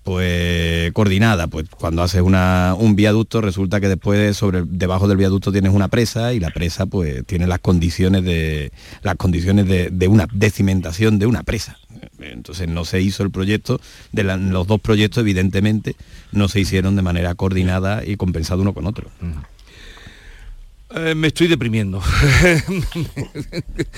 pues 0.09 0.91
coordinada, 0.93 1.49
pues 1.49 1.69
cuando 1.69 2.03
haces 2.03 2.23
un 2.23 2.97
viaducto 2.97 3.43
resulta 3.43 3.79
que 3.79 3.89
después 3.89 4.39
sobre 4.39 4.63
debajo 4.65 5.07
del 5.07 5.19
viaducto 5.19 5.53
tienes 5.53 5.75
una 5.75 5.89
presa 5.89 6.33
y 6.33 6.41
la 6.41 6.49
presa 6.49 6.87
pues 6.87 7.27
tiene 7.27 7.47
las 7.47 7.59
condiciones 7.59 8.25
de 8.25 8.73
las 9.03 9.17
condiciones 9.17 9.67
de, 9.67 10.09
una 10.09 10.27
de 10.33 10.51
cimentación 10.51 11.19
de 11.19 11.27
una 11.27 11.43
presa. 11.43 11.77
Entonces 12.21 12.69
no 12.69 12.87
se 12.87 13.03
hizo 13.03 13.23
el 13.23 13.31
proyecto, 13.31 13.83
de 14.13 14.25
los 14.25 14.67
dos 14.67 14.81
proyectos 14.81 15.21
evidentemente 15.21 15.95
no 16.33 16.49
se 16.49 16.61
hicieron 16.61 16.97
de 16.97 17.03
manera 17.03 17.35
coordinada 17.35 18.03
y 18.03 18.17
compensado 18.17 18.63
uno 18.63 18.73
con 18.73 18.87
otro. 18.87 19.11
Eh, 20.91 21.15
me 21.15 21.29
estoy 21.29 21.49
deprimiendo. 21.49 22.03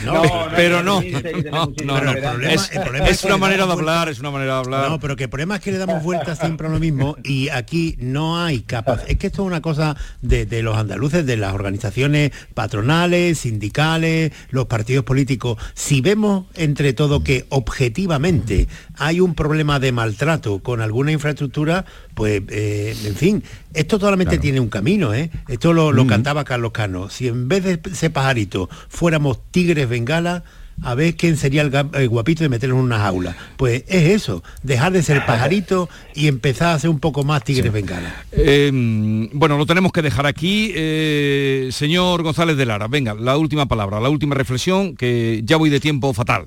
No, 0.05 0.22
pero 0.57 0.82
no, 0.82 1.01
Es, 1.01 1.20
una 3.24 3.36
manera 3.36 3.64
de 3.64 3.72
hablar, 3.72 4.09
es 4.09 4.18
una 4.18 4.32
manera 4.32 4.55
de 4.55 4.59
hablar. 4.59 4.91
No, 4.91 4.99
pero 4.99 5.14
que 5.14 5.22
el 5.24 5.30
problema 5.30 5.57
es 5.57 5.62
que 5.62 5.70
le 5.70 5.78
damos 5.78 6.03
vueltas 6.03 6.41
siempre 6.41 6.66
a 6.66 6.70
lo 6.70 6.80
mismo 6.80 7.16
y 7.22 7.49
aquí 7.51 7.95
no 8.01 8.43
hay 8.43 8.62
capacidad. 8.62 9.09
Es 9.09 9.18
que 9.18 9.28
esto 9.28 9.43
es 9.43 9.47
una 9.47 9.62
cosa 9.62 9.97
de, 10.20 10.47
de 10.47 10.62
los 10.62 10.76
andaluces, 10.76 11.24
de 11.24 11.36
las 11.36 11.55
organizaciones 11.55 12.32
patronales, 12.55 13.38
sindicales, 13.38 14.32
los 14.51 14.66
partidos 14.66 15.05
políticos. 15.05 15.59
Si 15.74 16.01
vemos 16.01 16.47
entre 16.55 16.93
todo 16.93 17.22
que 17.22 17.47
objetivamente 17.51 18.66
hay 18.97 19.20
un 19.20 19.36
problema 19.36 19.78
de 19.78 19.93
maltrato 19.93 20.59
con 20.59 20.80
alguna 20.80 21.12
infraestructura, 21.12 21.84
pues, 22.21 22.43
eh, 22.51 22.95
en 23.07 23.16
fin, 23.16 23.43
esto 23.73 23.99
totalmente 23.99 24.37
tiene 24.37 24.61
un 24.61 24.68
camino, 24.68 25.14
¿eh? 25.14 25.31
Esto 25.49 25.73
lo, 25.73 25.91
lo 25.91 26.07
cantaba 26.07 26.45
Carlos 26.45 26.71
Cano. 26.71 27.09
Si 27.09 27.29
en 27.29 27.49
vez 27.49 27.64
de 27.64 27.81
ese 27.91 28.11
pajarito 28.11 28.68
fuéramos 28.91 29.39
tigres 29.51 29.89
bengala, 29.89 30.45
a 30.83 30.95
ver 30.95 31.16
quién 31.16 31.39
sería 31.39 31.62
el, 31.62 32.09
guapito 32.11 32.43
de 32.43 32.51
meterlo 32.51 32.75
en 32.75 32.83
una 32.83 32.99
jaula. 32.99 33.35
Pues 33.57 33.85
es 33.89 34.11
eso, 34.11 34.43
dejar 34.62 34.93
de 34.93 35.03
ser 35.03 35.25
pajarito 35.27 35.89
y 36.14 36.29
empezar 36.29 36.75
a 36.75 36.79
ser 36.79 36.91
un 36.91 37.01
poco 37.01 37.25
más 37.25 37.43
tigres 37.43 37.73
bengala. 37.73 38.14
Eh, 38.33 38.71
bueno, 39.33 39.57
lo 39.57 39.64
tenemos 39.64 39.91
que 39.91 40.03
dejar 40.03 40.27
aquí. 40.27 40.73
Eh, 40.75 41.71
señor 41.73 42.23
González 42.23 42.59
de 42.59 42.66
Lara, 42.66 42.87
venga, 42.87 43.14
la 43.14 43.39
última 43.39 43.64
palabra, 43.64 43.99
la 43.99 44.11
última 44.11 44.35
reflexión, 44.35 44.95
que 44.95 45.41
ya 45.43 45.57
voy 45.57 45.71
de 45.71 45.81
tiempo 45.81 46.12
fatal. 46.12 46.45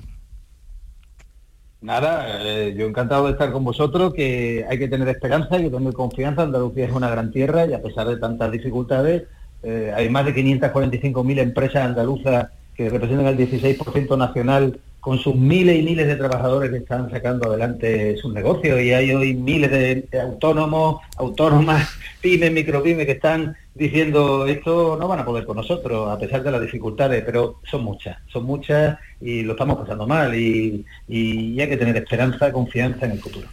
Nada, 1.84 2.40
eh, 2.42 2.74
yo 2.74 2.86
encantado 2.86 3.26
de 3.26 3.32
estar 3.32 3.52
con 3.52 3.62
vosotros, 3.62 4.14
que 4.14 4.64
hay 4.66 4.78
que 4.78 4.88
tener 4.88 5.06
esperanza, 5.06 5.56
hay 5.56 5.64
que 5.64 5.70
tener 5.70 5.92
confianza. 5.92 6.40
Andalucía 6.40 6.86
es 6.86 6.92
una 6.92 7.10
gran 7.10 7.30
tierra 7.30 7.66
y 7.66 7.74
a 7.74 7.82
pesar 7.82 8.08
de 8.08 8.16
tantas 8.16 8.50
dificultades, 8.50 9.24
eh, 9.62 9.92
hay 9.94 10.08
más 10.08 10.24
de 10.24 10.34
545.000 10.34 11.40
empresas 11.40 11.84
andaluzas 11.84 12.48
que 12.74 12.88
representan 12.88 13.26
el 13.26 13.36
16% 13.36 14.16
nacional 14.16 14.80
con 14.98 15.18
sus 15.18 15.34
miles 15.34 15.78
y 15.78 15.82
miles 15.82 16.06
de 16.06 16.16
trabajadores 16.16 16.70
que 16.70 16.78
están 16.78 17.10
sacando 17.10 17.50
adelante 17.50 18.16
sus 18.16 18.32
negocios 18.32 18.80
y 18.80 18.94
hay 18.94 19.12
hoy 19.12 19.34
miles 19.34 19.70
de, 19.70 20.08
autónomos, 20.22 21.02
autónomas, 21.18 21.86
pymes, 22.22 22.50
micropymes 22.50 23.04
que 23.04 23.12
están 23.12 23.54
diciendo 23.74 24.46
esto 24.46 24.96
no 24.98 25.08
van 25.08 25.20
a 25.20 25.24
poder 25.24 25.44
con 25.44 25.56
nosotros 25.56 26.08
a 26.10 26.18
pesar 26.18 26.42
de 26.42 26.50
las 26.50 26.60
dificultades, 26.60 27.22
pero 27.24 27.60
son 27.68 27.82
muchas, 27.82 28.18
son 28.32 28.44
muchas 28.44 28.98
y 29.20 29.42
lo 29.42 29.52
estamos 29.52 29.78
pasando 29.78 30.06
mal 30.06 30.34
y, 30.34 30.84
y 31.08 31.60
hay 31.60 31.68
que 31.68 31.76
tener 31.76 31.96
esperanza, 31.96 32.52
confianza 32.52 33.06
en 33.06 33.12
el 33.12 33.20
futuro. 33.20 33.48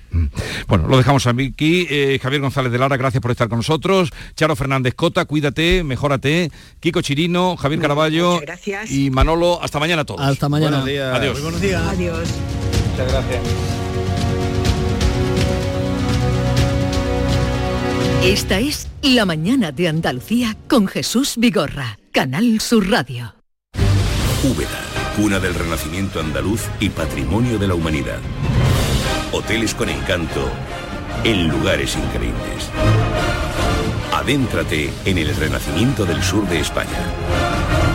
Bueno, 0.67 0.87
lo 0.87 0.97
dejamos 0.97 1.25
aquí. 1.27 1.87
Eh, 1.89 2.19
Javier 2.21 2.41
González 2.41 2.71
de 2.71 2.77
Lara, 2.77 2.97
gracias 2.97 3.21
por 3.21 3.31
estar 3.31 3.47
con 3.49 3.59
nosotros. 3.59 4.11
Charo 4.35 4.55
Fernández 4.55 4.93
Cota, 4.93 5.25
cuídate, 5.25 5.83
mejórate. 5.83 6.51
Kiko 6.79 7.01
Chirino, 7.01 7.55
Javier 7.57 7.79
Caraballo 7.79 8.31
muchas 8.33 8.45
gracias. 8.45 8.91
y 8.91 9.09
Manolo. 9.09 9.61
Hasta 9.61 9.79
mañana 9.79 10.03
a 10.03 10.05
todos. 10.05 10.21
Hasta 10.21 10.49
mañana. 10.49 10.77
Buenos 10.77 10.87
días. 10.87 11.15
Adiós. 11.15 11.33
Muy 11.33 11.43
buenos 11.43 11.61
días. 11.61 11.81
Adiós. 11.81 12.29
Muchas 12.91 13.11
gracias. 13.11 13.80
Esta 18.23 18.59
es 18.59 18.87
La 19.01 19.25
mañana 19.25 19.71
de 19.71 19.87
Andalucía 19.87 20.55
con 20.67 20.87
Jesús 20.87 21.37
Vigorra, 21.37 21.97
Canal 22.11 22.61
Sur 22.61 22.87
Radio. 22.87 23.33
Úbeda, 24.43 24.79
cuna 25.15 25.39
del 25.39 25.55
renacimiento 25.55 26.19
andaluz 26.19 26.61
y 26.79 26.89
patrimonio 26.89 27.57
de 27.57 27.67
la 27.67 27.73
humanidad. 27.73 28.19
Hoteles 29.31 29.73
con 29.73 29.89
encanto 29.89 30.51
en 31.23 31.47
lugares 31.47 31.97
increíbles. 31.97 32.69
Adéntrate 34.13 34.93
en 35.05 35.17
el 35.17 35.35
renacimiento 35.35 36.05
del 36.05 36.21
sur 36.21 36.47
de 36.47 36.59
España, 36.59 37.03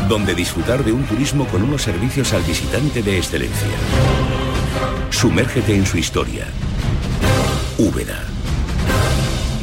donde 0.08 0.34
disfrutar 0.34 0.84
de 0.84 0.90
un 0.90 1.04
turismo 1.04 1.46
con 1.46 1.62
unos 1.62 1.82
servicios 1.82 2.32
al 2.32 2.42
visitante 2.42 3.00
de 3.00 3.18
excelencia. 3.18 3.78
Sumérgete 5.10 5.76
en 5.76 5.86
su 5.86 5.98
historia. 5.98 6.48
Úbeda. 7.78 8.35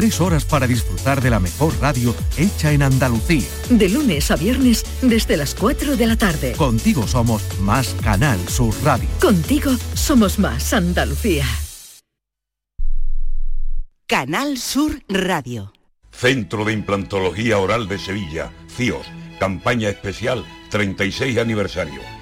Tres 0.00 0.18
horas 0.22 0.46
para 0.46 0.66
disfrutar 0.66 1.20
de 1.20 1.28
la 1.28 1.40
mejor 1.40 1.78
radio 1.78 2.16
hecha 2.38 2.72
en 2.72 2.80
Andalucía. 2.80 3.46
De 3.68 3.90
lunes 3.90 4.30
a 4.30 4.36
viernes 4.36 4.82
desde 5.02 5.36
las 5.36 5.54
4 5.54 5.94
de 5.94 6.06
la 6.06 6.16
tarde. 6.16 6.52
Contigo 6.52 7.06
somos 7.06 7.42
más 7.60 7.94
Canal 8.02 8.38
Sur 8.48 8.74
Radio. 8.82 9.06
Contigo 9.20 9.72
somos 9.92 10.38
más 10.38 10.72
Andalucía. 10.72 11.44
Canal 14.06 14.56
Sur 14.56 15.02
Radio. 15.06 15.74
Centro 16.10 16.64
de 16.64 16.72
Implantología 16.72 17.58
Oral 17.58 17.86
de 17.86 17.98
Sevilla, 17.98 18.52
CIOS, 18.74 19.06
campaña 19.38 19.90
especial 19.90 20.46
36 20.70 21.36
aniversario. 21.36 22.00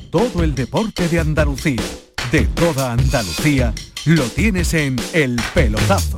Todo 0.09 0.43
el 0.43 0.55
deporte 0.55 1.07
de 1.09 1.19
Andalucía, 1.19 1.83
de 2.31 2.47
toda 2.47 2.93
Andalucía, 2.93 3.71
lo 4.05 4.23
tienes 4.23 4.73
en 4.73 4.95
El 5.13 5.39
Pelotazo. 5.53 6.17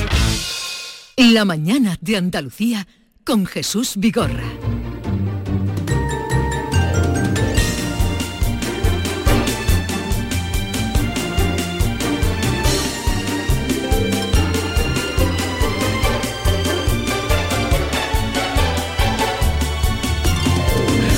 La 1.29 1.45
mañana 1.45 1.99
de 2.01 2.17
Andalucía 2.17 2.87
con 3.23 3.45
Jesús 3.45 3.93
Vigorra. 3.95 4.43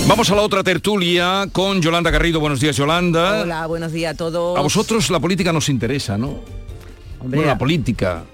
Vamos 0.06 0.30
a 0.30 0.36
la 0.36 0.42
otra 0.42 0.64
tertulia 0.66 1.48
con 1.54 1.82
Yolanda 1.82 2.12
Garrido. 2.12 2.42
Buenos 2.42 2.60
días, 2.60 2.76
Yolanda. 2.76 3.44
Hola, 3.44 3.68
buenos 3.68 3.94
días 3.94 4.16
a 4.16 4.18
todos. 4.18 4.60
A 4.60 4.62
vosotros 4.62 5.10
la 5.10 5.22
política 5.22 5.54
nos 5.54 5.70
interesa, 5.70 6.18
¿no? 6.18 6.42
Hombre, 7.22 7.46
la 7.46 7.58
política. 7.58 8.26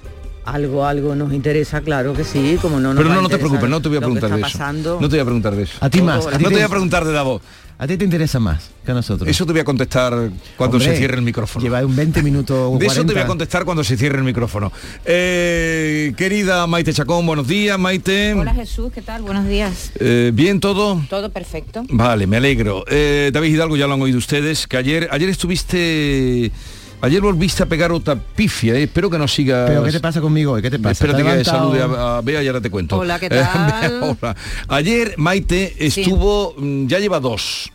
Algo, 0.53 0.85
algo 0.85 1.15
nos 1.15 1.33
interesa, 1.33 1.81
claro 1.81 2.13
que 2.13 2.23
sí, 2.23 2.57
como 2.61 2.79
no 2.79 2.93
nos 2.93 3.03
Pero 3.03 3.13
no, 3.13 3.21
no 3.21 3.29
te 3.29 3.37
preocupes, 3.37 3.69
no 3.69 3.81
te 3.81 3.89
voy 3.89 3.97
a 3.97 4.01
preguntar 4.01 4.29
de 4.31 4.35
eso. 4.37 4.43
pasando. 4.43 4.97
No 4.99 5.07
te 5.07 5.15
voy 5.15 5.19
a 5.19 5.25
preguntar 5.25 5.55
de 5.55 5.63
eso. 5.63 5.77
A 5.79 5.89
ti 5.89 6.01
más. 6.01 6.19
Todo, 6.21 6.29
a 6.29 6.37
ti 6.37 6.43
No 6.43 6.49
te 6.49 6.55
voy 6.55 6.63
a 6.63 6.69
preguntar 6.69 7.05
de 7.05 7.13
la 7.13 7.21
voz. 7.21 7.41
A 7.81 7.87
ti 7.87 7.95
te 7.95 8.03
interesa 8.03 8.41
más 8.41 8.71
que 8.83 8.91
a 8.91 8.93
nosotros. 8.93 9.29
Eso 9.29 9.45
te 9.45 9.53
voy 9.53 9.61
a 9.61 9.63
contestar 9.63 10.11
cuando 10.57 10.77
Hombre, 10.77 10.91
se 10.91 10.97
cierre 10.97 11.15
el 11.15 11.21
micrófono. 11.21 11.63
Lleva 11.63 11.85
un 11.85 11.95
20 11.95 12.23
minutos. 12.23 12.77
De 12.77 12.85
eso 12.85 12.95
te 12.95 13.03
voy 13.03 13.11
a 13.11 13.25
40. 13.25 13.27
contestar 13.27 13.63
cuando 13.63 13.85
se 13.85 13.95
cierre 13.95 14.17
el 14.17 14.25
micrófono. 14.25 14.69
Eh, 15.05 16.13
querida 16.17 16.67
Maite 16.67 16.91
Chacón, 16.93 17.25
buenos 17.25 17.47
días, 17.47 17.79
Maite. 17.79 18.33
Hola 18.33 18.53
Jesús, 18.53 18.91
¿qué 18.93 19.01
tal? 19.01 19.21
Buenos 19.21 19.47
días. 19.47 19.91
Eh, 19.97 20.31
¿Bien 20.33 20.59
todo? 20.59 21.01
Todo 21.09 21.29
perfecto. 21.29 21.83
Vale, 21.89 22.27
me 22.27 22.35
alegro. 22.35 22.83
Eh, 22.89 23.29
David 23.31 23.53
Hidalgo, 23.53 23.77
ya 23.77 23.87
lo 23.87 23.93
han 23.93 24.01
oído 24.01 24.17
ustedes, 24.17 24.67
que 24.67 24.75
ayer, 24.75 25.07
ayer 25.11 25.29
estuviste... 25.29 26.51
Ayer 27.01 27.21
volviste 27.21 27.63
a 27.63 27.65
pegar 27.65 27.91
otra 27.93 28.15
pifia, 28.19 28.75
eh. 28.75 28.83
espero 28.83 29.09
que 29.09 29.17
no 29.17 29.27
sigas... 29.27 29.69
Pero 29.69 29.83
¿qué 29.83 29.91
te 29.91 29.99
pasa 30.01 30.19
conmigo 30.19 30.51
hoy? 30.53 30.61
¿Qué 30.61 30.69
te 30.69 30.79
pasa? 30.79 30.91
Espérate 30.91 31.19
¿Te 31.19 31.23
que 31.23 31.29
levantado? 31.29 31.71
salude 31.73 31.81
a, 31.97 32.17
a 32.17 32.21
Bea 32.21 32.43
y 32.43 32.47
ahora 32.47 32.59
te 32.59 32.69
cuento. 32.69 32.97
Hola, 32.97 33.17
¿qué 33.19 33.25
Eh, 33.31 33.39
tal? 33.41 34.17
hola. 34.21 34.35
Ayer 34.67 35.13
Maite 35.17 35.75
estuvo, 35.79 36.55
mm, 36.57 36.87
ya 36.87 36.99
lleva 36.99 37.19
dos. 37.21 37.71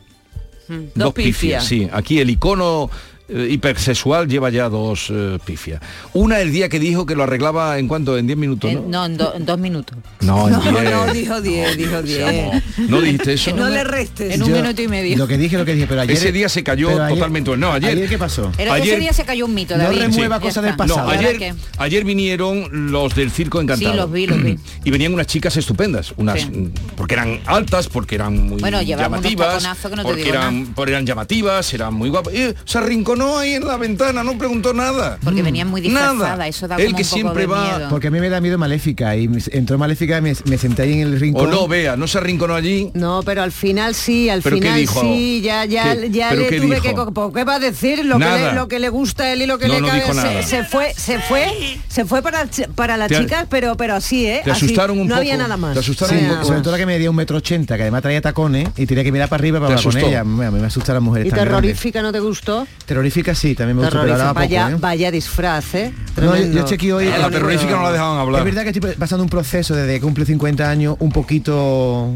Dos 0.94 1.12
pifias. 1.14 1.64
Sí, 1.64 1.88
aquí 1.92 2.20
el 2.20 2.30
icono 2.30 2.90
eh, 3.28 3.48
hipersexual 3.50 4.28
lleva 4.28 4.50
ya 4.50 4.68
dos 4.68 5.08
eh, 5.10 5.38
pifias. 5.44 5.80
Una 6.12 6.40
el 6.40 6.52
día 6.52 6.68
que 6.68 6.78
dijo 6.78 7.06
que 7.06 7.14
lo 7.14 7.22
arreglaba 7.22 7.78
en 7.78 7.88
cuánto, 7.88 8.18
en 8.18 8.26
10 8.26 8.38
minutos, 8.38 8.70
En- 8.70 8.76
¿no? 8.76 8.82
Eh, 8.82 8.90
no, 8.90 9.06
en, 9.06 9.16
do- 9.16 9.34
en 9.34 9.46
dos 9.46 9.58
minutos. 9.58 9.96
No, 10.20 10.46
en 10.48 10.54
No, 10.54 10.60
10. 10.80 10.84
no, 10.92 11.12
dijo 11.12 11.40
10, 11.40 11.76
dijo 11.76 12.02
10. 12.02 12.62
No 12.88 13.00
dijiste 13.00 13.32
eso. 13.34 13.54
No 13.56 13.68
le 13.70 13.84
restes. 13.84 14.34
En 14.34 14.42
un 14.42 14.48
Yo- 14.50 14.56
minuto 14.56 14.82
y 14.82 14.88
medio. 14.88 15.16
Lo 15.16 15.26
que 15.26 15.38
dije, 15.38 15.56
lo 15.56 15.64
que 15.64 15.74
dije, 15.74 15.86
pero 15.86 16.02
ayer... 16.02 16.16
Ese 16.16 16.32
día 16.32 16.48
se 16.48 16.62
cayó 16.62 16.88
ayer- 16.90 17.14
totalmente. 17.14 17.56
No, 17.56 17.72
ayer. 17.72 18.08
¿Qué 18.08 18.18
pasó? 18.18 18.50
Era- 18.58 18.74
ayer- 18.74 18.88
ese 18.94 19.00
día 19.00 19.12
se 19.12 19.24
cayó 19.24 19.46
un 19.46 19.54
mito, 19.54 19.76
No 19.76 19.84
David. 19.84 19.98
remueva 20.00 20.36
Ya 20.36 20.40
cosas 20.42 20.64
del 20.64 20.76
pasado. 20.76 20.98
No, 21.00 21.04
¿Ahora 21.04 21.18
ayer, 21.18 21.38
qué? 21.38 21.54
ayer 21.78 22.04
vinieron 22.04 22.90
los 22.92 23.14
del 23.14 23.30
circo 23.30 23.60
encantado. 23.60 23.92
Sí, 23.92 23.96
los 23.96 24.10
vi, 24.12 24.26
los 24.26 24.42
vi. 24.42 24.58
Y 24.84 24.90
venían 24.90 25.14
unas 25.14 25.26
chicas 25.26 25.56
estupendas, 25.56 26.12
unas 26.16 26.40
Sí. 26.42 26.70
porque 26.96 27.14
eran 27.14 27.40
altas, 27.46 27.88
porque 27.88 28.16
eran 28.16 28.48
muy 28.48 28.60
Bueno, 28.60 28.82
llamativas, 28.82 29.64
que 29.80 29.88
no 29.96 29.96
te 29.96 30.02
porque 30.02 30.24
digo 30.24 30.34
eran, 30.34 30.60
nada. 30.62 30.72
porque 30.74 30.92
eran 30.92 31.06
llamativas, 31.06 31.72
eran 31.74 31.94
muy 31.94 32.10
guapas. 32.10 32.34
Eh, 32.34 32.54
se 32.64 32.80
arrinconó 33.14 33.38
ahí 33.38 33.54
en 33.54 33.66
la 33.66 33.76
ventana, 33.76 34.24
no 34.24 34.36
preguntó 34.36 34.72
nada. 34.74 35.18
Porque 35.22 35.42
venían 35.42 35.68
muy 35.68 35.80
disfrazadas, 35.80 36.18
Nada. 36.18 36.48
eso 36.48 36.66
da 36.68 36.76
El 36.76 36.86
como 36.86 36.96
que 36.96 37.02
un 37.02 37.08
poco 37.08 37.14
siempre 37.20 37.40
de 37.42 37.46
va 37.46 37.76
miedo. 37.78 37.90
Porque 37.90 38.08
a 38.08 38.10
mí 38.10 38.20
me 38.20 38.28
da 38.28 38.40
miedo 38.40 38.58
Maléfica 38.58 39.16
y 39.16 39.28
me- 39.28 39.40
entró 39.52 39.78
Maléfica 39.78 40.18
y 40.18 40.20
me, 40.22 40.34
me 40.46 40.58
senté 40.58 40.82
ahí 40.82 40.92
en 40.94 41.00
el 41.00 41.14
o 41.14 41.18
rincón. 41.18 41.50
no, 41.50 41.68
vea, 41.68 41.96
no 41.96 42.06
se 42.06 42.18
arrinconó 42.18 42.54
allí. 42.54 42.90
No, 42.94 43.22
pero 43.24 43.42
al 43.42 43.52
final 43.52 43.94
sí, 43.94 44.28
al 44.28 44.42
¿Pero 44.42 44.56
qué 44.56 44.62
final 44.62 44.80
dijo? 44.80 45.00
sí, 45.00 45.40
ya, 45.42 45.64
ya, 45.64 45.96
¿Qué? 45.96 46.10
ya 46.10 46.30
¿Pero 46.30 46.42
le 46.42 46.48
qué 46.48 46.56
tuve 46.60 46.74
dijo? 46.76 46.82
que... 46.82 46.94
co- 46.94 47.12
¿por 47.12 47.32
¿Qué 47.32 47.44
va 47.44 47.54
a 47.54 47.58
decir? 47.60 48.04
Lo 48.04 48.18
que, 48.18 48.24
Nada. 48.24 48.48
le, 48.50 48.54
lo 48.54 48.68
que 48.68 48.78
le 48.78 48.88
gusta 48.88 49.24
a 49.24 49.32
él 49.32 49.42
y 49.42 49.46
lo 49.46 49.58
que 49.58 49.68
No, 49.68 49.74
le 49.74 49.80
no 49.82 49.92
dijo 49.94 50.08
se, 50.08 50.14
nada. 50.14 50.42
se 50.42 50.64
fue, 50.64 50.92
se 50.96 51.18
fue, 51.20 51.78
se 51.88 52.04
fue 52.04 52.22
para, 52.22 52.44
ch- 52.44 52.68
para 52.74 52.96
las 52.96 53.08
Te 53.08 53.16
a- 53.16 53.20
chicas, 53.20 53.46
pero, 53.48 53.76
pero 53.76 53.94
así, 53.94 54.26
¿eh? 54.26 54.40
te 54.44 54.50
Así. 54.50 54.64
asustaron 54.66 54.98
un 54.98 55.06
no 55.08 55.14
poco. 55.14 55.20
había 55.20 55.36
nada 55.36 55.56
más. 55.56 55.74
Te 55.74 55.80
asustaron 55.80 56.14
No 56.16 56.20
un 56.20 56.24
había 56.26 56.28
poco. 56.38 56.42
nada 56.42 56.48
Sobre 56.54 56.62
todo 56.62 56.72
la 56.72 56.78
que 56.78 56.86
medía 56.86 57.10
un 57.10 57.16
metro 57.16 57.36
ochenta, 57.38 57.76
que 57.76 57.82
además 57.82 58.02
traía 58.02 58.20
tacones 58.20 58.68
y 58.76 58.86
tenía 58.86 59.04
que 59.04 59.12
mirar 59.12 59.28
para 59.28 59.40
arriba 59.40 59.60
para 59.60 59.74
¿Te 59.74 59.80
hablar 59.80 59.84
con 59.84 59.90
asustó? 59.92 60.08
ella. 60.08 60.20
A 60.20 60.24
mí 60.50 60.60
me 60.60 60.66
asusta 60.66 60.92
a 60.92 60.94
las 60.94 61.02
mujeres 61.02 61.26
¿Y 61.26 61.30
tan 61.30 61.40
grandes. 61.40 61.60
terrorífica 61.62 62.02
no 62.02 62.12
te 62.12 62.20
gustó? 62.20 62.66
Terrorífica 63.04 63.34
sí, 63.34 63.54
también 63.54 63.76
me 63.76 63.82
gusta, 63.82 64.00
ahora 64.00 64.28
poco, 64.28 64.34
vaya, 64.34 64.70
¿eh? 64.70 64.76
vaya 64.80 65.10
disfraz, 65.10 65.74
¿eh? 65.74 65.92
No, 66.16 66.34
yo, 66.36 66.96
hoy... 66.96 67.08
A 67.08 67.18
la 67.18 67.30
terrorífica 67.30 67.72
no 67.72 67.82
la 67.82 67.92
dejaban 67.92 68.18
hablar. 68.18 68.40
Es 68.40 68.44
verdad 68.46 68.62
que 68.62 68.70
estoy 68.70 68.94
pasando 68.94 69.22
un 69.22 69.28
proceso 69.28 69.74
desde 69.74 69.94
que 69.94 70.00
cumple 70.00 70.24
50 70.24 70.70
años 70.70 70.96
un 71.00 71.12
poquito... 71.12 72.14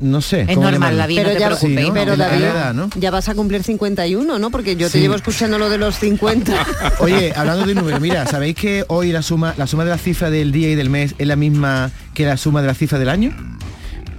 No 0.00 0.22
sé. 0.22 0.46
Es 0.48 0.54
¿cómo 0.56 0.70
normal? 0.70 0.96
David, 0.96 1.16
no 1.18 1.22
Pero 1.24 1.34
te 1.34 1.40
ya, 1.40 1.46
preocupes. 1.48 1.78
Sí, 1.78 1.88
¿no? 1.88 1.92
pero 1.92 2.16
David, 2.16 2.42
edad, 2.42 2.72
¿no? 2.72 2.88
ya 2.96 3.10
vas 3.10 3.28
a 3.28 3.34
cumplir 3.34 3.62
51, 3.62 4.38
¿no? 4.38 4.50
Porque 4.50 4.74
yo 4.74 4.86
te 4.86 4.92
Sí. 4.94 5.00
llevo 5.00 5.14
escuchando 5.14 5.58
lo 5.58 5.68
de 5.68 5.76
los 5.76 5.98
50. 5.98 6.54
Oye, 7.00 7.34
hablando 7.36 7.66
de 7.66 7.74
números, 7.74 8.00
mira, 8.00 8.24
¿sabéis 8.24 8.54
que 8.54 8.86
hoy 8.88 9.12
la 9.12 9.20
suma, 9.20 9.52
la 9.58 9.66
suma 9.66 9.84
de 9.84 9.90
la 9.90 9.98
cifra 9.98 10.30
del 10.30 10.52
día 10.52 10.70
y 10.70 10.74
del 10.74 10.88
mes 10.88 11.14
es 11.18 11.26
la 11.26 11.36
misma 11.36 11.90
que 12.14 12.24
la 12.24 12.38
suma 12.38 12.62
de 12.62 12.68
la 12.68 12.74
cifra 12.74 12.98
del 12.98 13.10
año? 13.10 13.36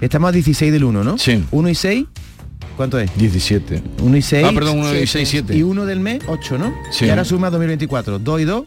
Estamos 0.02 0.30
a 0.30 0.32
16 0.34 0.72
del 0.72 0.84
1, 0.84 1.04
¿no? 1.04 1.18
Sí. 1.18 1.44
1 1.50 1.70
y 1.70 1.74
6, 1.76 2.06
¿cuánto 2.78 3.00
es? 3.00 3.16
17. 3.18 3.82
1 4.02 4.18
y 4.18 4.22
6. 4.22 4.48
Ah, 4.50 4.52
perdón, 4.54 4.80
1 4.80 4.96
y 4.96 5.08
6, 5.08 5.30
7. 5.30 5.56
Y 5.56 5.64
1 5.64 5.86
del 5.86 6.00
mes, 6.00 6.22
8, 6.28 6.58
¿no? 6.58 6.74
Sí. 6.92 7.06
Y 7.06 7.10
ahora 7.10 7.26
suma 7.26 7.50
2024. 7.50 8.20
2 8.20 8.42
y 8.42 8.44
2, 8.46 8.64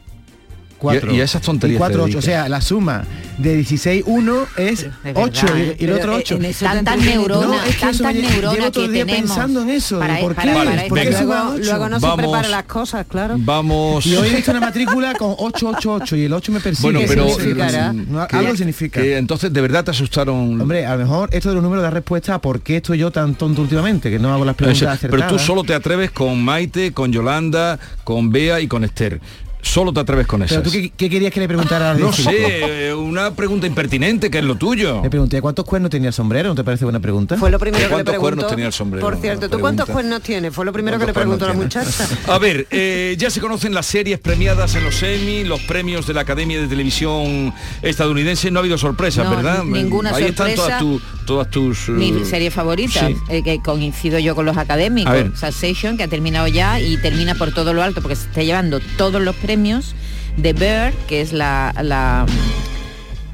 4. 0.84 1.12
Y 1.12 1.16
y 1.16 1.20
esas 1.20 1.42
tonterías 1.42 1.76
Y 1.76 1.78
4, 1.78 1.96
te 2.04 2.10
8. 2.10 2.18
O 2.18 2.22
sea, 2.22 2.48
la 2.48 2.60
suma 2.60 3.04
de 3.38 3.56
16, 3.56 4.04
1 4.06 4.46
es 4.56 4.82
Es 4.84 4.88
8 5.14 5.46
verdad, 5.46 5.58
y, 5.58 5.62
¿eh? 5.70 5.76
y 5.80 5.84
el 5.84 5.92
otro 5.92 6.02
Pero, 6.04 6.16
8. 6.16 6.34
en 6.36 6.44
eso 6.44 6.58
te 6.66 6.70
Tantas 6.74 6.98
neuronas, 6.98 7.48
No, 7.48 7.54
es 7.64 7.74
que 7.74 7.80
tantas 7.80 8.14
neuronas 8.14 8.54
llevo 8.54 8.70
todo 8.70 8.72
que 8.72 8.84
el 8.86 8.92
día 8.92 9.06
tenemos. 9.06 9.30
pensando 9.30 9.62
en 9.62 9.70
eso, 9.70 9.98
Para- 9.98 10.18
¿por 10.20 10.34
para- 10.34 10.52
qué? 10.52 10.58
para 10.58 10.70
¿Por 10.70 10.76
eso. 10.78 10.94
qué 10.94 11.04
Venga. 11.10 11.18
suba 11.22 11.34
Luego, 11.36 11.50
8? 11.54 11.64
luego 11.64 11.88
no 11.88 12.00
se 12.00 12.06
Vamos. 12.06 12.18
preparan 12.24 12.50
las 12.52 12.64
cosas, 12.64 13.06
claro. 13.08 13.34
Vamos. 13.38 14.06
Y 14.06 14.16
hoy 14.16 14.28
he 14.28 14.36
visto 14.36 14.50
una 14.52 14.60
matrícula 14.60 15.14
con 15.14 15.34
888 15.38 16.16
y 16.16 16.24
el 16.24 16.32
8 16.32 16.52
me 16.52 16.60
persigue. 16.60 16.82
Bueno, 16.92 17.00
¿Qué 17.00 17.06
pero 17.06 17.24
mm, 17.26 18.26
que- 18.28 18.36
algo 18.36 18.56
significa. 18.56 19.00
que 19.00 19.16
entonces 19.16 19.52
de 19.52 19.60
verdad 19.60 19.84
te 19.84 19.90
asustaron. 19.90 20.60
Hombre, 20.60 20.86
a 20.86 20.92
lo 20.96 20.98
mejor 21.02 21.28
esto 21.32 21.48
de 21.48 21.54
los 21.56 21.64
números 21.64 21.82
da 21.82 21.90
respuesta 21.90 22.34
a 22.34 22.40
por 22.40 22.60
qué 22.60 22.76
estoy 22.76 22.98
yo 22.98 23.10
tan 23.10 23.34
tonto 23.34 23.62
últimamente, 23.62 24.10
que 24.10 24.18
no 24.18 24.32
hago 24.32 24.44
las 24.44 24.54
preguntas 24.54 24.82
acertadas. 24.82 25.26
pero 25.28 25.38
tú 25.38 25.44
solo 25.44 25.64
te 25.64 25.74
atreves 25.74 26.10
con 26.10 26.42
Maite, 26.42 26.92
con 26.92 27.12
Yolanda, 27.12 27.78
con 28.04 28.30
Bea 28.30 28.60
y 28.60 28.68
con 28.68 28.84
Esther. 28.84 29.20
Solo 29.64 29.92
te 29.92 30.00
atreves 30.00 30.26
con 30.26 30.40
Pero 30.46 30.62
tú 30.62 30.70
qué, 30.70 30.90
qué 30.96 31.08
querías 31.10 31.32
que 31.32 31.40
le 31.40 31.48
preguntara 31.48 31.92
a 31.92 31.94
No 31.94 32.12
sé, 32.12 32.88
eh, 32.88 32.94
una 32.94 33.32
pregunta 33.32 33.66
impertinente 33.66 34.30
que 34.30 34.38
es 34.38 34.44
lo 34.44 34.56
tuyo. 34.56 35.00
Le 35.02 35.10
pregunté 35.10 35.40
cuántos 35.40 35.64
cuernos 35.64 35.90
tenía 35.90 36.08
el 36.08 36.14
sombrero, 36.14 36.50
¿no 36.50 36.54
te 36.54 36.62
parece 36.62 36.84
buena 36.84 37.00
pregunta? 37.00 37.36
Fue 37.36 37.50
lo 37.50 37.58
primero 37.58 37.78
que 37.82 37.84
le 37.88 37.90
¿Cuántos 37.90 38.12
preguntó. 38.12 38.20
cuernos 38.20 38.50
tenía 38.50 38.66
el 38.66 38.72
sombrero? 38.72 39.06
Por 39.06 39.16
cierto, 39.16 39.48
¿tú 39.48 39.58
cuántos 39.58 39.88
cuernos 39.88 40.20
tienes? 40.22 40.54
Fue 40.54 40.64
lo 40.64 40.72
primero 40.72 40.98
que 40.98 41.06
le 41.06 41.12
¿Cuántos 41.12 41.38
preguntó 41.38 41.46
la 41.48 41.54
cuernos 41.54 42.06
muchacha. 42.06 42.08
A 42.32 42.38
ver, 42.38 42.66
eh, 42.70 43.16
ya 43.18 43.30
se 43.30 43.40
conocen 43.40 43.74
las 43.74 43.86
series 43.86 44.18
premiadas 44.20 44.74
en 44.74 44.84
los 44.84 45.02
Emmy, 45.02 45.44
los 45.44 45.60
premios 45.62 46.06
de 46.06 46.14
la 46.14 46.20
Academia 46.20 46.60
de 46.60 46.68
Televisión 46.68 47.52
estadounidense. 47.82 48.50
No 48.50 48.58
ha 48.58 48.62
habido 48.62 48.76
sorpresas, 48.78 49.24
No, 49.24 49.34
¿verdad? 49.36 49.64
ninguna 49.64 50.10
Ahí 50.14 50.24
están 50.24 50.54
todas, 50.54 50.78
sorpresa. 50.78 51.04
Todas 51.24 51.50
tus... 51.50 51.88
Mi 51.88 52.10
eh, 52.10 52.24
serie 52.24 52.50
favorita, 52.50 53.06
sí. 53.08 53.16
eh, 53.28 53.42
que 53.42 53.60
coincido 53.60 54.18
yo 54.18 54.34
con 54.34 54.44
los 54.46 54.56
académicos. 54.56 55.14
Succession, 55.38 55.96
que 55.96 56.04
ha 56.04 56.08
terminado 56.08 56.46
ya 56.48 56.80
y 56.80 56.96
termina 56.98 57.34
por 57.34 57.52
todo 57.52 57.72
lo 57.72 57.82
alto, 57.82 58.00
porque 58.02 58.16
se 58.16 58.26
está 58.28 58.42
llevando 58.42 58.80
todos 58.96 59.20
los 59.22 59.34
premios 59.36 59.94
de 60.36 60.52
Bear, 60.52 60.92
que 61.08 61.20
es 61.20 61.32
la, 61.32 61.74
la, 61.82 62.26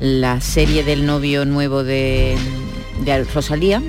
la 0.00 0.40
serie 0.40 0.82
del 0.84 1.06
novio 1.06 1.44
nuevo 1.44 1.84
de, 1.84 2.36
de 3.04 3.24
Rosalía, 3.24 3.82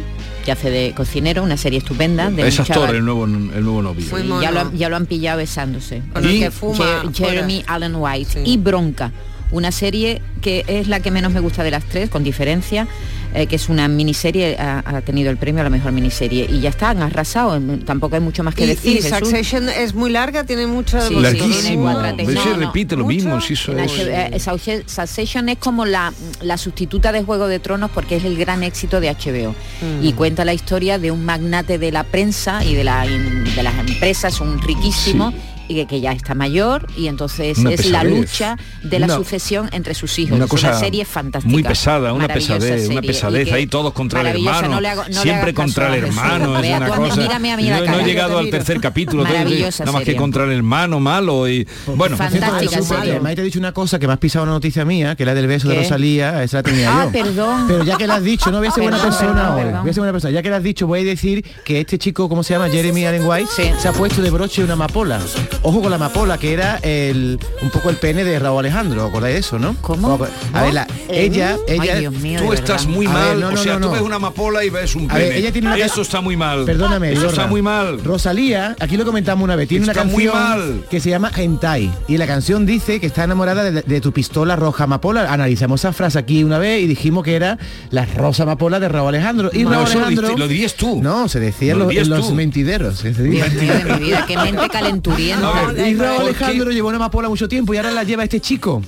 que 0.46 0.52
hace 0.52 0.70
de 0.72 0.94
cocinero, 0.96 1.44
una 1.44 1.58
serie 1.58 1.80
estupenda. 1.80 2.30
De 2.32 2.48
Es 2.48 2.60
actor 2.60 2.96
el 2.96 3.06
nuevo, 3.06 3.26
el 3.26 3.64
nuevo 3.64 3.82
novio. 3.82 4.06
Ya, 4.42 4.52
lo, 4.52 4.62
han- 4.62 4.78
ya 4.78 4.90
lo 4.90 4.96
han 4.96 5.06
pillado 5.06 5.38
besándose. 5.38 6.02
Con 6.14 6.26
el 6.26 6.36
Y- 6.36 6.40
que 6.40 6.52
fuma. 6.52 7.04
Je- 7.04 7.14
Jeremy 7.14 7.64
Allen 7.68 7.96
White 7.96 8.44
y 8.46 8.58
Bronca, 8.58 9.12
una 9.52 9.72
serie 9.72 10.22
que 10.42 10.64
es 10.68 10.88
la 10.88 11.00
que 11.02 11.12
menos 11.12 11.32
me 11.32 11.40
gusta 11.42 11.64
de 11.64 11.72
las 11.72 11.84
tres, 11.84 12.10
con 12.10 12.24
diferencia, 12.24 12.88
eh, 13.34 13.48
que 13.48 13.56
es 13.56 13.70
una 13.70 13.88
miniserie, 13.88 14.58
ha, 14.60 14.84
ha 14.86 15.02
tenido 15.02 15.30
el 15.32 15.38
premio 15.38 15.62
a 15.62 15.64
la 15.64 15.70
mejor 15.70 15.92
miniserie 15.92 16.48
y 16.50 16.60
ya 16.60 16.70
está, 16.70 16.90
han 16.90 17.02
arrasado, 17.02 17.60
tampoco 17.86 18.16
hay 18.16 18.22
mucho 18.22 18.44
más 18.44 18.56
que 18.56 18.64
Y, 18.66 18.68
decir. 18.68 18.92
y 18.98 19.02
Jesús. 19.02 19.18
Succession 19.20 19.70
es 19.70 19.94
muy 19.94 20.10
larga, 20.12 20.44
tiene 20.44 20.68
mucha... 20.68 21.02
Sí, 21.02 21.16
Larguísimo. 21.16 21.92
No, 21.92 22.58
repite 22.58 22.96
lo 22.96 23.06
mismo, 23.06 23.40
si 23.42 23.54
eso 23.54 23.78
es... 23.78 23.92
eh, 24.00 24.32
Succe- 24.40 24.84
Succession 24.88 25.50
es 25.50 25.58
como 25.58 25.86
la, 25.86 26.14
la 26.42 26.58
sustituta 26.58 27.12
de 27.12 27.24
Juego 27.24 27.48
de 27.48 27.60
Tronos 27.60 27.92
porque 27.92 28.18
es 28.18 28.24
el 28.26 28.38
gran 28.38 28.64
éxito 28.64 29.00
de 29.00 29.10
HBO 29.12 29.56
Mm. 29.82 30.04
y 30.06 30.14
cuenta 30.14 30.46
la 30.46 30.54
historia 30.54 31.00
de 31.00 31.10
un 31.12 31.26
magnate 31.26 31.78
de 31.80 31.92
la 31.92 32.04
prensa 32.04 32.64
y 32.64 32.76
de, 32.76 32.84
la, 32.84 33.06
de 33.08 33.64
las 33.64 33.78
empresas, 33.80 34.40
un 34.42 34.62
riquísimo 34.62 35.34
y 35.72 35.76
que, 35.76 35.88
que 35.88 36.02
ya 36.02 36.12
está 36.12 36.34
mayor 36.36 36.88
y 36.98 37.08
entonces 37.08 37.58
Una 37.58 37.72
es 37.72 37.86
la 37.90 38.04
lucha 38.04 38.58
de 38.84 39.00
la 39.00 39.06
Una- 39.08 39.16
sucesión 39.16 39.70
entre 39.72 39.94
sus 39.94 40.18
hijos. 40.20 40.36
Una 40.36 40.46
es 40.46 40.52
cosa 40.52 40.70
una 40.70 40.80
serie 40.80 41.06
fantástica. 41.06 41.52
muy 41.52 41.64
pesada, 41.64 42.14
una 42.14 42.28
pesadez, 42.28 42.90
una 42.90 43.02
pesadez 43.02 43.52
ahí 43.52 43.68
todos 43.68 43.94
contra 43.94 44.22
el 44.22 44.28
hermano, 44.28 44.68
no 44.68 44.82
le 44.82 44.90
hago- 44.90 45.04
no 45.04 45.10
le 45.10 45.22
siempre 45.22 45.54
contra 45.54 45.96
el 45.96 46.04
hermano, 46.06 46.60
es 46.60 46.70
una 46.78 46.88
cosa. 46.88 47.16
mírame 47.16 47.52
a 47.52 47.58
mí 47.58 47.64
la 47.70 47.80
no, 47.82 48.00
he 48.00 48.04
llegado 48.04 48.34
te 48.36 48.40
al 48.40 48.50
tercer 48.50 48.80
capítulo, 48.80 49.24
Maravillosa 49.24 49.84
nada 49.86 49.98
más 49.98 50.04
que 50.04 50.16
contra 50.16 50.44
el 50.46 50.52
hermano 50.52 51.00
malo 51.00 51.48
y 51.50 51.68
bueno, 51.96 52.18
Fantástica. 52.18 53.20
Maite 53.22 53.42
ha 53.42 53.44
dicho 53.44 53.60
una 53.60 53.72
cosa 53.74 54.00
que 54.00 54.08
me 54.08 54.14
has 54.14 54.20
pisado 54.20 54.44
una 54.44 54.54
noticia 54.54 54.86
mía, 54.86 55.16
que 55.16 55.26
la 55.26 55.34
del 55.34 55.48
beso 55.48 55.68
de. 55.70 55.76
Rosalía, 55.76 56.44
esa 56.44 56.58
la 56.58 56.64
tenía 56.64 57.02
Ah, 57.02 57.06
yo. 57.06 57.12
perdón. 57.12 57.66
Pero 57.68 57.84
ya 57.84 57.98
que 57.98 58.08
la 58.08 58.16
has 58.16 58.24
dicho, 58.24 58.52
no 58.52 58.58
voy 58.60 58.68
a 58.68 58.72
ser 58.72 58.84
buena 58.84 59.02
persona 59.02 59.56
hoy. 59.56 59.64
Voy 59.64 59.90
a 59.90 59.94
ser 59.94 60.02
buena 60.02 60.12
persona. 60.12 60.32
Ya 60.34 60.42
que 60.42 60.50
la 60.50 60.58
has 60.58 60.64
dicho, 60.64 60.88
voy 60.88 61.02
a 61.02 61.04
decir 61.04 61.44
que 61.64 61.80
este 61.82 61.98
chico, 61.98 62.28
¿cómo 62.30 62.44
se 62.44 62.54
llama? 62.54 62.70
Jeremy 62.70 63.06
Allen 63.06 63.26
White, 63.26 63.50
se 63.80 63.88
ha 63.88 63.94
puesto 63.94 64.22
de 64.22 64.30
broche 64.30 64.64
una 64.64 64.74
amapola. 64.74 65.20
Ojo 65.64 65.80
con 65.82 65.92
la 65.92 65.98
amapola, 65.98 66.38
que 66.40 66.54
era 66.54 66.78
el, 66.82 67.40
un 67.62 67.70
poco 67.70 67.90
el 67.92 67.98
pene 67.98 68.24
de 68.24 68.40
Raúl 68.40 68.60
Alejandro, 68.66 69.06
¿acordáis 69.06 69.36
de 69.36 69.40
eso, 69.42 69.60
no? 69.60 69.76
¿Cómo? 69.82 70.20
A 70.54 70.64
ver, 70.64 70.74
la- 70.74 70.88
ella, 71.08 71.56
ella... 71.68 71.94
Ay, 71.94 72.00
Dios 72.00 72.14
mío, 72.16 72.40
Tú 72.42 72.54
estás 72.54 72.88
muy 72.88 73.06
A 73.06 73.10
ver, 73.14 73.18
mal, 73.20 73.40
no, 73.42 73.48
o 73.50 73.52
no, 73.52 73.58
sea, 73.58 73.74
no, 73.74 73.80
tú 73.82 73.86
no. 73.88 73.92
ves 73.94 74.02
una 74.02 74.16
amapola 74.16 74.64
y 74.66 74.72
ves 74.72 74.96
un 74.96 75.10
A 75.12 75.16
ver, 75.16 75.28
pene. 75.28 75.38
ella 75.40 75.52
tiene 75.52 75.68
una 75.68 75.78
Eso 75.78 76.02
está 76.02 76.20
muy 76.22 76.36
mal. 76.36 76.66
Perdóname, 76.66 77.12
Eso 77.14 77.28
está 77.28 77.46
muy 77.46 77.62
mal. 77.62 78.04
Rosalía, 78.04 78.76
aquí 78.80 78.98
lo 78.98 79.06
comentamos 79.06 79.44
una 79.44 79.56
vez, 79.56 79.68
tiene 79.68 79.86
Está 79.86 80.02
una 80.02 80.12
muy 80.12 80.26
canción 80.26 80.50
mal. 80.60 80.84
que 80.90 81.00
se 81.00 81.10
llama 81.12 81.32
Hentai 81.36 81.92
y 82.08 82.18
la 82.18 82.26
canción 82.26 82.66
dice 82.66 83.00
que 83.00 83.06
está 83.08 83.24
enamorada 83.26 83.64
de, 83.64 83.84
de 83.84 84.02
tu 84.02 84.12
pistola 84.12 84.56
roja 84.56 84.86
amapola. 84.86 85.32
Analizamos 85.32 85.82
esa 85.82 85.94
frase 85.94 86.18
aquí 86.18 86.44
una 86.44 86.58
vez 86.58 86.82
y 86.82 86.88
dijimos 86.88 87.24
que 87.24 87.36
era 87.36 87.60
la 87.92 88.06
rosa 88.08 88.44
amapola 88.44 88.80
de 88.80 88.90
Raúl 88.90 89.10
Alejandro. 89.10 89.52
Y 89.54 89.64
Raúl 89.64 89.74
lo 89.76 89.80
Alejandro 89.82 90.28
diste- 90.30 90.40
lo 90.40 90.48
dirías 90.48 90.74
tú. 90.74 91.02
No, 91.04 91.28
se 91.30 91.40
decía 91.40 91.74
en 91.74 91.80
Lo 91.80 91.92
los, 91.92 92.08
los 92.08 92.28
tú. 92.30 92.34
mentideros. 92.36 93.02
que 93.04 93.14
se 93.14 93.22
dice. 93.24 93.48
Dios 93.50 93.62
mío 93.64 93.74
de 93.74 93.94
mi 93.94 94.06
vida, 94.06 94.26
qué 94.28 94.38
mente 94.38 94.68
calenturienta. 94.70 95.51
Y 95.78 95.96
Raúl 95.96 96.16
¿por 96.18 96.26
Alejandro 96.26 96.72
llevó 96.72 96.90
una 96.90 96.98
amapola 96.98 97.30
mucho 97.30 97.48
tiempo 97.48 97.74
y 97.74 97.78
ahora 97.78 97.92
la 97.92 98.04
lleva 98.04 98.24
este 98.24 98.40
chico. 98.40 98.82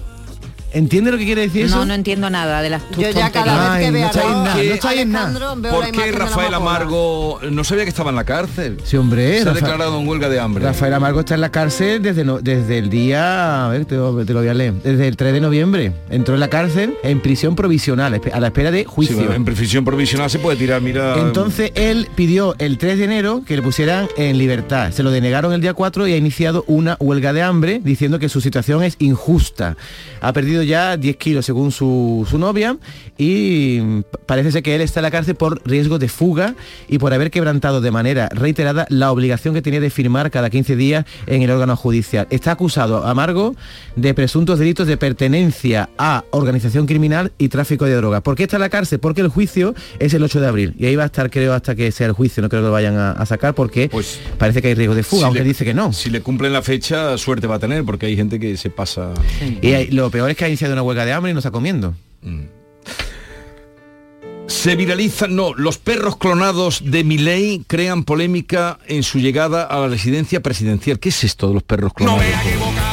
¿Entiende 0.74 1.12
lo 1.12 1.18
que 1.18 1.26
quiere 1.26 1.42
decir 1.42 1.66
eso? 1.66 1.78
No, 1.78 1.86
no 1.86 1.94
entiendo 1.94 2.30
nada 2.30 2.62
de 2.62 2.70
las 2.72 2.90
tus 2.90 3.04
Yo 3.04 3.12
ya 3.12 3.32
cada 3.32 3.76
vez 3.78 3.86
que 3.86 3.92
veo 3.92 4.10
no 5.06 5.62
¿Por 5.70 5.86
la 5.86 5.92
qué 5.92 6.12
Rafael. 6.12 6.54
Amargo 6.54 7.40
no 7.52 7.64
sabía 7.64 7.84
que 7.84 7.90
estaba 7.90 8.10
en 8.10 8.16
la 8.16 8.24
cárcel? 8.24 8.78
Sí, 8.84 8.98
hombre. 8.98 9.42
Se 9.44 9.50
ha 9.50 9.54
declarado 9.54 10.00
en 10.00 10.08
huelga 10.08 10.30
de 10.30 10.40
hambre. 10.40 10.66
Rafael 10.66 10.94
Amargo 10.94 11.20
está 11.20 11.36
en 11.36 11.42
la 11.42 11.52
cárcel 11.52 12.02
desde, 12.02 12.24
no- 12.24 12.40
desde 12.40 12.78
el 12.78 12.90
día, 12.90 13.66
a 13.66 13.70
ver, 13.70 13.86
te, 13.86 13.96
lo 13.96 14.26
te 14.26 14.34
lo 14.34 14.40
voy 14.40 14.50
a 14.50 14.54
leer, 14.54 14.74
desde 14.84 15.08
el 15.08 15.16
3 15.16 15.34
de 15.34 15.42
noviembre. 15.42 15.94
Entró 16.10 16.34
en 16.34 16.40
la 16.40 16.50
cárcel 16.50 16.96
en 17.04 17.22
prisión 17.22 17.56
provisional, 17.56 18.20
a 18.34 18.40
la 18.40 18.48
espera 18.48 18.72
de 18.72 18.86
juicio. 18.86 19.32
en 19.32 19.46
prisión 19.46 19.86
provisional 19.86 20.30
se 20.30 20.40
puede 20.40 20.58
tirar, 20.58 20.82
mira. 20.82 21.18
Entonces 21.20 21.72
él 21.76 22.08
pidió 22.16 22.56
el 22.58 22.78
3 22.78 22.98
de 22.98 23.04
enero 23.06 23.44
que 23.46 23.56
le 23.56 23.62
pusieran 23.62 24.08
en 24.18 24.38
libertad. 24.38 24.92
Se 24.92 25.04
lo 25.04 25.12
denegaron 25.12 25.54
el 25.54 25.62
día 25.62 25.74
4 25.74 26.08
y 26.08 26.14
ha 26.14 26.18
iniciado 26.18 26.64
una 26.68 26.98
huelga 27.00 27.34
de 27.34 27.42
hambre 27.44 27.80
diciendo 27.84 28.18
que 28.20 28.30
su 28.30 28.42
situación 28.42 28.84
es 28.84 28.96
injusta. 29.00 29.78
Ha 30.22 30.34
perdido 30.34 30.63
ya 30.64 30.98
10 30.98 31.18
kilos 31.18 31.46
según 31.46 31.72
su, 31.72 32.26
su 32.30 32.38
novia 32.38 32.78
y 33.18 33.80
parece 34.26 34.52
ser 34.52 34.64
que 34.64 34.76
él 34.76 34.82
está 34.82 35.00
en 35.00 35.04
la 35.04 35.12
cárcel 35.12 35.36
por 35.36 35.62
riesgo 35.68 36.00
de 36.00 36.08
fuga 36.10 36.56
y 36.90 36.98
por 36.98 37.14
haber 37.14 37.32
quebrantado 37.32 37.82
de 37.82 37.92
manera 37.92 38.30
reiterada 38.30 38.86
la 38.90 39.12
obligación 39.12 39.54
que 39.54 39.62
tenía 39.62 39.80
de 39.80 39.90
firmar 39.90 40.32
cada 40.32 40.50
15 40.50 40.76
días 40.76 41.06
en 41.28 41.42
el 41.42 41.50
órgano 41.52 41.76
judicial. 41.76 42.28
Está 42.30 42.52
acusado 42.52 43.06
Amargo 43.06 43.56
de 43.96 44.14
presuntos 44.14 44.60
delitos 44.60 44.88
de 44.88 44.98
pertenencia 44.98 45.90
a 45.98 46.24
organización 46.32 46.86
criminal 46.86 47.32
y 47.38 47.50
tráfico 47.50 47.86
de 47.86 47.96
drogas. 47.96 48.22
¿Por 48.22 48.36
qué 48.36 48.44
está 48.44 48.58
en 48.58 48.62
la 48.62 48.70
cárcel? 48.70 49.00
Porque 49.00 49.22
el 49.22 49.28
juicio 49.30 49.74
es 50.00 50.14
el 50.14 50.24
8 50.24 50.42
de 50.42 50.48
abril 50.48 50.76
y 50.78 50.86
ahí 50.86 50.96
va 50.96 51.04
a 51.04 51.08
estar 51.08 51.30
creo 51.30 51.54
hasta 51.54 51.76
que 51.76 51.92
sea 51.92 52.08
el 52.08 52.14
juicio, 52.14 52.42
no 52.42 52.50
creo 52.50 52.62
que 52.62 52.66
lo 52.68 52.72
vayan 52.72 52.98
a, 52.98 53.12
a 53.12 53.26
sacar 53.26 53.54
porque 53.54 53.90
parece 54.38 54.62
que 54.62 54.70
hay 54.70 54.74
riesgo 54.74 54.96
de 54.96 55.04
fuga, 55.04 55.22
si 55.22 55.26
aunque 55.26 55.40
le- 55.42 55.46
dice 55.48 55.66
que 55.66 55.74
no. 55.74 55.94
Si 55.94 56.10
le 56.10 56.22
cumplen 56.22 56.54
la 56.54 56.62
fecha, 56.62 57.18
suerte 57.18 57.48
va 57.48 57.56
a 57.56 57.60
tener, 57.60 57.84
porque 57.84 58.06
hay 58.08 58.16
gente 58.16 58.40
que 58.40 58.58
se 58.58 58.70
pasa. 58.70 59.14
Y 59.62 59.68
hay- 59.74 59.88
lo 59.92 60.10
peor 60.10 60.30
es 60.30 60.38
que 60.38 60.46
ha 60.46 60.50
iniciado 60.54 60.74
una 60.74 60.84
huelga 60.84 61.06
de 61.06 61.14
hambre 61.14 61.32
y 61.32 61.34
no 61.34 61.40
está 61.40 61.52
comiendo. 61.52 61.96
Se 64.48 64.76
viralizan, 64.76 65.36
no, 65.36 65.54
los 65.54 65.78
perros 65.78 66.18
clonados 66.18 66.82
de 66.86 67.04
Milei 67.04 67.64
crean 67.68 68.04
polémica 68.04 68.80
en 68.88 69.04
su 69.04 69.20
llegada 69.20 69.64
a 69.64 69.80
la 69.80 69.88
residencia 69.88 70.42
presidencial. 70.42 71.00
¿Qué 71.00 71.10
es 71.10 71.24
esto 71.24 71.48
de 71.48 71.56
los 71.56 71.64
perros 71.64 71.94
clonados? 71.94 72.22
Madre 72.24 72.93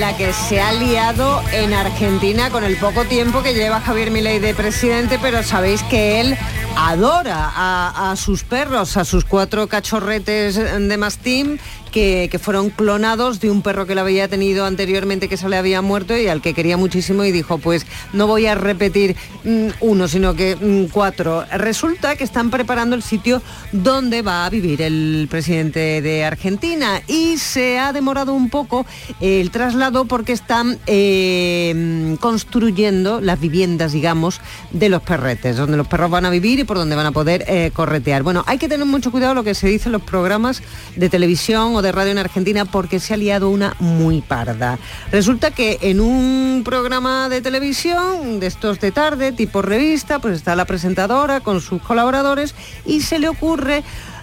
la 0.00 0.16
que 0.16 0.32
se 0.32 0.62
ha 0.62 0.72
liado 0.72 1.42
en 1.52 1.74
Argentina 1.74 2.48
con 2.48 2.64
el 2.64 2.76
poco 2.76 3.04
tiempo 3.04 3.42
que 3.42 3.52
lleva 3.52 3.82
Javier 3.82 4.10
Milei 4.10 4.38
de 4.38 4.54
presidente, 4.54 5.18
pero 5.20 5.42
sabéis 5.42 5.82
que 5.82 6.22
él 6.22 6.38
adora 6.74 7.52
a, 7.54 8.10
a 8.10 8.16
sus 8.16 8.42
perros, 8.42 8.96
a 8.96 9.04
sus 9.04 9.26
cuatro 9.26 9.66
cachorretes 9.66 10.56
de 10.56 10.96
mastín 10.96 11.60
que, 11.90 12.30
fueron 12.40 12.70
clonados 12.70 13.40
de 13.40 13.50
un 13.50 13.62
perro 13.62 13.86
que 13.86 13.94
lo 13.94 14.00
había 14.00 14.28
tenido 14.28 14.64
anteriormente 14.64 15.28
que 15.28 15.36
se 15.36 15.48
le 15.48 15.56
había 15.56 15.82
muerto 15.82 16.16
y 16.16 16.26
al 16.26 16.40
que 16.40 16.54
quería 16.54 16.76
muchísimo 16.76 17.24
y 17.24 17.32
dijo, 17.32 17.58
pues 17.58 17.86
no 18.12 18.26
voy 18.26 18.46
a 18.46 18.54
repetir 18.54 19.16
mm, 19.44 19.68
uno, 19.80 20.08
sino 20.08 20.34
que 20.34 20.56
mm, 20.56 20.90
cuatro. 20.90 21.44
Resulta 21.52 22.16
que 22.16 22.24
están 22.24 22.50
preparando 22.50 22.96
el 22.96 23.02
sitio 23.02 23.42
donde 23.72 24.22
va 24.22 24.46
a 24.46 24.50
vivir 24.50 24.82
el 24.82 25.26
presidente 25.30 26.00
de 26.00 26.24
Argentina 26.24 27.02
y 27.06 27.36
se 27.36 27.78
ha 27.78 27.92
demorado 27.92 28.32
un 28.32 28.48
poco 28.48 28.86
el 29.20 29.50
traslado 29.50 30.04
porque 30.06 30.32
están 30.32 30.78
eh, 30.86 32.16
construyendo 32.20 33.20
las 33.20 33.40
viviendas, 33.40 33.92
digamos, 33.92 34.40
de 34.70 34.88
los 34.88 35.02
perretes, 35.02 35.56
donde 35.56 35.76
los 35.76 35.86
perros 35.86 36.10
van 36.10 36.24
a 36.24 36.30
vivir 36.30 36.60
y 36.60 36.64
por 36.64 36.76
donde 36.76 36.96
van 36.96 37.06
a 37.06 37.12
poder 37.12 37.44
eh, 37.48 37.70
corretear. 37.74 38.22
Bueno, 38.22 38.44
hay 38.46 38.58
que 38.58 38.68
tener 38.68 38.86
mucho 38.86 39.10
cuidado 39.10 39.34
lo 39.34 39.44
que 39.44 39.54
se 39.54 39.68
dice 39.68 39.88
en 39.88 39.92
los 39.92 40.02
programas 40.02 40.62
de 40.96 41.08
televisión 41.08 41.74
de 41.82 41.92
radio 41.92 42.12
en 42.12 42.18
Argentina 42.18 42.64
porque 42.64 43.00
se 43.00 43.14
ha 43.14 43.16
liado 43.16 43.50
una 43.50 43.76
muy 43.78 44.20
parda. 44.20 44.78
Resulta 45.12 45.50
que 45.50 45.78
en 45.82 46.00
un 46.00 46.62
programa 46.64 47.28
de 47.28 47.40
televisión, 47.40 48.40
de 48.40 48.46
estos 48.46 48.80
de 48.80 48.92
tarde, 48.92 49.32
tipo 49.32 49.62
revista, 49.62 50.18
pues 50.18 50.36
está 50.36 50.56
la 50.56 50.64
presentadora 50.64 51.40
con 51.40 51.60
sus 51.60 51.82
colaboradores 51.82 52.54
y 52.84 53.00
se 53.00 53.18
le 53.18 53.28
ocurre 53.28 53.82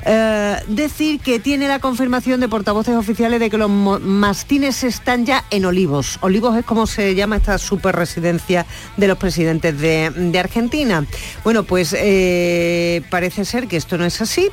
eh, 0.10 0.56
decir 0.68 1.20
que 1.20 1.38
tiene 1.38 1.68
la 1.68 1.80
confirmación 1.80 2.40
de 2.40 2.48
portavoces 2.48 2.96
oficiales 2.96 3.42
de 3.42 3.50
que 3.50 3.58
los 3.58 3.70
mastines 3.70 4.86
están 4.86 5.26
ya 5.26 5.44
en 5.50 5.66
Olivos. 5.66 6.18
Olivos 6.22 6.58
es 6.58 6.64
como 6.64 6.88
se 6.88 7.14
llama 7.14 7.36
esta 7.36 7.58
super 7.58 7.94
residencia 7.94 8.66
de 8.96 9.08
los 9.10 9.18
presidentes 9.18 9.78
de, 9.80 10.10
de 10.12 10.40
Argentina. 10.40 11.06
Bueno, 11.44 11.64
pues 11.64 11.94
eh, 11.98 13.02
parece 13.10 13.44
ser 13.44 13.68
que 13.68 13.76
esto 13.76 13.98
no 13.98 14.06
es 14.06 14.22
así. 14.22 14.50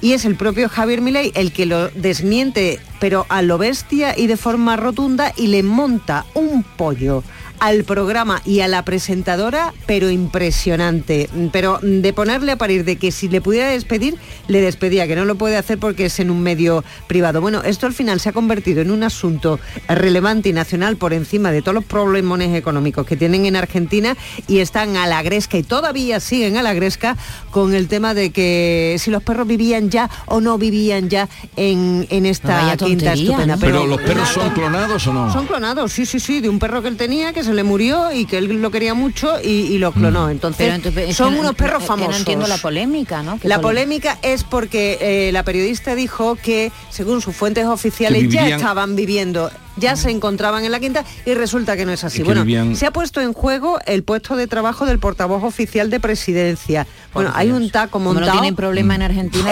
Y 0.00 0.12
es 0.12 0.24
el 0.24 0.36
propio 0.36 0.68
Javier 0.68 1.00
Milei 1.00 1.32
el 1.34 1.52
que 1.52 1.66
lo 1.66 1.88
desmiente, 1.88 2.78
pero 3.00 3.26
a 3.28 3.42
lo 3.42 3.58
bestia 3.58 4.16
y 4.16 4.26
de 4.26 4.36
forma 4.36 4.76
rotunda, 4.76 5.32
y 5.36 5.48
le 5.48 5.62
monta 5.62 6.24
un 6.34 6.62
pollo 6.62 7.24
al 7.60 7.84
programa 7.84 8.40
y 8.44 8.60
a 8.60 8.68
la 8.68 8.84
presentadora, 8.84 9.74
pero 9.86 10.10
impresionante. 10.10 11.28
Pero 11.52 11.78
de 11.82 12.12
ponerle 12.12 12.52
a 12.52 12.56
parir 12.56 12.84
de 12.84 12.96
que 12.96 13.10
si 13.10 13.28
le 13.28 13.40
pudiera 13.40 13.68
despedir, 13.68 14.16
le 14.46 14.60
despedía, 14.60 15.06
que 15.06 15.16
no 15.16 15.24
lo 15.24 15.34
puede 15.36 15.56
hacer 15.56 15.78
porque 15.78 16.06
es 16.06 16.20
en 16.20 16.30
un 16.30 16.42
medio 16.42 16.84
privado. 17.06 17.40
Bueno, 17.40 17.62
esto 17.62 17.86
al 17.86 17.94
final 17.94 18.20
se 18.20 18.28
ha 18.28 18.32
convertido 18.32 18.80
en 18.80 18.90
un 18.90 19.02
asunto 19.02 19.58
relevante 19.88 20.48
y 20.48 20.52
nacional 20.52 20.96
por 20.96 21.12
encima 21.12 21.50
de 21.50 21.62
todos 21.62 21.74
los 21.74 21.84
problemas 21.84 22.28
económicos 22.28 23.06
que 23.06 23.16
tienen 23.16 23.46
en 23.46 23.56
Argentina 23.56 24.16
y 24.46 24.58
están 24.58 24.96
a 24.96 25.06
la 25.06 25.22
gresca 25.22 25.56
y 25.56 25.62
todavía 25.62 26.20
siguen 26.20 26.56
a 26.56 26.62
la 26.62 26.74
gresca 26.74 27.16
con 27.50 27.74
el 27.74 27.88
tema 27.88 28.12
de 28.14 28.30
que 28.30 28.96
si 28.98 29.10
los 29.10 29.22
perros 29.22 29.46
vivían 29.46 29.88
ya 29.88 30.10
o 30.26 30.40
no 30.40 30.58
vivían 30.58 31.08
ya 31.08 31.28
en, 31.56 32.06
en 32.10 32.26
esta 32.26 32.60
Vaya 32.60 32.76
quinta 32.76 33.06
tontería, 33.06 33.30
estupenda. 33.30 33.56
¿no? 33.56 33.60
Pero 33.60 33.86
los 33.86 34.00
perros 34.00 34.28
son 34.28 34.50
clonados 34.50 35.06
o 35.06 35.12
no? 35.12 35.32
Son 35.32 35.46
clonados, 35.46 35.92
sí, 35.92 36.06
sí, 36.06 36.20
sí, 36.20 36.40
de 36.40 36.48
un 36.48 36.58
perro 36.58 36.82
que 36.82 36.88
él 36.88 36.96
tenía, 36.96 37.32
que 37.32 37.42
se 37.42 37.47
le 37.54 37.64
murió 37.64 38.12
y 38.12 38.26
que 38.26 38.38
él 38.38 38.60
lo 38.60 38.70
quería 38.70 38.94
mucho 38.94 39.40
y, 39.42 39.48
y 39.48 39.78
lo 39.78 39.92
clonó. 39.92 40.30
Entonces, 40.30 40.66
Pero 40.66 40.74
entonces, 40.74 41.10
es 41.10 41.16
son 41.16 41.34
unos 41.36 41.54
perros 41.54 41.84
famosos. 41.84 42.12
No 42.12 42.18
entiendo 42.18 42.46
la 42.46 42.58
polémica, 42.58 43.22
¿no? 43.22 43.38
¿Qué 43.38 43.48
La 43.48 43.60
polémica 43.60 44.18
es 44.22 44.44
porque 44.44 44.98
eh, 45.00 45.32
la 45.32 45.42
periodista 45.42 45.94
dijo 45.94 46.36
que, 46.36 46.72
según 46.90 47.20
sus 47.20 47.34
fuentes 47.34 47.66
oficiales, 47.66 48.28
ya 48.28 48.48
estaban 48.48 48.96
viviendo, 48.96 49.50
ya 49.78 49.96
se 49.96 50.10
encontraban 50.10 50.64
en 50.64 50.72
la 50.72 50.80
quinta 50.80 51.04
y 51.24 51.34
resulta 51.34 51.76
que 51.76 51.84
no 51.84 51.92
es 51.92 52.04
así. 52.04 52.18
Que 52.18 52.24
Bueno, 52.24 52.42
vivían- 52.44 52.76
se 52.76 52.86
ha 52.86 52.90
puesto 52.90 53.20
en 53.20 53.32
juego 53.32 53.78
el 53.86 54.02
puesto 54.02 54.36
de 54.36 54.46
trabajo 54.46 54.86
del 54.86 54.98
portavoz 54.98 55.42
oficial 55.44 55.90
de 55.90 56.00
presidencia. 56.00 56.86
Bueno, 57.14 57.32
hay 57.34 57.50
un 57.50 57.70
taco 57.70 57.92
Como 57.92 58.12
montado. 58.12 58.26
no 58.26 58.32
tienen 58.40 58.54
problema 58.56 58.94
en 58.94 59.02
Argentina, 59.02 59.44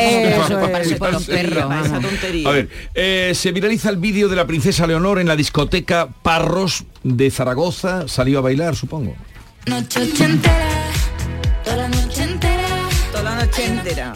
como. 0.48 0.66
A 2.46 2.50
ver, 2.52 2.68
eh, 2.94 3.32
se 3.34 3.52
viraliza 3.52 3.90
el 3.90 3.96
vídeo 3.96 4.28
de 4.28 4.36
la 4.36 4.46
princesa 4.46 4.86
Leonor 4.86 5.18
en 5.18 5.28
la 5.28 5.36
discoteca 5.36 6.08
Parros 6.22 6.84
de 7.02 7.30
Zaragoza. 7.30 8.08
Salió 8.08 8.38
a 8.38 8.42
bailar, 8.42 8.76
supongo. 8.76 9.14
Noche 9.66 10.00
entera, 10.24 10.68
toda 11.64 11.76
la 11.76 11.88
noche 11.88 12.22
entera. 12.22 12.68
Toda 13.12 13.22
la 13.24 13.44
noche 13.44 13.66
entera. 13.66 14.12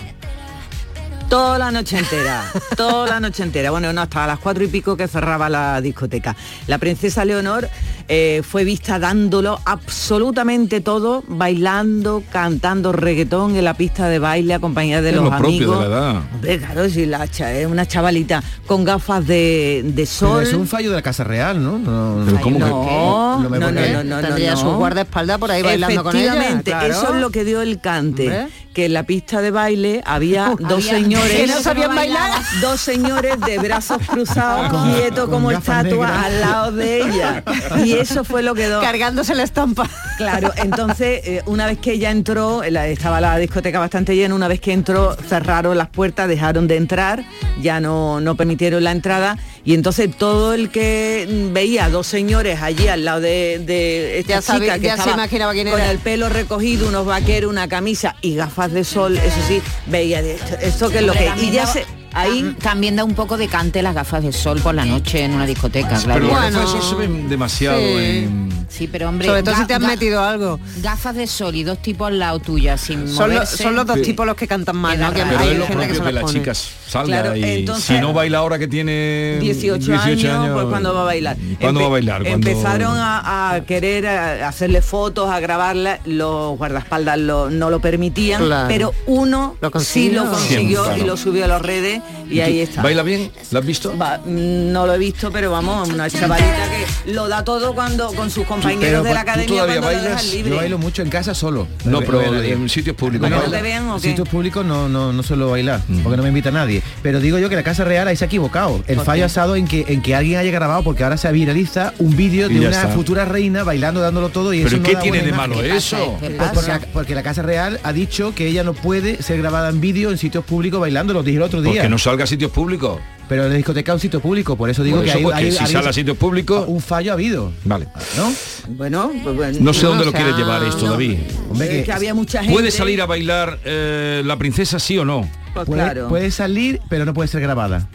Toda 1.31 1.59
la 1.59 1.71
noche 1.71 1.97
entera, 1.97 2.43
toda 2.77 3.07
la 3.07 3.21
noche 3.21 3.45
entera. 3.45 3.71
Bueno, 3.71 3.93
no, 3.93 4.01
hasta 4.03 4.27
las 4.27 4.41
cuatro 4.41 4.65
y 4.65 4.67
pico 4.67 4.97
que 4.97 5.07
cerraba 5.07 5.49
la 5.49 5.81
discoteca. 5.81 6.35
La 6.67 6.79
princesa 6.79 7.25
Leonor 7.25 7.69
eh, 8.09 8.43
fue 8.45 8.65
vista 8.65 8.99
dándolo 8.99 9.61
absolutamente 9.65 10.81
todo, 10.81 11.23
bailando, 11.29 12.25
cantando 12.33 12.91
reggaetón 12.91 13.55
en 13.55 13.65
la 13.65 13.75
pista 13.75 14.09
de 14.09 14.19
baile 14.19 14.55
acompañada 14.55 15.03
de 15.03 15.11
Es 15.11 15.15
los 15.15 15.25
lo 15.25 15.31
propio 15.31 15.47
amigos. 15.49 15.83
de 15.85 15.89
la 15.89 15.97
edad. 15.97 16.23
Hombre, 16.35 16.59
claro, 16.59 16.89
si 16.91 17.07
la 17.07 17.29
cha- 17.29 17.53
es 17.53 17.67
una 17.69 17.87
chavalita 17.87 18.43
con 18.67 18.85
gafas 18.85 19.25
de, 19.25 19.83
de 19.85 19.93
Pero 19.95 20.07
sol. 20.07 20.43
es 20.43 20.53
un 20.53 20.67
fallo 20.67 20.91
de 20.91 20.97
la 20.97 21.03
Casa 21.03 21.23
Real, 21.23 21.63
¿no? 21.63 21.79
no 21.79 22.25
Pero 22.27 22.41
¿cómo 22.41 22.59
que- 22.59 22.65
No, 22.65 23.39
no, 23.39 23.51
que- 23.51 23.59
no, 23.61 23.71
no, 23.71 24.17
no, 24.17 24.21
Tendría 24.27 24.57
su 24.57 24.67
guardaespaldas 24.69 25.39
por 25.39 25.53
ahí 25.53 25.63
bailando 25.63 26.03
con 26.03 26.17
ella, 26.17 26.33
Efectivamente, 26.33 26.71
claro. 26.73 26.87
eso 26.93 27.15
es 27.15 27.21
lo 27.21 27.31
que 27.31 27.45
dio 27.45 27.61
el 27.63 27.81
cante. 27.81 28.49
Que 28.75 28.87
en 28.87 28.93
la 28.93 29.03
pista 29.03 29.41
de 29.43 29.51
baile 29.51 30.01
había 30.07 30.55
dos 30.61 30.85
señores 30.85 31.20
señores. 31.29 31.41
Que 31.41 31.47
no 31.47 31.61
sabían 31.63 31.95
bailar. 31.95 32.31
Dos 32.61 32.81
señores 32.81 33.41
de 33.41 33.59
brazos 33.59 33.99
cruzados, 34.07 34.71
Con- 34.71 34.93
quietos 34.93 35.25
con 35.25 35.31
como 35.31 35.51
estatua 35.51 36.25
al 36.25 36.41
lado 36.41 36.73
de 36.73 37.03
ella. 37.03 37.43
Y 37.85 37.93
eso 37.95 38.25
fue 38.25 38.43
lo 38.43 38.55
que 38.55 38.63
quedó. 38.63 38.81
Cargándose 38.81 39.35
la 39.35 39.43
estampa. 39.43 39.89
Claro, 40.19 40.53
entonces 40.57 41.21
eh, 41.25 41.43
una 41.47 41.67
vez 41.67 41.79
que 41.79 41.93
ella 41.93 42.11
entró, 42.11 42.63
la- 42.69 42.87
estaba 42.89 43.21
la 43.21 43.37
discoteca 43.39 43.79
bastante 43.79 44.15
llena, 44.15 44.35
una 44.35 44.49
vez 44.49 44.61
que 44.61 44.73
entró 44.73 45.17
cerraron 45.29 45.79
las 45.79 45.89
puertas, 45.89 46.29
dejaron 46.29 46.69
de 46.69 46.77
entrar, 46.77 47.25
ya 47.63 47.81
no, 47.81 48.21
no 48.21 48.35
permitieron 48.35 48.85
la 48.85 48.93
entrada 48.93 49.39
y 49.65 49.75
entonces 49.75 50.09
todo 50.17 50.55
el 50.55 50.71
que 50.71 51.27
veía 51.53 51.87
a 51.87 51.91
dos 51.91 52.07
señores 52.07 52.61
allí 52.63 52.89
al 52.89 53.05
lado 53.05 53.21
de, 53.21 53.59
de 53.65 54.19
esta 54.19 54.35
Ya 54.35 54.43
sabe- 54.43 54.61
chica 54.67 54.79
que 54.79 54.85
ya 54.87 54.95
se 54.97 55.01
estaba 55.01 55.17
imaginaba 55.17 55.53
quién 55.53 55.69
con 55.71 55.81
el 55.81 55.99
pelo 55.99 56.29
recogido, 56.29 56.89
unos 56.89 57.05
vaqueros, 57.07 57.51
una 57.51 57.69
camisa 57.69 58.17
y 58.23 58.35
gafas 58.37 58.73
de 58.73 58.85
sol, 58.85 59.17
eso 59.19 59.37
sí, 59.47 59.61
veía 59.87 60.23
de 60.23 60.35
esto, 60.35 60.57
esto 60.61 60.91
que 60.91 60.99
es 60.99 61.05
lo 61.05 61.13
que 61.13 61.25
y 61.25 61.27
también 61.27 61.53
ya 61.53 61.67
da- 61.67 61.73
se 61.73 61.87
ahí 62.13 62.43
tam- 62.43 62.57
también 62.59 62.97
da 62.97 63.05
un 63.05 63.15
poco 63.15 63.37
de 63.37 63.49
cante 63.49 63.83
las 63.83 63.95
gafas 63.95 64.23
de 64.25 64.33
sol 64.33 64.61
por 64.61 64.75
la 64.75 64.85
noche 64.85 65.23
en 65.25 65.33
una 65.33 65.47
discoteca, 65.47 65.99
claro. 66.03 66.21
Pero 66.27 66.41
las 66.41 66.53
gafas 66.55 66.73
de 66.75 66.81
sol 66.81 66.89
se 66.91 66.95
ven 66.97 67.29
demasiado 67.29 67.79
sí. 67.79 67.85
en... 67.99 68.60
Sí, 68.71 68.87
pero 68.91 69.09
hombre, 69.09 69.27
Sobre 69.27 69.43
todo 69.43 69.57
si 69.57 69.67
te 69.67 69.75
has 69.75 69.81
metido 69.81 70.23
algo. 70.23 70.61
Gafas 70.81 71.17
de 71.17 71.27
sol 71.27 71.55
y 71.57 71.65
dos 71.65 71.83
tipos 71.83 72.07
al 72.07 72.19
lado 72.21 72.39
tuya 72.39 72.79
sin 72.79 73.09
Son, 73.09 73.29
lo- 73.29 73.35
moverse. 73.35 73.63
son 73.63 73.75
los 73.75 73.85
dos 73.85 74.01
tipos 74.01 74.25
los 74.25 74.37
que 74.37 74.47
cantan 74.47 74.77
mal, 74.77 74.99
¿no? 74.99 75.13
Que 75.13 75.23
Pero 75.25 75.39
hay 75.41 75.49
es 75.51 75.59
lo 75.59 75.67
gente 75.67 75.89
que 75.89 75.95
se 75.95 75.99
que 76.01 76.05
las 76.05 76.15
la 76.15 76.21
pone. 76.21 76.33
chica 76.39 76.55
salga 76.55 77.23
Claro, 77.23 77.37
y 77.37 77.43
entonces- 77.45 77.85
si 77.85 77.99
no 77.99 78.13
baila 78.13 78.39
ahora 78.39 78.59
que 78.61 78.69
tiene 78.69 79.39
18, 79.41 79.93
años, 80.01 80.51
pues 80.55 80.67
cuando 80.67 80.95
va 80.95 81.03
a 81.03 81.05
bailar. 81.05 81.37
¿Cuándo 81.61 81.81
Empe- 81.81 81.83
va 81.83 81.87
a 81.89 81.91
bailar? 81.91 82.27
Empezaron 82.27 82.97
a, 82.97 83.55
a 83.55 83.61
querer 83.65 84.07
a- 84.07 84.49
hacerle 84.49 84.83
fotos, 84.83 85.29
a 85.31 85.41
grabarla, 85.41 85.99
los 86.05 86.57
guardaespaldas 86.57 87.19
lo- 87.19 87.51
no 87.51 87.71
lo 87.71 87.81
permitían, 87.81 88.45
Claro. 88.47 88.69
pero 88.69 88.95
uno 89.07 89.57
Lo 89.61 89.69
sí 89.69 89.73
consiguió. 89.73 90.25
lo 90.25 90.31
consiguió 90.31 90.85
Siempre, 90.85 91.03
y 91.03 91.07
lo 91.09 91.17
subió 91.17 91.45
a 91.45 91.49
las 91.49 91.61
redes 91.63 92.01
y, 92.31 92.39
ahí 92.39 92.61
está. 92.61 92.83
¿Baila 92.83 93.03
bien? 93.03 93.33
¿La 93.51 93.59
has 93.59 93.67
visto? 93.67 93.99
Va, 93.99 94.19
mm, 94.19 94.71
no 94.73 94.87
lo 94.87 94.95
he 94.95 94.99
visto, 94.99 95.33
pero 95.33 95.51
vamos, 95.51 95.89
una 95.89 96.09
chavalita 96.09 96.69
que 97.05 97.13
lo 97.13 97.27
da 97.29 97.43
todo 97.45 97.75
cuando 97.75 98.13
con 98.13 98.31
sus 98.31 98.47
compañeros 98.47 98.60
Pero, 98.81 99.03
de 99.03 99.15
la 99.15 99.15
¿tú 99.15 99.31
academia 99.31 99.47
todavía 99.49 99.81
cuando 99.81 99.91
lo 99.91 100.03
bailas? 100.05 100.23
dejan 100.23 100.37
libre. 100.37 100.51
Yo 100.51 100.57
bailo 100.57 100.79
mucho 100.79 101.03
en 101.03 101.09
casa 101.11 101.35
solo. 101.35 101.67
No, 101.85 102.01
me 102.01 102.07
pero 102.07 102.33
nadie. 102.33 102.53
en 102.53 102.69
sitios 102.69 102.97
públicos. 102.97 103.29
¿Para 103.29 103.37
¿no? 103.37 103.43
que 103.43 103.51
no 103.51 103.57
te 103.57 103.63
vean 103.63 103.89
o 103.89 103.97
En 103.97 104.03
qué? 104.03 104.09
sitios 104.11 104.29
públicos 104.29 104.65
no, 104.65 104.89
no, 104.89 105.13
no 105.13 105.23
suelo 105.23 105.51
bailar, 105.51 105.81
porque 106.03 106.17
no 106.17 106.23
me 106.23 106.29
invita 106.29 106.51
nadie. 106.51 106.83
Pero 107.03 107.21
digo 107.21 107.39
yo 107.39 107.49
que 107.49 107.57
la 107.57 107.63
Casa 107.63 107.85
Real 107.85 108.09
ahí 108.09 108.17
se 108.17 108.25
ha 108.25 108.27
equivocado. 108.27 108.83
El 108.87 108.97
¿Por 108.97 109.05
fallo 109.05 109.25
ha 109.25 109.27
estado 109.27 109.57
en 109.57 109.67
que, 109.67 109.85
en 109.89 110.03
que 110.03 110.15
alguien 110.15 110.39
haya 110.39 110.51
grabado, 110.51 110.83
porque 110.83 111.05
ahora 111.05 111.17
se 111.17 111.31
viraliza 111.33 111.93
un 111.99 112.17
vídeo 112.17 112.49
de 112.49 112.59
una 112.61 112.71
está. 112.71 112.89
futura 112.89 113.25
reina 113.25 113.63
bailando, 113.65 114.01
dándolo 114.01 114.29
todo 114.31 114.53
y 114.53 114.59
¿Pero 114.59 114.69
eso 114.69 114.77
no 114.79 114.83
qué 114.83 114.95
da 114.95 115.01
tiene 115.01 115.23
de 115.23 115.33
malo 115.33 115.55
¿Qué 115.61 115.69
pasa? 115.69 115.77
eso? 115.77 116.17
¿Qué 116.21 116.27
Pues 116.31 116.39
pasa? 116.39 116.53
porque, 116.55 116.69
la, 116.71 116.81
porque 116.93 117.15
la 117.15 117.23
Casa 117.23 117.43
Real 117.43 117.81
ha 117.83 117.93
dicho 117.93 118.35
que 118.35 118.47
ella 118.47 118.63
no 118.65 118.73
puede 118.75 119.23
ser 119.23 119.39
grabada 119.39 119.69
en 119.71 119.81
vídeo 119.81 120.11
en 120.11 120.19
sitios 120.19 120.45
públicos 120.45 120.81
bailando, 120.81 121.13
lo 121.13 121.23
dije 121.23 121.37
el 121.39 121.43
otro 121.43 121.63
día. 121.63 121.73
Porque 121.75 121.89
no 121.89 121.99
salga 121.99 122.25
a 122.25 122.27
sitios 122.27 122.51
públicos. 122.51 123.01
Pero 123.31 123.49
la 123.49 123.55
discoteca 123.55 123.93
es 123.93 123.95
un 123.95 124.01
sitio 124.01 124.19
público, 124.21 124.57
por 124.57 124.69
eso 124.71 124.83
digo 124.83 124.97
Por 124.97 125.05
que 125.07 125.13
hay, 125.13 125.23
porque 125.23 125.39
hay- 125.39 125.53
si 125.53 125.67
sale 125.69 125.89
a 125.89 125.93
sitios 125.93 126.17
públicos... 126.17 126.65
un 126.67 126.81
fallo 126.81 127.13
ha 127.13 127.15
habido, 127.15 127.53
Vale. 127.65 127.87
¿no? 128.17 128.33
Bueno, 128.71 129.13
pues 129.23 129.37
bueno. 129.37 129.59
No 129.61 129.73
sé 129.73 129.87
dónde 129.87 130.03
o 130.03 130.07
lo 130.07 130.13
quieres 130.13 130.35
llevar 130.37 130.65
esto, 130.65 130.85
no. 130.87 130.91
David. 130.93 131.19
Hombre, 131.49 131.67
Es 131.69 131.79
que- 131.79 131.85
que 131.85 131.93
había 131.93 132.13
mucha 132.13 132.41
gente. 132.41 132.53
¿Puede 132.53 132.73
salir 132.73 133.01
a 133.01 133.07
bailar 133.07 133.61
eh, 133.65 134.23
la 134.27 134.37
princesa 134.37 134.81
sí 134.81 134.99
o 134.99 135.05
no? 135.05 135.31
Pues 135.55 135.65
puede, 135.67 135.81
claro. 135.81 136.09
puede 136.09 136.31
salir, 136.33 136.81
pero 136.91 137.05
no 137.05 137.15
puede 137.15 137.29
ser 137.29 137.41
grabada. 137.41 137.89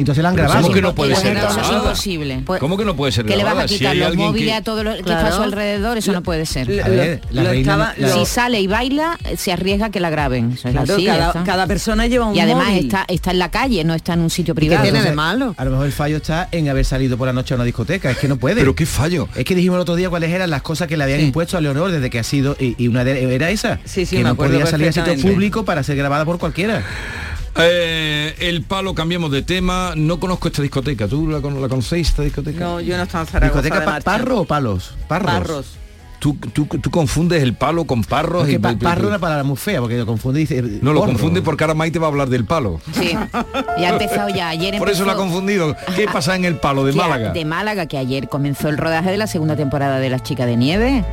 Entonces 0.00 0.22
la 0.22 0.30
han 0.30 0.36
grabado. 0.36 0.62
¿cómo 0.62 0.74
que 0.74 0.82
no 0.82 0.94
puede 0.94 1.12
Eso 1.12 1.22
ser 1.22 1.36
es 1.36 1.42
grabada? 1.42 1.76
imposible. 1.78 2.42
¿Cómo 2.58 2.76
que 2.76 2.84
no 2.84 2.96
puede 2.96 3.12
ser 3.12 3.24
que 3.26 3.36
le 3.36 3.44
vas 3.44 3.56
a 3.56 3.68
Si 3.68 3.78
quitar 3.78 3.92
hay 3.92 3.98
los 3.98 4.16
móviles 4.16 4.48
que- 4.48 4.54
a 4.54 4.62
todo 4.62 4.82
lo 4.84 4.94
que 4.96 5.02
Claro. 5.02 5.20
está 5.20 5.32
a 5.34 5.36
su 5.36 5.42
alrededor, 5.42 5.98
eso 5.98 6.12
no 6.12 6.22
puede 6.22 6.46
ser. 6.46 6.68
Lo- 6.68 6.84
A 6.84 6.88
ver, 6.88 7.20
la 7.30 7.42
lo 7.44 7.50
reina 7.50 7.92
estaba- 7.94 8.14
Si 8.14 8.26
sale 8.26 8.60
y 8.60 8.66
baila, 8.66 9.18
se 9.36 9.52
arriesga 9.52 9.90
que 9.90 10.00
la 10.00 10.10
graben. 10.10 10.52
Eso 10.52 10.68
es 10.68 10.74
Claro, 10.74 10.94
así, 10.94 11.04
ya 11.04 11.12
cada, 11.16 11.26
está. 11.28 11.44
cada 11.44 11.66
persona 11.66 12.06
lleva 12.06 12.26
un 12.26 12.36
y 12.36 12.40
además 12.40 12.68
móvil. 12.68 12.86
está, 12.86 13.04
está 13.08 13.30
en 13.30 13.38
la 13.38 13.50
calle, 13.50 13.84
no 13.84 13.94
está 13.94 14.14
en 14.14 14.20
un 14.20 14.30
sitio 14.30 14.54
¿Qué 14.54 14.60
privado. 14.60 14.82
tiene 14.82 15.02
de 15.02 15.12
malo? 15.12 15.54
A 15.56 15.64
lo 15.64 15.70
mejor 15.72 15.86
el 15.86 15.92
fallo 15.92 16.16
está 16.16 16.48
en 16.52 16.68
haber 16.68 16.84
salido 16.84 17.16
por 17.18 17.26
la 17.26 17.32
noche 17.32 17.54
a 17.54 17.56
una 17.56 17.64
discoteca, 17.64 18.10
es 18.10 18.18
que 18.18 18.28
no 18.28 18.36
puede. 18.36 18.56
¿Pero 18.56 18.74
qué 18.74 18.86
fallo? 18.86 19.28
Es 19.36 19.44
que 19.44 19.54
dijimos 19.54 19.76
el 19.76 19.82
otro 19.82 19.96
día 19.96 20.08
cuáles 20.10 20.30
eran 20.30 20.50
las 20.50 20.62
cosas 20.62 20.88
que 20.88 20.96
le 20.96 21.04
habían 21.04 21.20
Sí. 21.20 21.26
impuesto 21.26 21.56
a 21.56 21.60
Leonor 21.60 21.90
desde 21.92 22.08
que 22.10 22.18
ha 22.18 22.24
sido 22.24 22.56
y, 22.58 22.74
y 22.82 22.88
una 22.88 23.04
de, 23.04 23.34
era 23.34 23.50
esa, 23.50 23.78
Sí, 23.84 24.06
sí, 24.06 24.16
que 24.16 24.22
me 24.22 24.30
no 24.30 24.34
podía 24.34 24.66
salir 24.66 24.88
a 24.88 24.92
sitio 24.92 25.14
público 25.20 25.64
para 25.64 25.82
ser 25.82 25.96
grabada 25.96 26.24
por 26.24 26.38
cualquiera. 26.38 26.82
Eh, 27.56 28.34
el 28.40 28.62
palo, 28.62 28.94
cambiemos 28.94 29.30
de 29.30 29.42
tema. 29.42 29.94
No 29.96 30.20
conozco 30.20 30.48
esta 30.48 30.62
discoteca. 30.62 31.08
¿Tú 31.08 31.26
la, 31.28 31.40
la 31.40 31.68
conocéis, 31.68 32.08
esta 32.08 32.22
discoteca? 32.22 32.60
No, 32.60 32.80
yo 32.80 32.96
no 32.96 33.02
estaba 33.02 33.24
en 33.24 33.30
Zaragoza 33.30 33.62
¿Discoteca 33.62 33.80
de 33.80 33.84
pa- 33.86 33.90
marcha. 33.92 34.04
parro 34.10 34.40
o 34.40 34.44
palos? 34.44 34.94
Parros. 35.08 35.30
Parros. 35.32 35.66
¿Tú, 36.20 36.34
tú, 36.52 36.66
tú 36.66 36.90
confundes 36.90 37.42
el 37.42 37.54
palo 37.54 37.86
con 37.86 38.04
parros. 38.04 38.40
Porque 38.42 38.52
y- 38.52 38.58
pa- 38.58 38.76
parro 38.78 39.04
es 39.04 39.08
una 39.08 39.18
palabra 39.18 39.42
muy 39.42 39.56
fea, 39.56 39.80
porque 39.80 39.96
lo 39.96 40.04
confunde 40.04 40.40
dice... 40.40 40.60
no 40.82 40.92
lo 40.92 41.00
porro. 41.00 41.12
confunde 41.12 41.40
porque 41.40 41.64
ahora 41.64 41.72
Maite 41.74 41.98
va 41.98 42.08
a 42.08 42.10
hablar 42.10 42.28
del 42.28 42.44
palo. 42.44 42.78
Sí. 42.92 43.16
Y 43.78 43.84
ha 43.84 43.88
empezado 43.88 44.28
ya. 44.28 44.50
Ayer 44.50 44.76
Por 44.78 44.90
eso 44.90 45.06
la 45.06 45.12
ha 45.12 45.16
confundido. 45.16 45.74
¿Qué 45.96 46.06
pasa 46.12 46.36
en 46.36 46.44
el 46.44 46.56
palo 46.56 46.84
de 46.84 46.92
Málaga? 46.92 47.32
De 47.32 47.44
Málaga, 47.46 47.86
que 47.86 47.96
ayer 47.96 48.28
comenzó 48.28 48.68
el 48.68 48.76
rodaje 48.76 49.10
de 49.10 49.16
la 49.16 49.26
segunda 49.26 49.56
temporada 49.56 49.98
de 49.98 50.10
Las 50.10 50.22
Chicas 50.22 50.46
de 50.46 50.56
Nieve. 50.56 51.04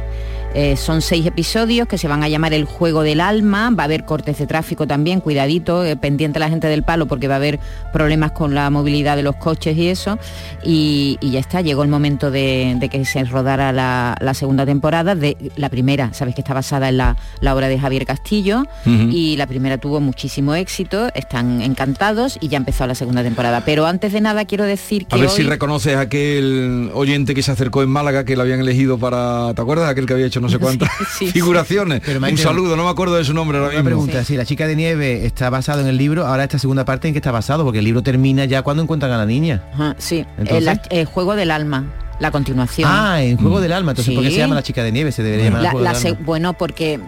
Eh, 0.60 0.76
son 0.76 1.04
seis 1.04 1.24
episodios 1.28 1.88
que 1.88 2.00
se 2.00 2.08
van 2.08 2.24
a 2.24 2.30
llamar 2.30 2.52
El 2.52 2.66
Juego 2.66 3.04
del 3.04 3.22
Alma. 3.22 3.70
Va 3.70 3.84
a 3.84 3.86
haber 3.86 4.06
cortes 4.06 4.40
de 4.40 4.48
tráfico 4.48 4.88
también, 4.88 5.20
cuidadito, 5.22 5.86
eh, 5.86 5.96
pendiente 5.98 6.40
la 6.40 6.50
gente 6.50 6.66
del 6.66 6.82
palo 6.82 7.06
porque 7.06 7.28
va 7.28 7.36
a 7.36 7.38
haber 7.38 7.60
problemas 7.94 8.32
con 8.32 8.56
la 8.56 8.68
movilidad 8.72 9.16
de 9.16 9.22
los 9.22 9.36
coches 9.36 9.78
y 9.78 9.88
eso. 9.90 10.18
Y, 10.64 11.20
y 11.22 11.30
ya 11.30 11.40
está, 11.40 11.62
llegó 11.62 11.84
el 11.84 11.90
momento 11.90 12.32
de, 12.32 12.76
de 12.80 12.90
que 12.90 13.06
se 13.06 13.24
rodara 13.26 13.72
la, 13.72 14.18
la 14.20 14.34
segunda 14.34 14.66
temporada. 14.66 15.14
De 15.14 15.38
la 15.58 15.70
primera, 15.70 16.12
sabes 16.16 16.34
que 16.34 16.42
está 16.42 16.56
basada 16.56 16.90
en 16.90 16.98
la, 16.98 17.18
la 17.40 17.54
obra 17.54 17.68
de 17.68 17.78
Javier 17.78 18.08
Castillo. 18.08 18.66
Y 18.86 19.36
la 19.38 19.46
primera 19.46 19.78
tuvo 19.78 20.00
muchísimo 20.00 20.56
éxito, 20.56 21.10
están 21.14 21.62
encantados 21.62 22.40
y 22.42 22.48
ya 22.48 22.58
empezó 22.58 22.88
la 22.88 22.96
segunda 22.96 23.22
temporada. 23.22 23.62
Pero 23.64 23.86
antes 23.86 24.12
de 24.12 24.22
nada 24.22 24.46
quiero 24.46 24.64
decir 24.64 25.06
que 25.06 25.16
A 25.16 25.20
ver 25.20 25.30
hoy- 25.30 25.36
si 25.36 25.44
reconoces 25.44 25.96
a 25.98 26.02
aquel 26.02 26.90
oyente 26.96 27.36
que 27.36 27.44
se 27.44 27.52
acercó 27.52 27.84
en 27.84 27.90
Málaga 27.90 28.24
que 28.24 28.36
lo 28.36 28.42
habían 28.42 28.60
elegido 28.60 28.98
para. 28.98 29.54
¿Te 29.54 29.62
acuerdas? 29.62 29.88
Aquel 29.90 30.08
que 30.08 30.14
había 30.14 30.26
hecho 30.26 30.40
no 30.40 30.47
sé 30.50 30.60
cuántas 30.60 30.90
sí. 31.18 31.32
figuraciones. 31.32 32.02
Pero, 32.06 32.20
Un 32.20 32.38
saludo, 32.38 32.76
no 32.76 32.84
me 32.86 32.90
acuerdo 32.90 33.16
de 33.16 33.24
su 33.24 33.34
nombre 33.34 33.58
ahora 33.58 33.70
Una 33.72 33.78
mismo. 33.84 33.90
pregunta, 34.02 34.24
si 34.24 34.36
la 34.38 34.46
chica 34.46 34.68
de 34.68 34.76
nieve 34.76 35.26
está 35.26 35.50
basado 35.50 35.82
en 35.82 35.88
el 35.88 35.98
libro, 35.98 36.26
ahora 36.28 36.44
esta 36.44 36.60
segunda 36.60 36.86
parte 36.86 37.08
en 37.08 37.14
qué 37.14 37.20
está 37.20 37.32
basado, 37.32 37.64
porque 37.64 37.80
el 37.80 37.86
libro 37.86 38.02
termina 38.04 38.46
ya 38.46 38.62
cuando 38.62 38.84
encuentran 38.84 39.12
a 39.12 39.18
la 39.18 39.26
niña. 39.26 39.64
Ajá, 39.74 39.96
sí, 39.98 40.26
Entonces- 40.38 40.80
el, 40.90 41.00
el 41.00 41.06
juego 41.06 41.36
del 41.36 41.52
alma, 41.52 41.86
la 42.20 42.32
continuación. 42.32 42.90
Ah, 42.92 43.22
en 43.22 43.38
Juego 43.38 43.62
del 43.62 43.72
Alma, 43.74 43.92
entonces 43.92 44.14
¿por 44.14 44.24
qué 44.24 44.30
Sí. 44.30 44.36
se 44.36 44.42
llama 44.42 44.56
la 44.56 44.64
chica 44.64 44.84
de 44.84 44.92
nieve? 44.92 45.12
Se 45.12 45.22
debería 45.24 45.46
llamar 45.46 45.62
La- 45.62 45.72
Juego 45.72 45.84
la 45.86 45.94
del 45.94 46.02
se- 46.02 46.08
Alma. 46.10 46.20
bueno, 46.26 46.54
porque 46.54 47.00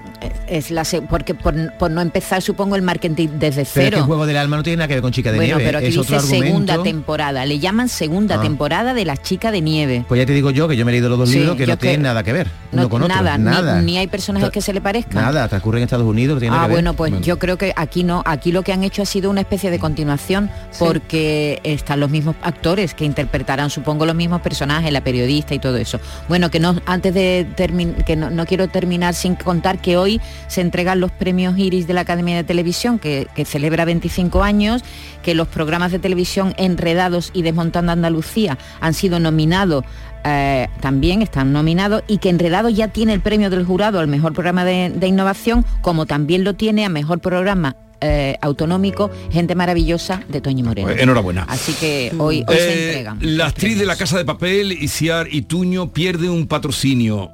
es 0.47 0.71
la 0.71 0.85
se- 0.85 1.01
porque 1.01 1.33
por, 1.33 1.73
por 1.77 1.91
no 1.91 2.01
empezar 2.01 2.41
supongo 2.41 2.75
el 2.75 2.81
marketing 2.81 3.27
desde 3.39 3.49
Pero 3.55 3.61
es 3.63 3.69
cero. 3.73 3.97
que 3.97 4.03
Juego 4.03 4.25
del 4.25 4.37
Alma 4.37 4.57
no 4.57 4.63
tiene 4.63 4.77
nada 4.77 4.87
que 4.87 4.95
ver 4.95 5.01
con 5.01 5.11
chica 5.11 5.31
de 5.31 5.37
bueno, 5.37 5.55
nieve, 5.55 5.63
pero 5.65 5.77
aquí 5.79 5.87
es 5.87 5.97
otro 5.97 6.15
dice 6.17 6.35
argumento. 6.35 6.45
segunda 6.45 6.83
temporada, 6.83 7.45
le 7.45 7.59
llaman 7.59 7.89
segunda 7.89 8.35
Ah. 8.35 8.41
temporada 8.41 8.93
de 8.93 9.05
la 9.05 9.17
chica 9.17 9.51
de 9.51 9.61
nieve. 9.61 10.05
Pues 10.07 10.19
ya 10.19 10.25
te 10.25 10.33
digo 10.33 10.51
yo 10.51 10.67
que 10.67 10.75
yo 10.77 10.85
me 10.85 10.91
he 10.91 10.93
leído 10.93 11.09
los 11.09 11.17
dos 11.19 11.29
Sí, 11.29 11.39
libros 11.39 11.55
que 11.57 11.65
no 11.67 11.73
que- 11.73 11.77
tienen 11.77 12.03
nada 12.03 12.23
que 12.23 12.33
ver 12.33 12.47
No, 12.71 12.81
uno 12.81 12.89
con 12.89 13.01
otro. 13.03 13.15
nada, 13.15 13.37
ni- 13.37 13.43
nada. 13.45 13.81
Ni, 13.81 13.97
hay 13.97 14.07
personajes 14.07 14.49
que 14.51 14.61
se 14.61 14.73
le 14.73 14.81
parezcan. 14.81 15.23
Nada, 15.23 15.47
transcurre 15.47 15.79
en 15.79 15.83
Estados 15.85 16.05
Unidos, 16.05 16.35
no 16.35 16.39
tiene 16.39 16.53
Ah, 16.55 16.57
nada 16.59 16.67
que 16.67 16.75
ver. 16.75 16.83
bueno, 16.83 16.93
pues 16.93 17.13
yo 17.21 17.39
creo 17.39 17.57
que 17.57 17.73
aquí 17.75 18.03
no, 18.03 18.21
aquí 18.25 18.51
lo 18.51 18.61
que 18.63 18.73
han 18.73 18.83
hecho 18.83 19.01
ha 19.01 19.05
sido 19.05 19.29
una 19.29 19.41
especie 19.41 19.71
de 19.71 19.79
continuación 19.79 20.49
porque 20.77 21.59
están 21.63 21.99
los 21.99 22.09
mismos 22.09 22.35
actores 22.41 22.93
que 22.93 23.05
interpretarán, 23.05 23.69
supongo, 23.69 24.05
los 24.05 24.15
mismos 24.15 24.41
personajes, 24.41 24.91
periodista 25.01 25.53
y 25.53 25.59
todo 25.59 25.77
eso. 25.77 25.99
Bueno, 26.27 26.49
que 26.49 26.59
no, 26.59 26.75
antes 26.85 27.13
de 27.13 27.47
terminar, 27.55 28.05
que 28.05 28.15
no, 28.15 28.29
no 28.29 28.45
quiero 28.45 28.67
terminar 28.67 29.13
sin 29.13 29.35
contar 29.35 29.79
que 29.81 29.97
hoy 29.97 30.21
se 30.47 30.61
entregan 30.61 30.99
los 30.99 31.11
premios 31.11 31.57
Iris 31.57 31.87
de 31.87 31.93
la 31.93 32.01
Academia 32.01 32.35
de 32.35 32.43
Televisión, 32.43 32.99
que, 32.99 33.27
celebra 33.45 33.85
25 33.85 34.43
años, 34.43 34.83
que 35.23 35.33
los 35.33 35.47
programas 35.47 35.91
de 35.91 35.99
televisión 35.99 36.53
Enredados 36.57 37.31
y 37.33 37.41
Desmontando 37.41 37.91
Andalucía 37.91 38.57
han 38.81 38.93
sido 38.93 39.19
nominados 39.19 39.83
eh, 40.25 40.67
también 40.81 41.21
están 41.21 41.53
nominados 41.53 42.03
y 42.07 42.17
que 42.17 42.29
Enredados 42.29 42.75
ya 42.75 42.89
tiene 42.89 43.13
el 43.13 43.21
premio 43.21 43.49
del 43.49 43.65
jurado 43.65 43.99
al 43.99 44.07
mejor 44.07 44.33
programa 44.33 44.65
de, 44.65 44.91
de 44.93 45.07
innovación, 45.07 45.65
como 45.81 46.05
también 46.05 46.43
lo 46.43 46.55
tiene 46.55 46.85
a 46.85 46.89
mejor 46.89 47.19
programa 47.19 47.77
eh, 48.01 48.37
autonómico 48.41 49.09
Gente 49.31 49.55
Maravillosa 49.55 50.23
de 50.29 50.41
Toñi 50.41 50.63
Moreno. 50.63 50.87
Pues 50.87 51.01
enhorabuena. 51.01 51.43
Así 51.49 51.73
que 51.73 52.11
hoy, 52.17 52.43
hoy 52.47 52.55
se 52.55 52.69
Eh, 52.73 52.87
entregan. 52.87 53.19
la 53.21 53.47
actriz 53.47 53.77
de 53.79 53.85
la 53.85 53.95
Casa 53.95 54.17
de 54.17 54.25
Papel, 54.25 54.71
Isiar 54.71 55.27
Ituño, 55.33 55.91
pierde 55.91 56.29
un 56.29 56.47
patrocinio. 56.47 57.31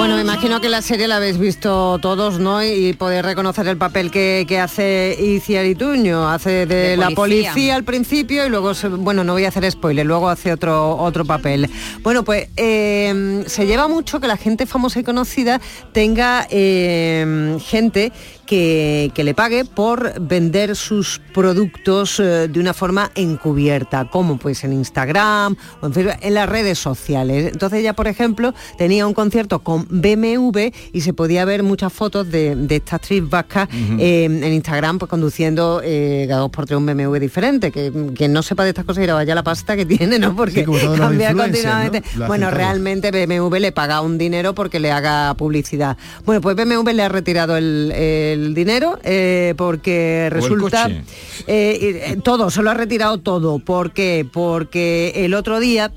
Bueno, 0.00 0.14
me 0.16 0.22
imagino 0.22 0.62
que 0.62 0.70
la 0.70 0.80
serie 0.80 1.06
la 1.08 1.16
habéis 1.16 1.36
visto 1.36 1.98
todos, 2.00 2.38
¿no? 2.38 2.64
Y 2.64 2.94
podéis 2.94 3.22
reconocer 3.22 3.68
el 3.68 3.76
papel 3.76 4.10
que, 4.10 4.46
que 4.48 4.58
hace 4.58 5.14
Iciar 5.20 5.66
Ituño. 5.66 6.26
Hace 6.26 6.64
de, 6.64 6.74
De 6.90 6.96
la 6.96 7.10
policía. 7.10 7.50
policía 7.52 7.74
al 7.76 7.84
principio 7.84 8.46
y 8.46 8.48
luego, 8.48 8.72
se- 8.72 8.88
bueno, 8.88 9.24
no 9.24 9.34
voy 9.34 9.44
a 9.44 9.48
hacer 9.48 9.70
spoiler, 9.70 10.06
luego 10.06 10.30
hace 10.30 10.54
otro, 10.54 10.96
otro 10.96 11.26
papel. 11.26 11.68
Bueno, 12.02 12.24
pues 12.24 12.48
eh, 12.56 13.44
se 13.46 13.66
lleva 13.66 13.88
mucho 13.88 14.20
que 14.20 14.26
la 14.26 14.38
gente 14.38 14.64
famosa 14.64 15.00
y 15.00 15.04
conocida 15.04 15.60
tenga 15.92 16.46
eh, 16.50 17.58
gente 17.62 18.10
que, 18.50 19.12
que 19.14 19.22
le 19.22 19.32
pague 19.32 19.64
por 19.64 20.20
vender 20.20 20.74
sus 20.74 21.20
productos 21.32 22.18
eh, 22.18 22.48
de 22.48 22.58
una 22.58 22.74
forma 22.74 23.12
encubierta, 23.14 24.10
como 24.10 24.38
pues 24.38 24.64
en 24.64 24.72
Instagram 24.72 25.54
o 25.80 25.86
en, 25.86 25.92
Facebook, 25.92 26.14
en 26.20 26.34
las 26.34 26.48
redes 26.48 26.76
sociales. 26.76 27.52
Entonces 27.52 27.78
ella, 27.78 27.92
por 27.92 28.08
ejemplo, 28.08 28.52
tenía 28.76 29.06
un 29.06 29.14
concierto 29.14 29.60
con 29.60 29.86
BMW 29.88 30.70
y 30.92 31.00
se 31.02 31.12
podía 31.12 31.44
ver 31.44 31.62
muchas 31.62 31.92
fotos 31.92 32.28
de, 32.28 32.56
de 32.56 32.74
esta 32.74 32.96
actriz 32.96 33.22
vasca 33.28 33.68
eh, 34.00 34.24
en 34.24 34.52
Instagram 34.52 34.98
pues 34.98 35.08
conduciendo 35.08 35.80
eh, 35.84 36.24
cada 36.26 36.40
dos 36.40 36.50
por 36.50 36.66
tres 36.66 36.76
un 36.76 36.86
BMW 36.86 37.18
diferente. 37.18 37.70
Que 37.70 37.92
quien 38.16 38.32
no 38.32 38.42
sepa 38.42 38.64
de 38.64 38.70
estas 38.70 38.84
cosas 38.84 39.04
irá 39.04 39.14
vaya 39.14 39.32
la 39.36 39.44
pasta 39.44 39.76
que 39.76 39.86
tiene, 39.86 40.18
¿no? 40.18 40.34
Porque 40.34 40.64
cambia 40.98 41.32
continuamente. 41.34 42.02
Bueno, 42.26 42.50
realmente 42.50 43.12
BMW 43.12 43.58
le 43.58 43.70
paga 43.70 44.00
un 44.00 44.18
dinero 44.18 44.56
porque 44.56 44.80
le 44.80 44.90
haga 44.90 45.34
publicidad. 45.34 45.96
Bueno, 46.24 46.40
pues 46.40 46.56
BMW 46.56 46.90
le 46.90 47.04
ha 47.04 47.08
retirado 47.08 47.56
el, 47.56 47.92
el 47.94 48.39
dinero 48.54 48.98
eh, 49.02 49.54
porque 49.56 50.26
el 50.26 50.30
resulta... 50.30 50.88
eh, 50.88 51.02
eh, 51.46 52.16
todo, 52.22 52.50
se 52.50 52.62
lo 52.62 52.70
ha 52.70 52.74
retirado 52.74 53.18
todo. 53.18 53.58
¿Por 53.58 53.92
qué? 53.92 54.26
Porque 54.30 55.12
el 55.16 55.34
otro 55.34 55.60
día 55.60 55.92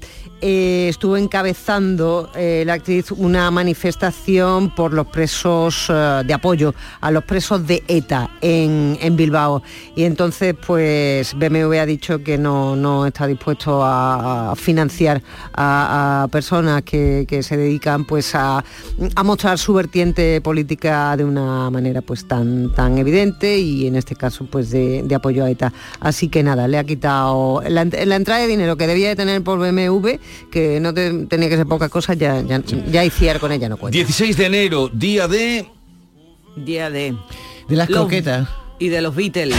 eh, 0.46 0.90
estuvo 0.90 1.16
encabezando 1.16 2.30
eh, 2.36 2.64
la 2.66 2.74
actriz 2.74 3.12
una 3.12 3.50
manifestación 3.50 4.76
por 4.76 4.92
los 4.92 5.08
presos 5.08 5.86
eh, 5.90 6.24
de 6.26 6.34
apoyo 6.34 6.76
a 7.00 7.12
los 7.12 7.24
presos 7.24 7.66
de 7.66 7.82
ETA 7.88 8.30
en, 8.42 8.98
en 9.00 9.16
Bilbao. 9.16 9.64
Y 9.96 10.04
entonces, 10.04 10.54
pues 10.68 11.34
BMW 11.34 11.80
ha 11.80 11.86
dicho 11.86 12.22
que 12.22 12.38
no, 12.38 12.76
no 12.76 13.06
está 13.06 13.26
dispuesto 13.26 13.80
a, 13.86 14.54
financiar 14.58 15.24
a, 15.54 16.28
personas 16.30 16.82
que, 16.82 17.26
que 17.26 17.42
se 17.42 17.56
dedican 17.56 18.04
pues 18.04 18.36
a, 18.36 18.66
a 19.16 19.24
mostrar 19.24 19.58
su 19.58 19.74
vertiente 19.74 20.42
política 20.42 21.16
de 21.16 21.24
una 21.24 21.70
manera 21.70 22.02
pues 22.02 22.28
tan, 22.28 22.74
tan 22.74 22.98
evidente 22.98 23.58
y 23.58 23.88
en 23.88 23.96
este 23.96 24.18
caso 24.18 24.46
pues 24.46 24.72
de, 24.72 25.04
de 25.04 25.16
apoyo 25.16 25.46
a 25.46 25.50
ETA. 25.50 25.72
Así 26.02 26.28
que 26.28 26.44
nada, 26.44 26.68
le 26.68 26.78
ha 26.78 26.84
quitado 26.84 27.62
la, 27.66 27.86
la 27.86 28.16
entrada 28.18 28.42
de 28.42 28.48
dinero 28.48 28.76
que 28.76 28.88
debía 28.88 29.08
de 29.08 29.16
tener 29.16 29.42
por 29.42 29.60
BMW, 29.60 30.18
que 30.52 30.80
no 30.80 30.94
te- 30.94 31.26
tenía 31.26 31.50
que 31.50 31.58
ser 31.58 31.66
poca 31.66 31.90
cosa, 31.90 32.14
ya, 32.14 32.42
ya, 32.42 32.62
ya 32.92 33.04
ICIAR 33.06 33.40
con 33.40 33.52
ella 33.52 33.70
no 33.70 33.78
cuenta. 33.78 33.96
16 33.96 34.38
de 34.38 34.46
enero, 34.46 34.90
día 34.94 35.28
de... 35.28 35.68
Día 36.56 36.90
de... 36.90 37.16
De 37.68 37.76
las 37.76 37.90
Los- 37.90 38.00
croquetas. 38.02 38.48
Y 38.80 38.90
de 38.90 39.02
los 39.02 39.16
Beatles. 39.16 39.56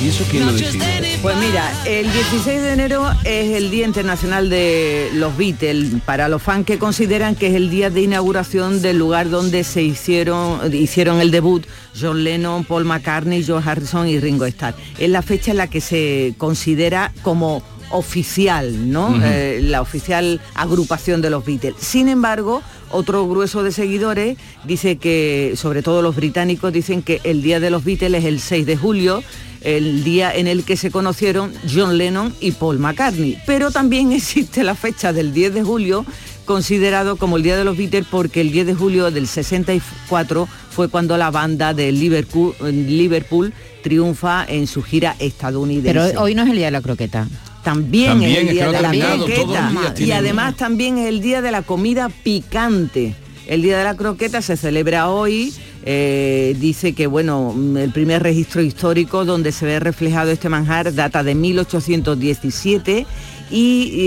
¿Y 0.00 0.08
eso 0.08 0.24
quién 0.30 0.46
lo 0.46 0.52
decide? 0.52 1.18
Pues 1.22 1.36
mira, 1.36 1.70
el 1.86 2.10
16 2.10 2.60
de 2.60 2.72
enero 2.72 3.08
es 3.24 3.54
el 3.56 3.70
Día 3.70 3.86
Internacional 3.86 4.50
de 4.50 5.10
los 5.14 5.36
Beatles, 5.36 5.90
para 6.04 6.28
los 6.28 6.42
fans 6.42 6.66
que 6.66 6.76
consideran 6.78 7.36
que 7.36 7.46
es 7.48 7.54
el 7.54 7.70
día 7.70 7.88
de 7.88 8.02
inauguración 8.02 8.82
del 8.82 8.98
lugar 8.98 9.30
donde 9.30 9.62
se 9.62 9.82
hicieron, 9.82 10.74
hicieron 10.74 11.20
el 11.20 11.30
debut 11.30 11.64
John 12.00 12.24
Lennon, 12.24 12.64
Paul 12.64 12.84
McCartney, 12.84 13.44
George 13.44 13.68
Harrison 13.70 14.08
y 14.08 14.18
Ringo 14.18 14.44
Starr. 14.46 14.74
Es 14.98 15.08
la 15.08 15.22
fecha 15.22 15.52
en 15.52 15.58
la 15.58 15.68
que 15.68 15.80
se 15.80 16.34
considera 16.36 17.12
como 17.22 17.62
oficial, 17.92 18.90
¿no? 18.90 19.18
Eh, 19.22 19.60
la 19.62 19.80
oficial 19.80 20.40
agrupación 20.54 21.22
de 21.22 21.30
los 21.30 21.44
Beatles. 21.44 21.74
Sin 21.78 22.08
embargo, 22.08 22.62
otro 22.90 23.26
grueso 23.28 23.62
de 23.62 23.72
seguidores 23.72 24.36
dice 24.64 24.96
que, 24.96 25.54
sobre 25.56 25.82
todo 25.82 26.02
los 26.02 26.16
británicos, 26.16 26.72
dicen 26.72 27.02
que 27.02 27.20
el 27.24 27.42
día 27.42 27.60
de 27.60 27.70
los 27.70 27.84
Beatles 27.84 28.22
es 28.22 28.24
el 28.24 28.40
6 28.40 28.66
de 28.66 28.76
julio, 28.76 29.22
el 29.60 30.04
día 30.04 30.34
en 30.34 30.46
el 30.46 30.64
que 30.64 30.76
se 30.76 30.90
conocieron 30.90 31.52
John 31.72 31.96
Lennon 31.96 32.34
y 32.40 32.52
Paul 32.52 32.78
McCartney. 32.78 33.38
Pero 33.46 33.70
también 33.70 34.12
existe 34.12 34.64
la 34.64 34.74
fecha 34.74 35.12
del 35.12 35.32
10 35.32 35.54
de 35.54 35.62
julio 35.62 36.04
considerado 36.44 37.16
como 37.16 37.36
el 37.36 37.44
Día 37.44 37.56
de 37.56 37.64
los 37.64 37.76
Beatles 37.76 38.06
porque 38.10 38.40
el 38.40 38.50
10 38.50 38.66
de 38.66 38.74
julio 38.74 39.10
del 39.10 39.28
64 39.28 40.48
fue 40.70 40.88
cuando 40.88 41.16
la 41.16 41.30
banda 41.30 41.72
de 41.72 41.92
Liverpool, 41.92 42.54
Liverpool 42.60 43.52
triunfa 43.82 44.44
en 44.48 44.66
su 44.66 44.82
gira 44.82 45.14
estadounidense. 45.18 45.92
Pero 45.92 46.20
hoy 46.20 46.34
no 46.34 46.42
es 46.42 46.50
el 46.50 46.56
día 46.56 46.66
de 46.66 46.72
la 46.72 46.82
croqueta. 46.82 47.28
También, 47.64 48.08
También, 48.10 48.32
es 48.32 48.38
el 48.38 48.48
es 48.48 48.52
día 48.54 48.66
que 48.66 48.72
de 48.76 48.82
la 48.82 48.90
croqueta. 49.16 49.94
Y 49.98 50.10
además 50.12 50.56
también 50.56 50.98
es 50.98 51.08
el 51.08 51.20
día 51.20 51.40
de 51.42 51.50
la 51.52 51.62
comida 51.62 52.08
picante. 52.08 53.14
El 53.46 53.62
día 53.62 53.78
de 53.78 53.84
la 53.84 53.96
croqueta 53.96 54.42
se 54.42 54.56
celebra 54.56 55.08
hoy. 55.08 55.52
eh, 55.84 56.54
dice 56.60 56.92
que 56.92 57.08
bueno, 57.08 57.52
mm, 57.56 57.76
el 57.76 57.90
primer 57.90 58.22
registro 58.22 58.62
histórico 58.62 59.24
donde 59.24 59.50
se 59.50 59.66
ve 59.66 59.80
reflejado 59.80 60.30
este 60.30 60.48
manjar 60.48 60.94
data 60.94 61.24
de 61.24 61.34
1817 61.34 63.04
y, 63.50 63.56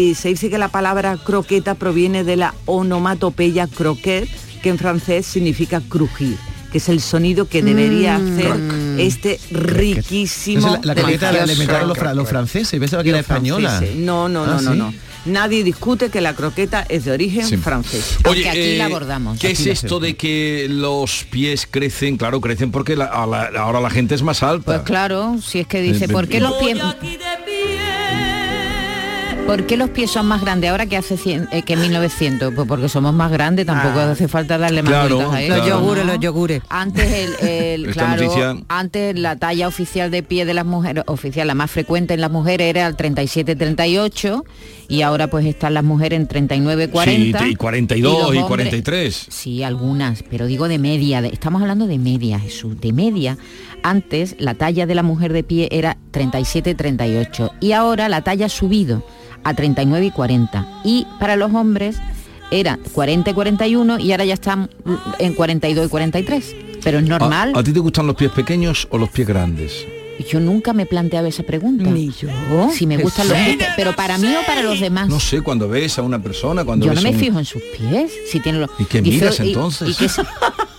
y 0.09 0.15
se 0.15 0.29
dice 0.29 0.49
que 0.49 0.57
la 0.57 0.69
palabra 0.69 1.17
croqueta 1.17 1.75
proviene 1.75 2.23
de 2.23 2.37
la 2.37 2.53
onomatopeya 2.65 3.67
croquet, 3.67 4.29
que 4.63 4.69
en 4.69 4.77
francés 4.77 5.25
significa 5.25 5.81
crujir 5.81 6.37
que 6.71 6.79
es 6.79 6.89
el 6.89 6.99
sonido 6.99 7.47
que 7.47 7.61
debería 7.61 8.17
Mm. 8.19 8.33
hacer 8.37 8.53
este 8.99 9.39
riquísimo 9.51 10.67
la, 10.83 10.93
la 10.93 10.95
croqueta 10.95 11.31
la 11.31 11.43
alimentaron 11.43 11.87
los, 11.87 11.97
fra- 11.97 12.13
los 12.13 12.27
franceses, 12.29 12.79
pensaba 12.79 13.03
que 13.03 13.09
era 13.09 13.19
española. 13.19 13.81
No, 13.95 14.27
no, 14.29 14.45
no, 14.45 14.53
Ah, 14.53 14.61
no, 14.61 14.71
¿sí? 14.73 14.77
no. 14.77 14.93
Nadie 15.25 15.63
discute 15.63 16.09
que 16.11 16.21
la 16.21 16.35
croqueta 16.35 16.85
es 16.87 17.05
de 17.05 17.11
origen 17.11 17.47
Sí. 17.47 17.57
francés. 17.57 18.17
Oye, 18.25 18.41
eh, 18.41 18.43
¿qué 18.43 18.49
es 19.51 19.59
Aquí 19.59 19.65
la 19.65 19.73
esto 19.73 19.99
de 19.99 20.15
que 20.15 20.67
los 20.69 21.25
pies 21.31 21.67
crecen? 21.69 22.17
Claro, 22.17 22.39
crecen 22.41 22.69
porque 22.71 22.95
la- 22.95 23.05
a 23.05 23.25
la- 23.25 23.49
ahora 23.57 23.79
la 23.81 23.89
gente 23.89 24.13
es 24.13 24.21
más 24.21 24.43
alta. 24.43 24.65
Pues 24.65 24.81
claro, 24.81 25.37
si 25.43 25.59
es 25.61 25.67
que 25.67 25.81
dice, 25.81 26.05
Eh, 26.05 26.09
¿por 26.09 26.27
qué 26.27 26.39
los 26.39 26.53
pies... 26.55 26.77
¿Por 29.45 29.67
qué 29.67 29.77
los 29.77 29.91
pies 29.91 30.09
son 30.09 30.25
más 30.25 30.41
grandes 30.41 30.71
ahora 30.71 30.87
que 30.87 30.97
hace 30.97 31.17
100, 31.17 31.49
eh, 31.51 31.61
que 31.61 31.73
en 31.73 31.81
1900? 31.81 32.51
Pues 32.55 32.67
porque 32.67 32.89
somos 32.89 33.13
más 33.13 33.31
grandes, 33.31 33.67
tampoco 33.67 33.99
Ah. 33.99 34.11
hace 34.11 34.27
falta 34.27 34.57
darle 34.57 34.81
más 34.81 34.89
Claro, 34.91 35.15
vueltas 35.17 35.35
a 35.35 35.41
eso. 35.43 35.55
Los 35.55 35.65
claro. 35.65 35.79
yogures, 35.81 36.05
los 36.07 36.19
yogures. 36.19 36.61
Antes 36.67 37.11
el, 37.13 37.47
el- 37.47 37.91
claro, 37.93 38.23
noticia- 38.23 38.57
antes 38.69 39.17
la 39.19 39.35
talla 39.35 39.67
oficial 39.67 40.09
de 40.09 40.23
pie 40.23 40.45
de 40.45 40.55
las 40.55 40.65
mujeres, 40.65 41.03
oficial, 41.05 41.45
la 41.47 41.53
más 41.53 41.69
frecuente 41.69 42.15
en 42.15 42.21
las 42.21 42.31
mujeres 42.31 42.67
era 42.67 42.87
el 42.87 42.97
37-38 42.97 44.43
y 44.87 45.03
ahora 45.03 45.27
pues 45.27 45.45
están 45.45 45.75
las 45.75 45.83
mujeres 45.83 46.19
en 46.19 46.27
39-40. 46.27 47.39
Sí, 47.39 47.51
y 47.51 47.55
42 47.55 48.13
los 48.13 48.21
y, 48.23 48.37
hombres- 48.39 48.47
43. 48.47 49.27
Sí, 49.29 49.61
algunas, 49.61 50.23
pero 50.23 50.47
digo 50.47 50.67
de 50.67 50.79
media, 50.79 51.21
de- 51.21 51.27
estamos 51.29 51.61
hablando 51.61 51.85
de 51.85 51.99
media, 51.99 52.39
Jesús, 52.39 52.81
de 52.81 52.91
media. 52.93 53.37
Antes 53.83 54.35
la 54.39 54.55
talla 54.55 54.87
de 54.87 54.95
la 54.95 55.03
mujer 55.03 55.31
de 55.33 55.43
pie 55.43 55.67
era 55.71 55.97
37-38 56.11 57.51
y 57.61 57.73
ahora 57.73 58.09
la 58.09 58.21
talla 58.23 58.47
ha 58.47 58.49
subido 58.49 59.03
a 59.45 59.53
39 59.53 60.07
y 60.07 60.11
40. 60.11 60.67
Y 60.83 61.07
para 61.19 61.37
los 61.37 61.53
hombres 61.53 61.97
era 62.51 62.77
40 62.91 63.29
y 63.29 63.33
41 63.33 63.99
y 63.99 64.11
ahora 64.11 64.25
ya 64.25 64.33
están 64.33 64.69
en 65.19 65.33
42 65.33 65.85
y 65.85 65.89
43. 65.89 66.55
Pero 66.83 66.99
es 66.99 67.05
normal. 67.07 67.53
¿A, 67.55 67.59
a 67.59 67.63
ti 67.63 67.71
te 67.71 67.79
gustan 67.79 68.05
los 68.07 68.15
pies 68.15 68.31
pequeños 68.31 68.87
o 68.91 68.97
los 68.97 69.09
pies 69.09 69.27
grandes? 69.27 69.85
Yo 70.29 70.39
nunca 70.39 70.71
me 70.71 70.83
he 70.83 70.85
planteado 70.85 71.27
esa 71.27 71.43
pregunta. 71.43 71.83
Ni 71.89 72.09
yo. 72.11 72.29
Si 72.71 72.87
me 72.87 72.97
gustan 72.97 73.27
los 73.27 73.37
pies, 73.37 73.57
pe- 73.57 73.65
pero 73.75 73.93
para 73.95 74.17
mí 74.17 74.33
o 74.41 74.45
para 74.45 74.61
los 74.61 74.79
demás. 74.79 75.09
No 75.09 75.19
sé, 75.19 75.41
cuando 75.41 75.67
ves 75.67 75.97
a 75.99 76.03
una 76.03 76.21
persona, 76.21 76.63
cuando 76.63 76.85
Yo 76.85 76.91
ves 76.93 77.03
no 77.03 77.09
me 77.09 77.15
un- 77.15 77.19
fijo 77.21 77.39
en 77.39 77.45
sus 77.45 77.61
pies. 77.77 78.11
Si 78.31 78.39
tiene 78.39 78.59
los. 78.59 78.69
¿Y 78.79 78.85
qué 78.85 79.01
miras 79.01 79.39
y- 79.41 79.49
entonces? 79.49 79.89
y 80.01 80.05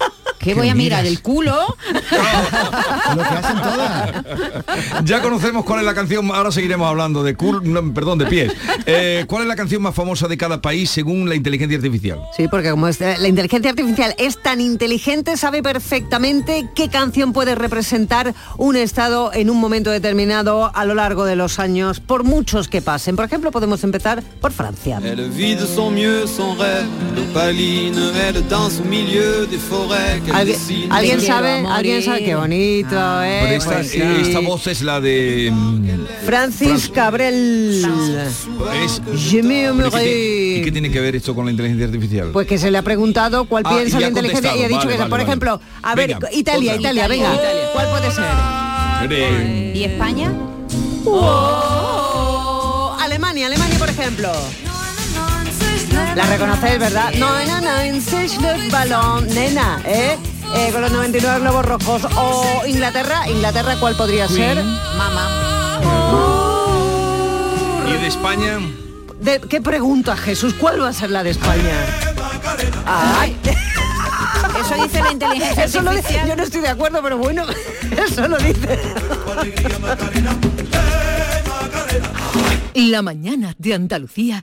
¿Qué 0.47 0.53
¿Qué 0.55 0.61
voy 0.61 0.69
a 0.69 0.75
mirar? 0.77 1.05
¿El 1.05 1.21
culo? 1.23 1.57
Lo 3.17 3.23
que 3.23 3.29
hacen 3.35 3.57
todas. 3.63 5.05
Ya 5.05 5.21
conocemos 5.21 5.65
cuál 5.65 5.81
es 5.81 5.87
la 5.87 5.93
canción, 5.95 6.31
ahora 6.33 6.53
seguiremos 6.53 6.89
hablando 6.89 7.25
de 7.25 7.35
cul, 7.35 7.61
no, 7.65 7.93
perdón, 7.93 8.19
de 8.19 8.27
pies. 8.27 8.53
Eh, 8.87 9.25
¿Cuál 9.27 9.43
es 9.43 9.49
la 9.49 9.57
canción 9.57 9.83
más 9.83 9.93
famosa 9.95 10.29
de 10.29 10.37
cada 10.39 10.61
país 10.63 10.89
según 10.91 11.29
la 11.29 11.35
inteligencia 11.35 11.77
artificial? 11.77 12.21
Sí, 12.37 12.47
porque 12.47 12.71
como 12.71 12.87
es- 12.87 13.01
la 13.01 13.27
inteligencia 13.27 13.71
artificial 13.71 14.15
es 14.19 14.41
tan 14.41 14.61
inteligente, 14.61 15.37
sabe 15.37 15.65
perfectamente 15.65 16.69
qué 16.77 16.89
canción 16.89 17.33
puede 17.33 17.57
representar 17.57 18.33
un 18.57 18.77
estado 18.77 19.33
en 19.35 19.51
un 19.51 19.59
momento 19.59 19.91
determinado 19.91 20.71
a 20.73 20.85
lo 20.85 20.95
largo 20.95 21.25
de 21.25 21.35
los 21.35 21.59
años, 21.59 21.99
por 21.99 22.23
muchos 22.23 22.69
que 22.69 22.81
pasen. 22.83 23.17
Por 23.17 23.25
ejemplo, 23.25 23.51
podemos 23.51 23.83
empezar 23.83 24.23
por 24.41 24.53
Francia. 24.53 25.01
¿Alguien, 30.37 31.21
sabe? 31.21 31.65
¿Alguien 31.67 32.03
sabe? 32.03 32.25
Qué 32.25 32.35
bonito, 32.35 33.23
¿eh? 33.23 33.41
Pero 33.43 33.53
esta, 33.57 33.75
Pues 33.77 33.91
sí. 33.91 34.01
esta 34.23 34.39
voz 34.41 34.67
es 34.67 34.83
la 34.83 35.01
de... 35.01 35.51
mm, 35.53 36.27
Francis 36.27 36.89
Cabrel. 36.93 37.83
Es, 38.85 39.01
Je 39.31 39.43
me 39.43 39.71
¿Pero 39.73 39.87
¿y 39.89 39.91
qué 39.91 39.91
tiene- 39.91 40.57
¿Y 40.59 40.63
qué 40.63 40.73
tiene 40.73 40.91
que 40.91 41.01
ver 41.01 41.17
esto 41.17 41.35
con 41.35 41.45
la 41.47 41.51
inteligencia 41.51 41.87
artificial? 41.87 42.29
Pues 42.33 42.47
que 42.47 42.59
se 42.59 42.71
le 42.71 42.79
ha 42.79 42.83
preguntado 42.83 43.47
cuál 43.47 43.63
Ah, 43.67 43.75
piensa 43.77 43.99
la 44.01 44.09
inteligencia 44.09 44.55
y 44.57 44.63
ha 44.63 44.69
dicho 44.69 44.81
Vale, 44.81 44.93
que, 44.93 44.99
vale, 44.99 45.11
por 45.11 45.19
vale. 45.19 45.25
ejemplo, 45.25 45.61
a 45.83 45.95
ver, 45.95 46.09
Venga, 46.09 46.29
Italia, 46.33 46.73
otra. 46.73 46.81
Italia, 46.93 47.09
venga, 47.09 47.31
¿cuál 47.73 47.87
puede 47.89 48.11
ser? 48.11 48.25
¿Y 49.75 49.85
España? 49.85 50.33
Oh, 51.07 52.97
Alemania, 53.01 53.47
Alemania, 53.47 53.79
por 53.79 53.89
ejemplo. 53.89 54.33
La 56.17 56.25
reconocéis, 56.25 56.79
¿verdad? 56.79 57.13
No, 57.19 57.29
no, 57.45 57.61
no, 57.61 57.83
le 57.83 58.71
balón, 58.71 59.29
nena, 59.35 59.83
¿eh? 59.85 60.17
Eh, 60.55 60.71
con 60.73 60.81
los 60.81 60.91
99 60.91 61.41
globos 61.41 61.67
rojos. 61.67 62.05
O 62.17 62.63
Inglaterra, 62.67 63.29
Inglaterra, 63.29 63.77
¿cuál 63.79 63.97
podría 63.97 64.27
ser? 64.27 64.57
Mamá. 64.97 65.79
¿Y 67.87 67.93
de 68.01 68.07
España? 68.07 68.59
¿De 69.21 69.41
¿Qué 69.43 69.61
pregunta, 69.61 70.17
Jesús? 70.17 70.55
¿Cuál 70.55 70.81
va 70.81 70.89
a 70.89 70.93
ser 70.95 71.11
la 71.11 71.23
de 71.23 71.33
España? 71.33 71.75
Ay. 72.87 73.37
Eso 74.59 74.83
dice 74.83 75.03
la 75.03 75.13
inteligencia 75.13 75.65
Eso 75.65 75.83
lo 75.83 75.93
dice- 75.93 76.23
yo 76.27 76.35
no 76.35 76.43
estoy 76.45 76.63
de 76.63 76.69
acuerdo, 76.69 77.03
pero 77.03 77.19
bueno, 77.19 77.45
eso 78.07 78.27
lo 78.27 78.39
dice. 78.39 78.81
La 82.75 83.03
mañana 83.03 83.55
de 83.59 83.75
Andalucía 83.75 84.43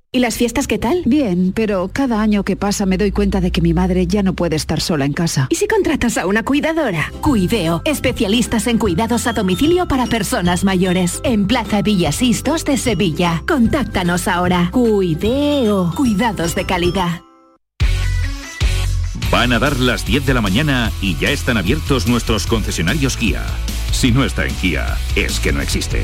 ¿Y 0.13 0.19
las 0.19 0.35
fiestas 0.35 0.67
qué 0.67 0.77
tal? 0.77 1.03
Bien, 1.05 1.53
pero 1.53 1.89
cada 1.93 2.21
año 2.21 2.43
que 2.43 2.57
pasa 2.57 2.85
me 2.85 2.97
doy 2.97 3.13
cuenta 3.13 3.39
de 3.39 3.49
que 3.49 3.61
mi 3.61 3.73
madre 3.73 4.07
ya 4.07 4.23
no 4.23 4.33
puede 4.33 4.57
estar 4.57 4.81
sola 4.81 5.05
en 5.05 5.13
casa. 5.13 5.47
¿Y 5.49 5.55
si 5.55 5.69
contratas 5.69 6.17
a 6.17 6.27
una 6.27 6.43
cuidadora? 6.43 7.13
Cuideo, 7.21 7.81
especialistas 7.85 8.67
en 8.67 8.77
cuidados 8.77 9.25
a 9.25 9.31
domicilio 9.31 9.87
para 9.87 10.07
personas 10.07 10.65
mayores. 10.65 11.21
En 11.23 11.47
Plaza 11.47 11.81
Villasistos 11.81 12.65
de 12.65 12.75
Sevilla. 12.75 13.41
Contáctanos 13.47 14.27
ahora. 14.27 14.67
Cuideo, 14.73 15.93
cuidados 15.95 16.55
de 16.55 16.65
calidad. 16.65 17.21
Van 19.31 19.53
a 19.53 19.59
dar 19.59 19.79
las 19.79 20.05
10 20.05 20.25
de 20.25 20.33
la 20.33 20.41
mañana 20.41 20.91
y 21.01 21.15
ya 21.15 21.29
están 21.29 21.55
abiertos 21.55 22.09
nuestros 22.09 22.47
concesionarios 22.47 23.15
Kia. 23.15 23.45
Si 23.93 24.11
no 24.11 24.25
está 24.25 24.45
en 24.45 24.53
Kia, 24.55 24.97
es 25.15 25.39
que 25.39 25.53
no 25.53 25.61
existe. 25.61 26.03